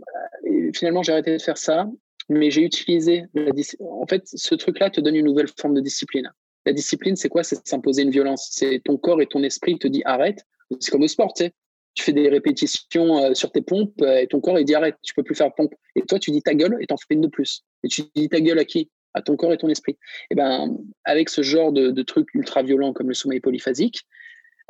[0.73, 1.87] finalement, j'ai arrêté de faire ça.
[2.29, 3.25] Mais j'ai utilisé.
[3.33, 6.31] La en fait, ce truc-là te donne une nouvelle forme de discipline.
[6.65, 7.43] La discipline, c'est quoi?
[7.43, 8.49] C'est s'imposer une violence.
[8.51, 10.43] C'est ton corps et ton esprit te dit arrête.
[10.79, 11.53] C'est comme au sport, tu sais
[11.95, 14.97] tu fais des répétitions euh, sur tes pompes euh, et ton corps il dit arrête,
[15.01, 15.73] tu peux plus faire pompe.
[15.95, 17.63] Et toi tu dis ta gueule et t'en fais une de plus.
[17.83, 18.91] Et tu dis ta gueule à qui?
[19.13, 19.97] À ton corps et ton esprit.
[20.29, 24.01] Et ben avec ce genre de, de trucs ultra violents comme le sommeil polyphasique,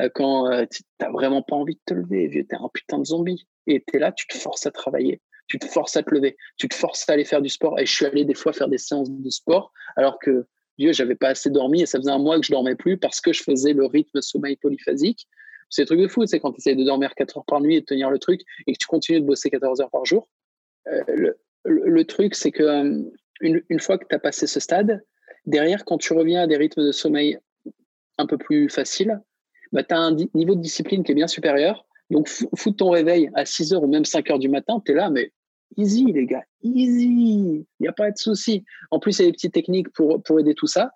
[0.02, 3.06] euh, quand tu n'as vraiment pas envie de te lever, tu es un putain de
[3.06, 6.14] zombie et tu es là, tu te forces à travailler, tu te forces à te
[6.14, 7.80] lever, tu te forces à aller faire du sport.
[7.80, 10.46] Et je suis allé des fois faire des séances de sport alors que
[10.78, 13.22] Dieu, j'avais pas assez dormi et ça faisait un mois que je dormais plus parce
[13.22, 15.28] que je faisais le rythme sommeil polyphasique
[15.70, 17.76] c'est un truc de fou, c'est quand tu essayes de dormir 4 heures par nuit
[17.76, 20.28] et de tenir le truc et que tu continues de bosser 14 heures par jour.
[20.88, 21.34] Euh,
[21.66, 23.02] le, truc, c'est que euh,
[23.42, 25.04] une, fois que tu as passé ce stade,
[25.46, 27.40] derrière, quand tu reviens à des rythmes de sommeil
[28.18, 29.20] un peu plus faciles,
[29.72, 31.86] bah, tu as un niveau de discipline qui est bien supérieur.
[32.12, 34.96] Donc, foutre ton réveil à 6 heures ou même 5 heures du matin, tu es
[34.96, 35.32] là, mais
[35.78, 38.64] easy, les gars, easy, il n'y a pas de souci.
[38.92, 40.92] En plus, il y a des petites techniques pour, pour aider tout ça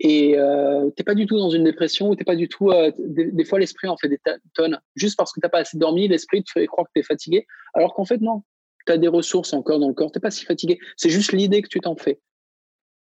[0.00, 2.70] et euh, tu n'es pas du tout dans une dépression ou t'es pas du tout.
[2.70, 4.18] Euh, des, fois, l'esprit en fait des
[4.54, 4.80] tonnes.
[4.96, 7.02] Juste parce que tu n'as pas assez dormi, l'esprit te fait croire que tu es
[7.02, 7.46] fatigué.
[7.74, 8.42] Alors qu'en fait, non.
[8.86, 10.10] Tu as des ressources encore dans le corps.
[10.10, 10.78] Tu n'es pas si fatigué.
[10.96, 12.18] C'est juste l'idée que tu t'en fais.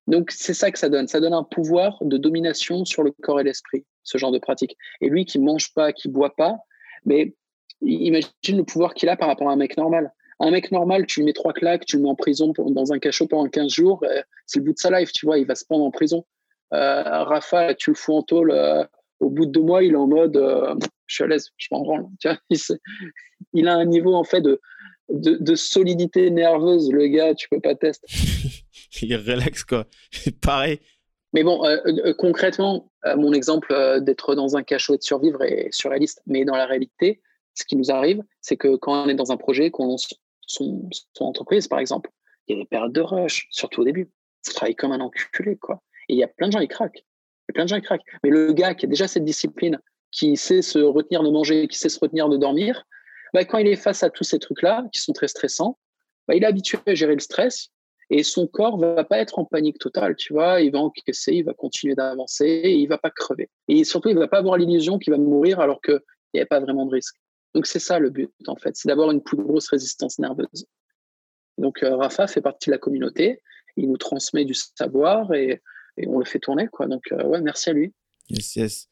[0.08, 1.08] Donc, c'est ça que ça donne.
[1.08, 4.76] Ça donne un pouvoir de domination sur le corps et l'esprit, ce genre de pratique.
[5.02, 6.56] Et lui qui mange pas, qui boit pas,
[7.06, 7.36] mais
[7.82, 10.12] imagine le pouvoir qu'il a par rapport à un mec normal.
[10.40, 13.00] Un mec normal, tu lui mets trois claques, tu le mets en prison dans un
[13.00, 15.56] cachot pendant 15 jours, euh, c'est le bout de sa life, tu vois, il va
[15.56, 16.26] se prendre en prison.
[16.74, 18.52] Euh, Rafa, tu le fous en tôle.
[18.52, 18.84] Euh,
[19.20, 20.76] au bout de deux mois, il est en mode euh,
[21.08, 22.06] je suis à l'aise, je m'en branle.
[23.54, 24.60] Il, a un niveau en fait de,
[25.10, 28.08] de, solidité nerveuse, le gars, tu peux pas tester.
[29.02, 29.86] il relaxe quoi.
[30.42, 30.80] Pareil.
[31.34, 31.62] Mais bon,
[32.18, 36.22] concrètement, mon exemple d'être dans un cachot et de survivre est surréaliste.
[36.26, 37.22] Mais dans la réalité,
[37.54, 40.08] ce qui nous arrive, c'est que quand on est dans un projet, qu'on lance
[40.48, 42.10] son, entreprise, par exemple,
[42.48, 44.10] il y a des périodes de rush, surtout au début.
[44.48, 45.82] Il travaille comme un enculé, quoi.
[46.10, 46.98] Et il y a plein de gens qui craquent.
[46.98, 48.06] Il y a plein de gens qui craquent.
[48.24, 49.80] Mais le gars qui a déjà cette discipline,
[50.12, 52.84] qui sait se retenir de manger, qui sait se retenir de dormir,
[53.34, 55.78] bah, quand il est face à tous ces trucs-là, qui sont très stressants,
[56.28, 57.70] bah, il est habitué à gérer le stress
[58.10, 60.62] et son corps va pas être en panique totale, tu vois.
[60.62, 63.50] Il va encaisser, il va continuer d'avancer et il va pas crever.
[63.68, 66.00] Et surtout, il va pas avoir l'illusion qu'il va mourir alors qu'il
[66.34, 67.18] n'y a pas vraiment de risque.
[67.58, 68.78] Donc, c'est ça le but, en fait.
[68.78, 70.68] C'est d'avoir une plus grosse résistance nerveuse.
[71.58, 73.42] Donc, euh, Rafa fait partie de la communauté.
[73.78, 75.64] Il nous transmet du savoir et
[75.98, 76.68] et on le fait tourner.
[76.72, 76.88] Quoi.
[76.88, 77.94] Donc, euh, ouais, merci à lui.
[78.30, 78.90] Yes, yes.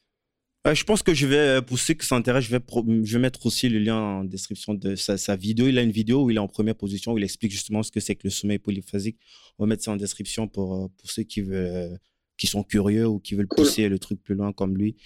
[0.65, 3.45] je pense que je vais, euh, pour ceux qui s'intéressent, je vais, je vais mettre
[3.45, 5.67] aussi le lien en description de sa, vidéo.
[5.67, 7.91] Il a une vidéo où il est en première position, où il explique justement ce
[7.91, 9.17] que c'est que le sommeil polyphasique.
[9.57, 11.97] On va mettre ça en description pour, euh, pour ceux qui, veulent,
[12.37, 14.97] qui sont curieux ou qui veulent pousser le truc plus loin comme lui.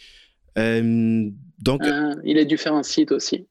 [0.55, 1.81] donc,
[2.23, 3.47] il a dû faire un site aussi.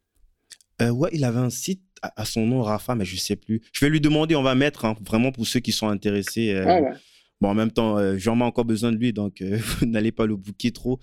[0.81, 3.61] Ouais, il avait un site à, son nom, Rafa, mais je sais plus.
[3.73, 6.55] Je vais lui demander, on va mettre hein, vraiment pour ceux qui sont intéressés.
[6.55, 6.93] Ah ouais.
[7.41, 10.13] Bon, en même temps, euh, j'en ai encore besoin de lui, donc euh, vous n'allez
[10.13, 10.99] pas le bouquer trop.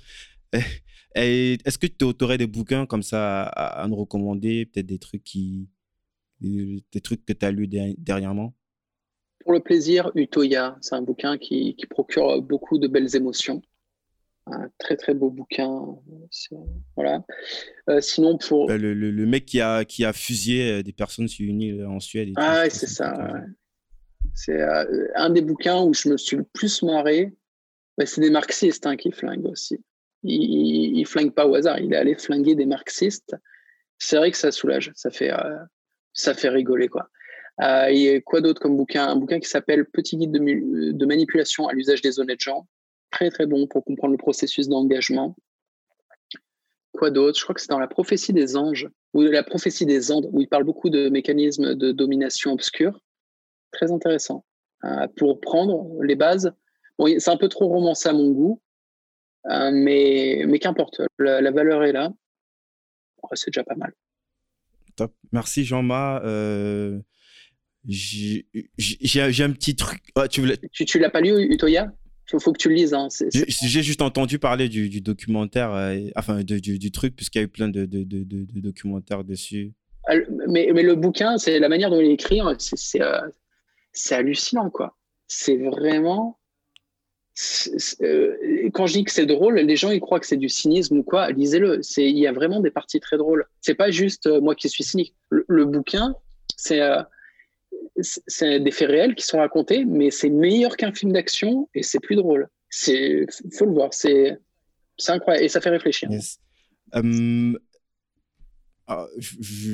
[1.15, 5.69] Est-ce que tu aurais des bouquins comme ça à, nous recommander Peut-être des trucs qui.
[6.41, 8.53] Des trucs que tu as lus dernièrement?
[9.39, 13.61] Pour le plaisir, Utoya, c'est un bouquin qui, procure beaucoup de belles émotions.
[14.47, 15.81] Un très très beau bouquin.
[16.95, 17.23] Voilà.
[17.89, 18.69] Euh, sinon, pour.
[18.69, 22.29] Le, le, mec qui a, qui a fusillé des personnes sur une île en Suède.
[22.35, 23.43] ah, c'est ça.
[24.35, 27.33] C'est euh, un des bouquins où je me suis le plus marré.
[27.97, 29.79] Bah, c'est des marxistes hein, qui flinguent aussi.
[30.23, 31.79] Il, ne flingue pas au hasard.
[31.79, 33.35] Il est allé flinguer des marxistes.
[33.97, 34.91] C'est vrai que ça soulage.
[34.95, 35.57] Ça fait, euh,
[36.13, 37.09] ça fait rigoler quoi.
[37.61, 39.07] Euh, et quoi d'autre comme bouquin?
[39.07, 42.67] Un bouquin qui s'appelle Petit guide de, de manipulation à l'usage des honnêtes gens.
[43.15, 45.37] Très très bon pour comprendre le processus d'engagement.
[46.91, 47.39] Quoi d'autre?
[47.39, 50.41] Je crois que c'est dans la prophétie des anges ou la prophétie des Andes où
[50.41, 52.99] il parle beaucoup de mécanismes de domination obscure
[53.71, 54.43] très intéressant
[54.83, 56.51] euh, pour prendre les bases.
[56.99, 58.61] Bon, c'est un peu trop romancé à mon goût,
[59.49, 62.11] euh, mais, mais qu'importe, la, valeur est là.
[63.31, 63.93] c'est déjà pas mal.
[64.97, 65.13] Top.
[65.31, 66.21] Merci Jean-Ma.
[66.25, 66.99] Euh,
[67.87, 68.43] j'ai
[69.41, 70.03] un petit truc.
[70.29, 71.93] tu, tu, l'as pas lu, Utoya?
[72.33, 72.93] Il faut que tu le lises.
[72.93, 73.07] Hein.
[73.31, 77.69] J'ai juste entendu parler du, documentaire, enfin du, du, truc, puisqu'il y a eu plein
[77.69, 79.73] de, de, de, documentaires dessus.
[80.47, 82.99] Mais, mais, le bouquin, c'est la manière dont il est écrit, c'est
[83.95, 84.95] c'est hallucinant, quoi.
[85.27, 86.37] C'est vraiment.
[88.01, 90.97] euh, quand je dis que c'est drôle, les gens ils croient que c'est du cynisme
[90.97, 91.31] ou quoi.
[91.31, 91.81] Lisez-le.
[91.97, 93.45] Il y a vraiment des parties très drôles.
[93.61, 95.15] C'est pas juste euh, moi qui suis cynique.
[95.29, 96.13] Le, bouquin,
[96.55, 97.01] c'est euh,
[98.01, 101.99] c'est des faits réels qui sont racontés, mais c'est meilleur qu'un film d'action et c'est
[101.99, 102.47] plus drôle.
[102.69, 103.93] C'est faut le voir.
[103.93, 104.37] C'est
[105.07, 106.09] incroyable et ça fait réfléchir.
[108.87, 109.07] Ah,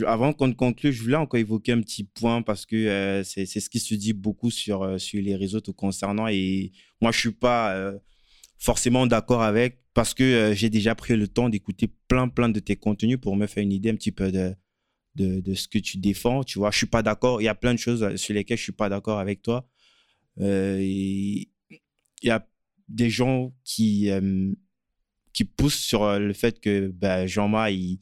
[0.07, 3.69] avant qu'on conclue, je voulais encore évoquer un petit point parce que euh, c'est ce
[3.69, 6.71] qui se dit beaucoup sur, euh, sur les réseaux te concernant et
[7.01, 7.99] moi, je suis pas euh,
[8.57, 12.77] forcément d'accord avec parce que j'ai déjà pris le temps d'écouter plein, plein de tes
[12.77, 14.55] contenus pour me faire une idée un petit peu de,
[15.15, 16.43] de, de ce que tu défends.
[16.43, 17.41] Tu vois, je suis pas d'accord.
[17.41, 19.67] Il y a plein de choses sur lesquelles je suis pas d'accord avec toi.
[20.37, 21.47] il
[22.23, 22.47] y a
[22.87, 24.09] des gens qui,
[25.33, 27.99] qui poussent sur le fait que ben, Jean-Ma, il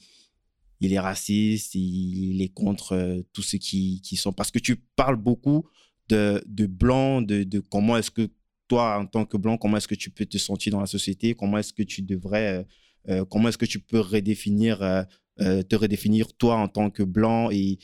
[0.79, 4.31] il est raciste, il est contre euh, tous ceux qui, qui sont.
[4.31, 5.67] Parce que tu parles beaucoup
[6.07, 8.29] de, de blanc, de, de comment est-ce que
[8.67, 11.33] toi, en tant que blanc, comment est-ce que tu peux te sentir dans la société,
[11.33, 12.63] comment est-ce que tu devrais, euh,
[13.09, 15.05] euh, comment est-ce que tu peux redéfinir,
[15.39, 17.79] te redéfinir toi en tant que blanc et,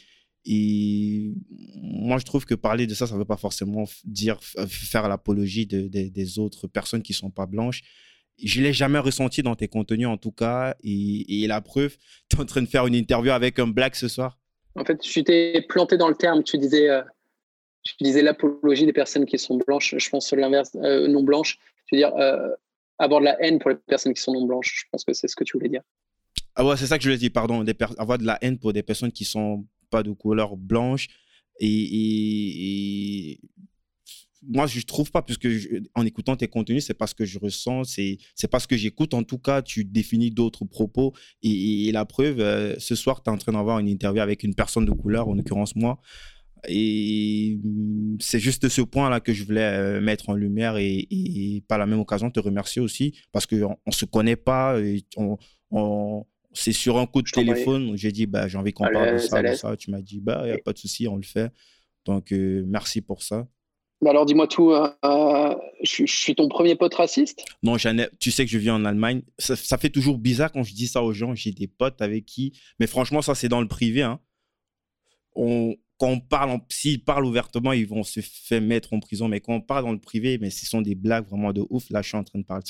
[0.45, 1.34] et
[1.82, 5.65] moi, je trouve que parler de ça, ça ne veut pas forcément dire faire l'apologie
[5.65, 7.82] de, des autres personnes qui ne sont pas blanches
[8.44, 10.76] je l'ai jamais ressenti dans tes contenus en tout cas.
[10.84, 11.95] Et, la preuve,
[12.30, 14.38] tu es en train de faire une interview avec un black ce soir.
[14.76, 16.44] En fait, tu t'es planté dans le terme.
[16.44, 17.02] Tu disais, euh,
[18.02, 19.95] disais l'apologie des personnes qui sont blanches.
[19.98, 21.57] Je pense l'inverse, euh, non blanches.
[21.88, 22.49] Tu veux dire euh,
[22.98, 24.84] avoir de la haine pour les personnes qui sont non blanches.
[24.84, 25.82] Je pense que c'est ce que tu voulais dire.
[26.56, 27.64] Ah ouais, c'est ça que je voulais dire, pardon.
[27.98, 31.07] avoir de la haine pour des personnes qui sont pas de couleur blanche.
[31.60, 33.40] et
[34.48, 35.48] moi, je trouve pas, puisque
[35.95, 39.14] en écoutant tes contenus, c'est pas ce que je ressens, c'est pas ce que j'écoute.
[39.14, 41.14] En tout cas, tu définis d'autres propos.
[41.41, 44.56] Et, la preuve, euh, ce soir, tu es en train d'avoir une interview avec une
[44.56, 45.99] personne de couleur, en l'occurrence moi.
[46.68, 51.77] Et mm, c'est juste ce point-là que je voulais euh, mettre en lumière et, par
[51.77, 54.77] la même occasion te remercier aussi parce qu'on ne se connaît pas.
[55.18, 56.26] on,
[56.56, 57.95] c'est sur un coup de téléphone.
[57.95, 59.76] J'ai dit, bah, j'ai envie qu'on parle de ça, de ça.
[59.77, 61.52] Tu m'as dit, bah, il n'y a pas de souci, on le fait.
[62.06, 63.48] Donc, euh, merci pour ça.
[64.02, 67.45] Bah alors dis-moi tout, euh, euh, je, suis ton premier pote raciste?
[67.64, 67.77] Non,
[68.19, 69.22] tu sais que je vis en Allemagne.
[69.40, 71.34] Ça, fait toujours bizarre quand je dis ça aux gens.
[71.34, 74.03] J'ai des potes avec qui, mais franchement, ça c'est dans le privé.
[74.03, 74.19] Hein.
[75.34, 79.30] On, quand on parle, s'ils parlent ouvertement, ils vont se faire mettre en prison.
[79.30, 81.90] Mais quand on parle dans le privé, mais ce sont des blagues vraiment de ouf.
[81.90, 82.64] Là, je suis en train de parler.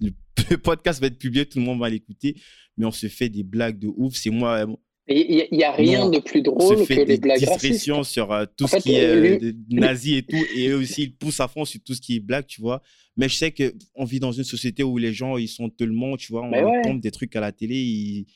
[0.00, 0.10] Le,
[0.50, 2.36] le podcast va être publié, tout le monde va l'écouter.
[2.76, 4.14] Mais on se fait des blagues de ouf.
[4.14, 4.66] C'est moi,
[5.08, 8.02] il n'y a rien de plus drôle que les blagues racistes.
[8.04, 11.40] sur euh, tout ce qui est euh, nazi et tout, et eux aussi ils poussent
[11.40, 12.82] à fond sur tout ce qui est blague, tu vois.
[13.16, 16.32] Mais je sais qu'on vit dans une société où les gens ils sont tellement, tu
[16.32, 18.26] vois, on tombe des trucs à la télé,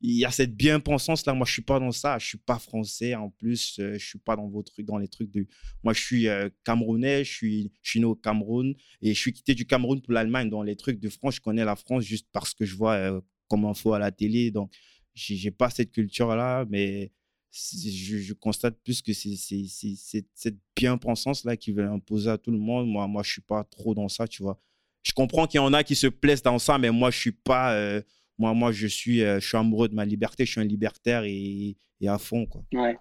[0.00, 1.34] il, y a cette bien-pensance là.
[1.34, 4.18] Moi je suis pas dans ça, je suis pas français en plus, euh, je suis
[4.18, 5.46] pas dans vos trucs, dans les trucs de.
[5.82, 6.26] Moi je suis
[6.64, 10.12] camerounais, je suis, je suis né au Cameroun et je suis quitté du Cameroun pour
[10.12, 10.50] l'Allemagne.
[10.50, 13.72] Dans les trucs de France, je connais la France juste parce que je vois comment
[13.72, 14.72] il faut à la télé, donc
[15.14, 17.12] j'ai pas cette culture-là, mais
[17.52, 22.88] je, constate plus que c'est cette bien-pensance-là qui veut imposer à tout le monde.
[22.88, 24.60] Moi, moi je suis pas trop dans ça, tu vois.
[25.02, 27.32] Je comprends qu'il y en a qui se plaisent dans ça, mais moi, je suis
[27.32, 27.74] pas.
[27.74, 28.02] Euh,
[28.38, 31.24] moi, moi je, suis, euh, je suis amoureux de ma liberté, je suis un libertaire
[31.24, 32.62] et, et, à fond, quoi.
[32.72, 32.96] Ouais,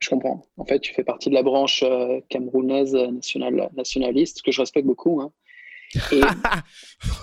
[0.00, 0.44] je comprends.
[0.56, 4.86] En fait, tu fais partie de la branche euh, camerounaise national, nationaliste, que je respecte
[4.86, 5.20] beaucoup.
[5.20, 5.32] Hein.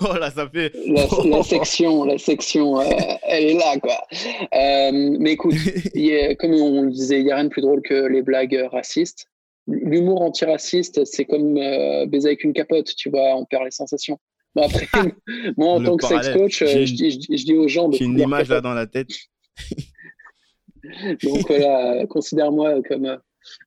[0.00, 0.72] oh là, ça fait.
[0.86, 2.84] La, section, la section, euh,
[3.22, 4.06] elle est là, quoi.
[4.54, 5.54] Euh, mais écoute,
[6.38, 9.28] comme on le disait, il n'y a rien de plus drôle que les blagues racistes.
[9.66, 14.18] L'humour antiraciste, c'est comme euh, baiser avec une capote, tu vois, on perd les sensations.
[14.54, 14.86] Bon, après,
[15.56, 17.90] moi, en tant que sex coach, je, je, dis aux gens.
[17.92, 19.10] J'ai une image là dans la tête.
[21.22, 23.18] Donc voilà, considère-moi comme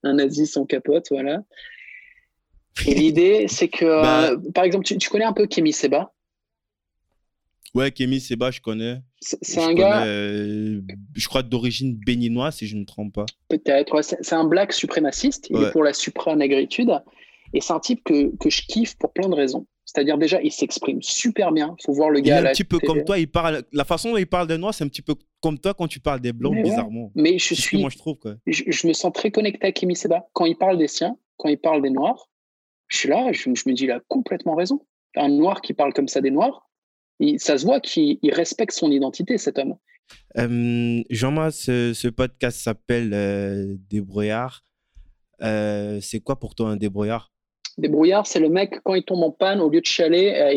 [0.03, 1.43] un nazi sans capote, voilà.
[2.85, 6.14] Et l'idée, c'est que, bah euh, par exemple, tu, connais un peu Kémy Seba?
[7.73, 9.01] Ouais, Kémy Seba, je connais.
[9.19, 10.05] C'est un gars.
[10.05, 10.81] Euh,
[11.15, 13.26] je crois d'origine béninoise, si je ne me trompe pas.
[13.49, 14.01] Peut-être.
[14.01, 15.47] c'est un black suprémaciste.
[15.49, 16.91] Il est pour la supranagritude.
[17.53, 19.65] Et c'est un type que, que, je kiffe pour plein de raisons.
[19.86, 21.76] C'est-à-dire, déjà, il s'exprime super bien.
[21.80, 22.41] Il faut voir le gars.
[22.41, 23.18] Il est un petit peu comme toi.
[23.18, 25.74] Il parle, la façon dont il parle des noirs, c'est un petit peu comme toi
[25.74, 27.11] quand tu parles des blancs, bizarrement.
[27.15, 27.80] Mais je suis.
[27.80, 28.18] moi, je trouve.
[28.18, 28.36] Quoi.
[28.45, 30.28] Je, me sens très connecté à Kémy Seba.
[30.34, 32.30] Quand il parle des siens, quand il parle des noirs,
[32.90, 34.86] je suis là, je, me dis, il a complètement raison.
[35.15, 36.69] Un noir qui parle comme ça des noirs,
[37.38, 39.78] ça se voit qu'il respecte son identité, cet homme.
[41.10, 44.65] Jean-Marc, ce, podcast s'appelle euh, Débrouillard.
[45.41, 47.32] Euh, c'est quoi pour toi un débrouillard?
[47.78, 50.54] Débrouillard, c'est le mec, quand il tombe en panne, au lieu de chialer, euh,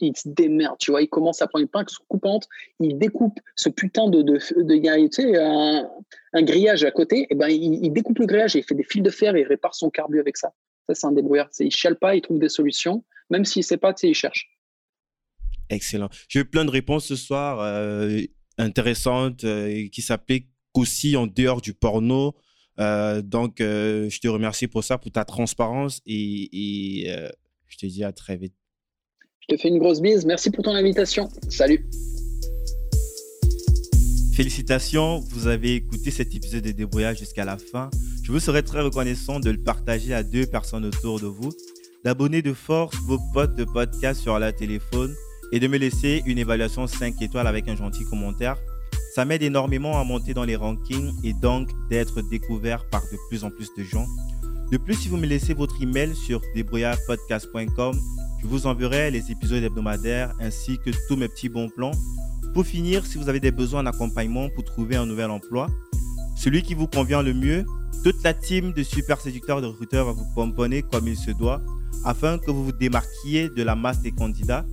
[0.00, 1.02] il, se démerde, tu vois.
[1.02, 2.48] Il commence à prendre une pince coupante,
[2.80, 4.22] il découpe ce putain de.
[4.22, 8.58] de, de, tu sais, un, grillage à côté, et ben, il, découpe le grillage et
[8.58, 10.52] il fait des fils de fer et il répare son carbu avec ça.
[10.88, 11.48] Ça, c'est un débrouillard.
[11.60, 14.50] Il chiale pas, il trouve des solutions, Même s'il sait pas, tu sais, il cherche.
[15.70, 16.08] Excellent.
[16.28, 18.20] J'ai eu plein de réponses ce soir euh,
[18.58, 22.34] intéressantes euh, qui s'appliquent aussi en dehors du porno.
[22.80, 26.48] Euh, donc, je te remercie pour ça, pour ta transparence et,
[27.04, 27.16] et
[27.68, 28.54] je te dis à très vite.
[29.48, 30.24] Je te fais une grosse bise.
[30.24, 31.28] Merci pour ton invitation.
[31.48, 31.86] Salut.
[34.34, 37.88] Félicitations, vous avez écouté cet épisode de Débrouillage jusqu'à la fin.
[38.24, 41.52] Je vous serais très reconnaissant de le partager à deux personnes autour de vous,
[42.04, 45.14] d'abonner de force vos potes de podcast sur la téléphone
[45.52, 48.56] et de me laisser une évaluation 5 étoiles avec un gentil commentaire.
[49.14, 53.44] Ça m'aide énormément à monter dans les rankings et donc d'être découvert par de plus
[53.44, 54.06] en plus de gens.
[54.72, 57.96] De plus, si vous me laissez votre email sur débrouillardpodcast.com,
[58.42, 61.92] je vous enverrai les épisodes hebdomadaires ainsi que tous mes petits bons plans
[62.54, 65.68] pour finir, si vous avez des besoins d'accompagnement pour trouver un nouvel emploi,
[66.34, 67.64] celui qui vous convient le mieux,
[68.02, 71.62] toute la team de super séducteurs de recruteurs va vous pomponner comme il se doit
[72.04, 74.66] afin que vous vous démarquiez de la masse des candidats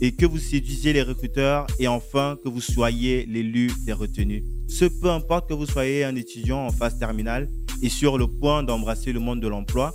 [0.00, 4.42] et que vous séduisiez les recruteurs et enfin que vous soyez l'élu des retenus.
[4.68, 7.48] Ce peu importe que vous soyez un étudiant en phase terminale
[7.82, 9.94] et sur le point d'embrasser le monde de l'emploi,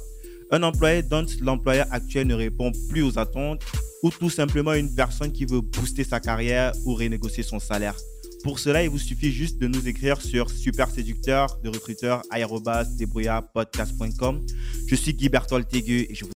[0.52, 3.64] un employé dont l'employeur actuel ne répond plus aux attentes
[4.03, 7.95] ou tout simplement une personne qui veut booster sa carrière ou renégocier son salaire.
[8.44, 12.22] Pour cela, il vous suffit juste de nous écrire sur super séducteur de recruteur
[14.88, 16.34] Je suis Guy Bertol et je vous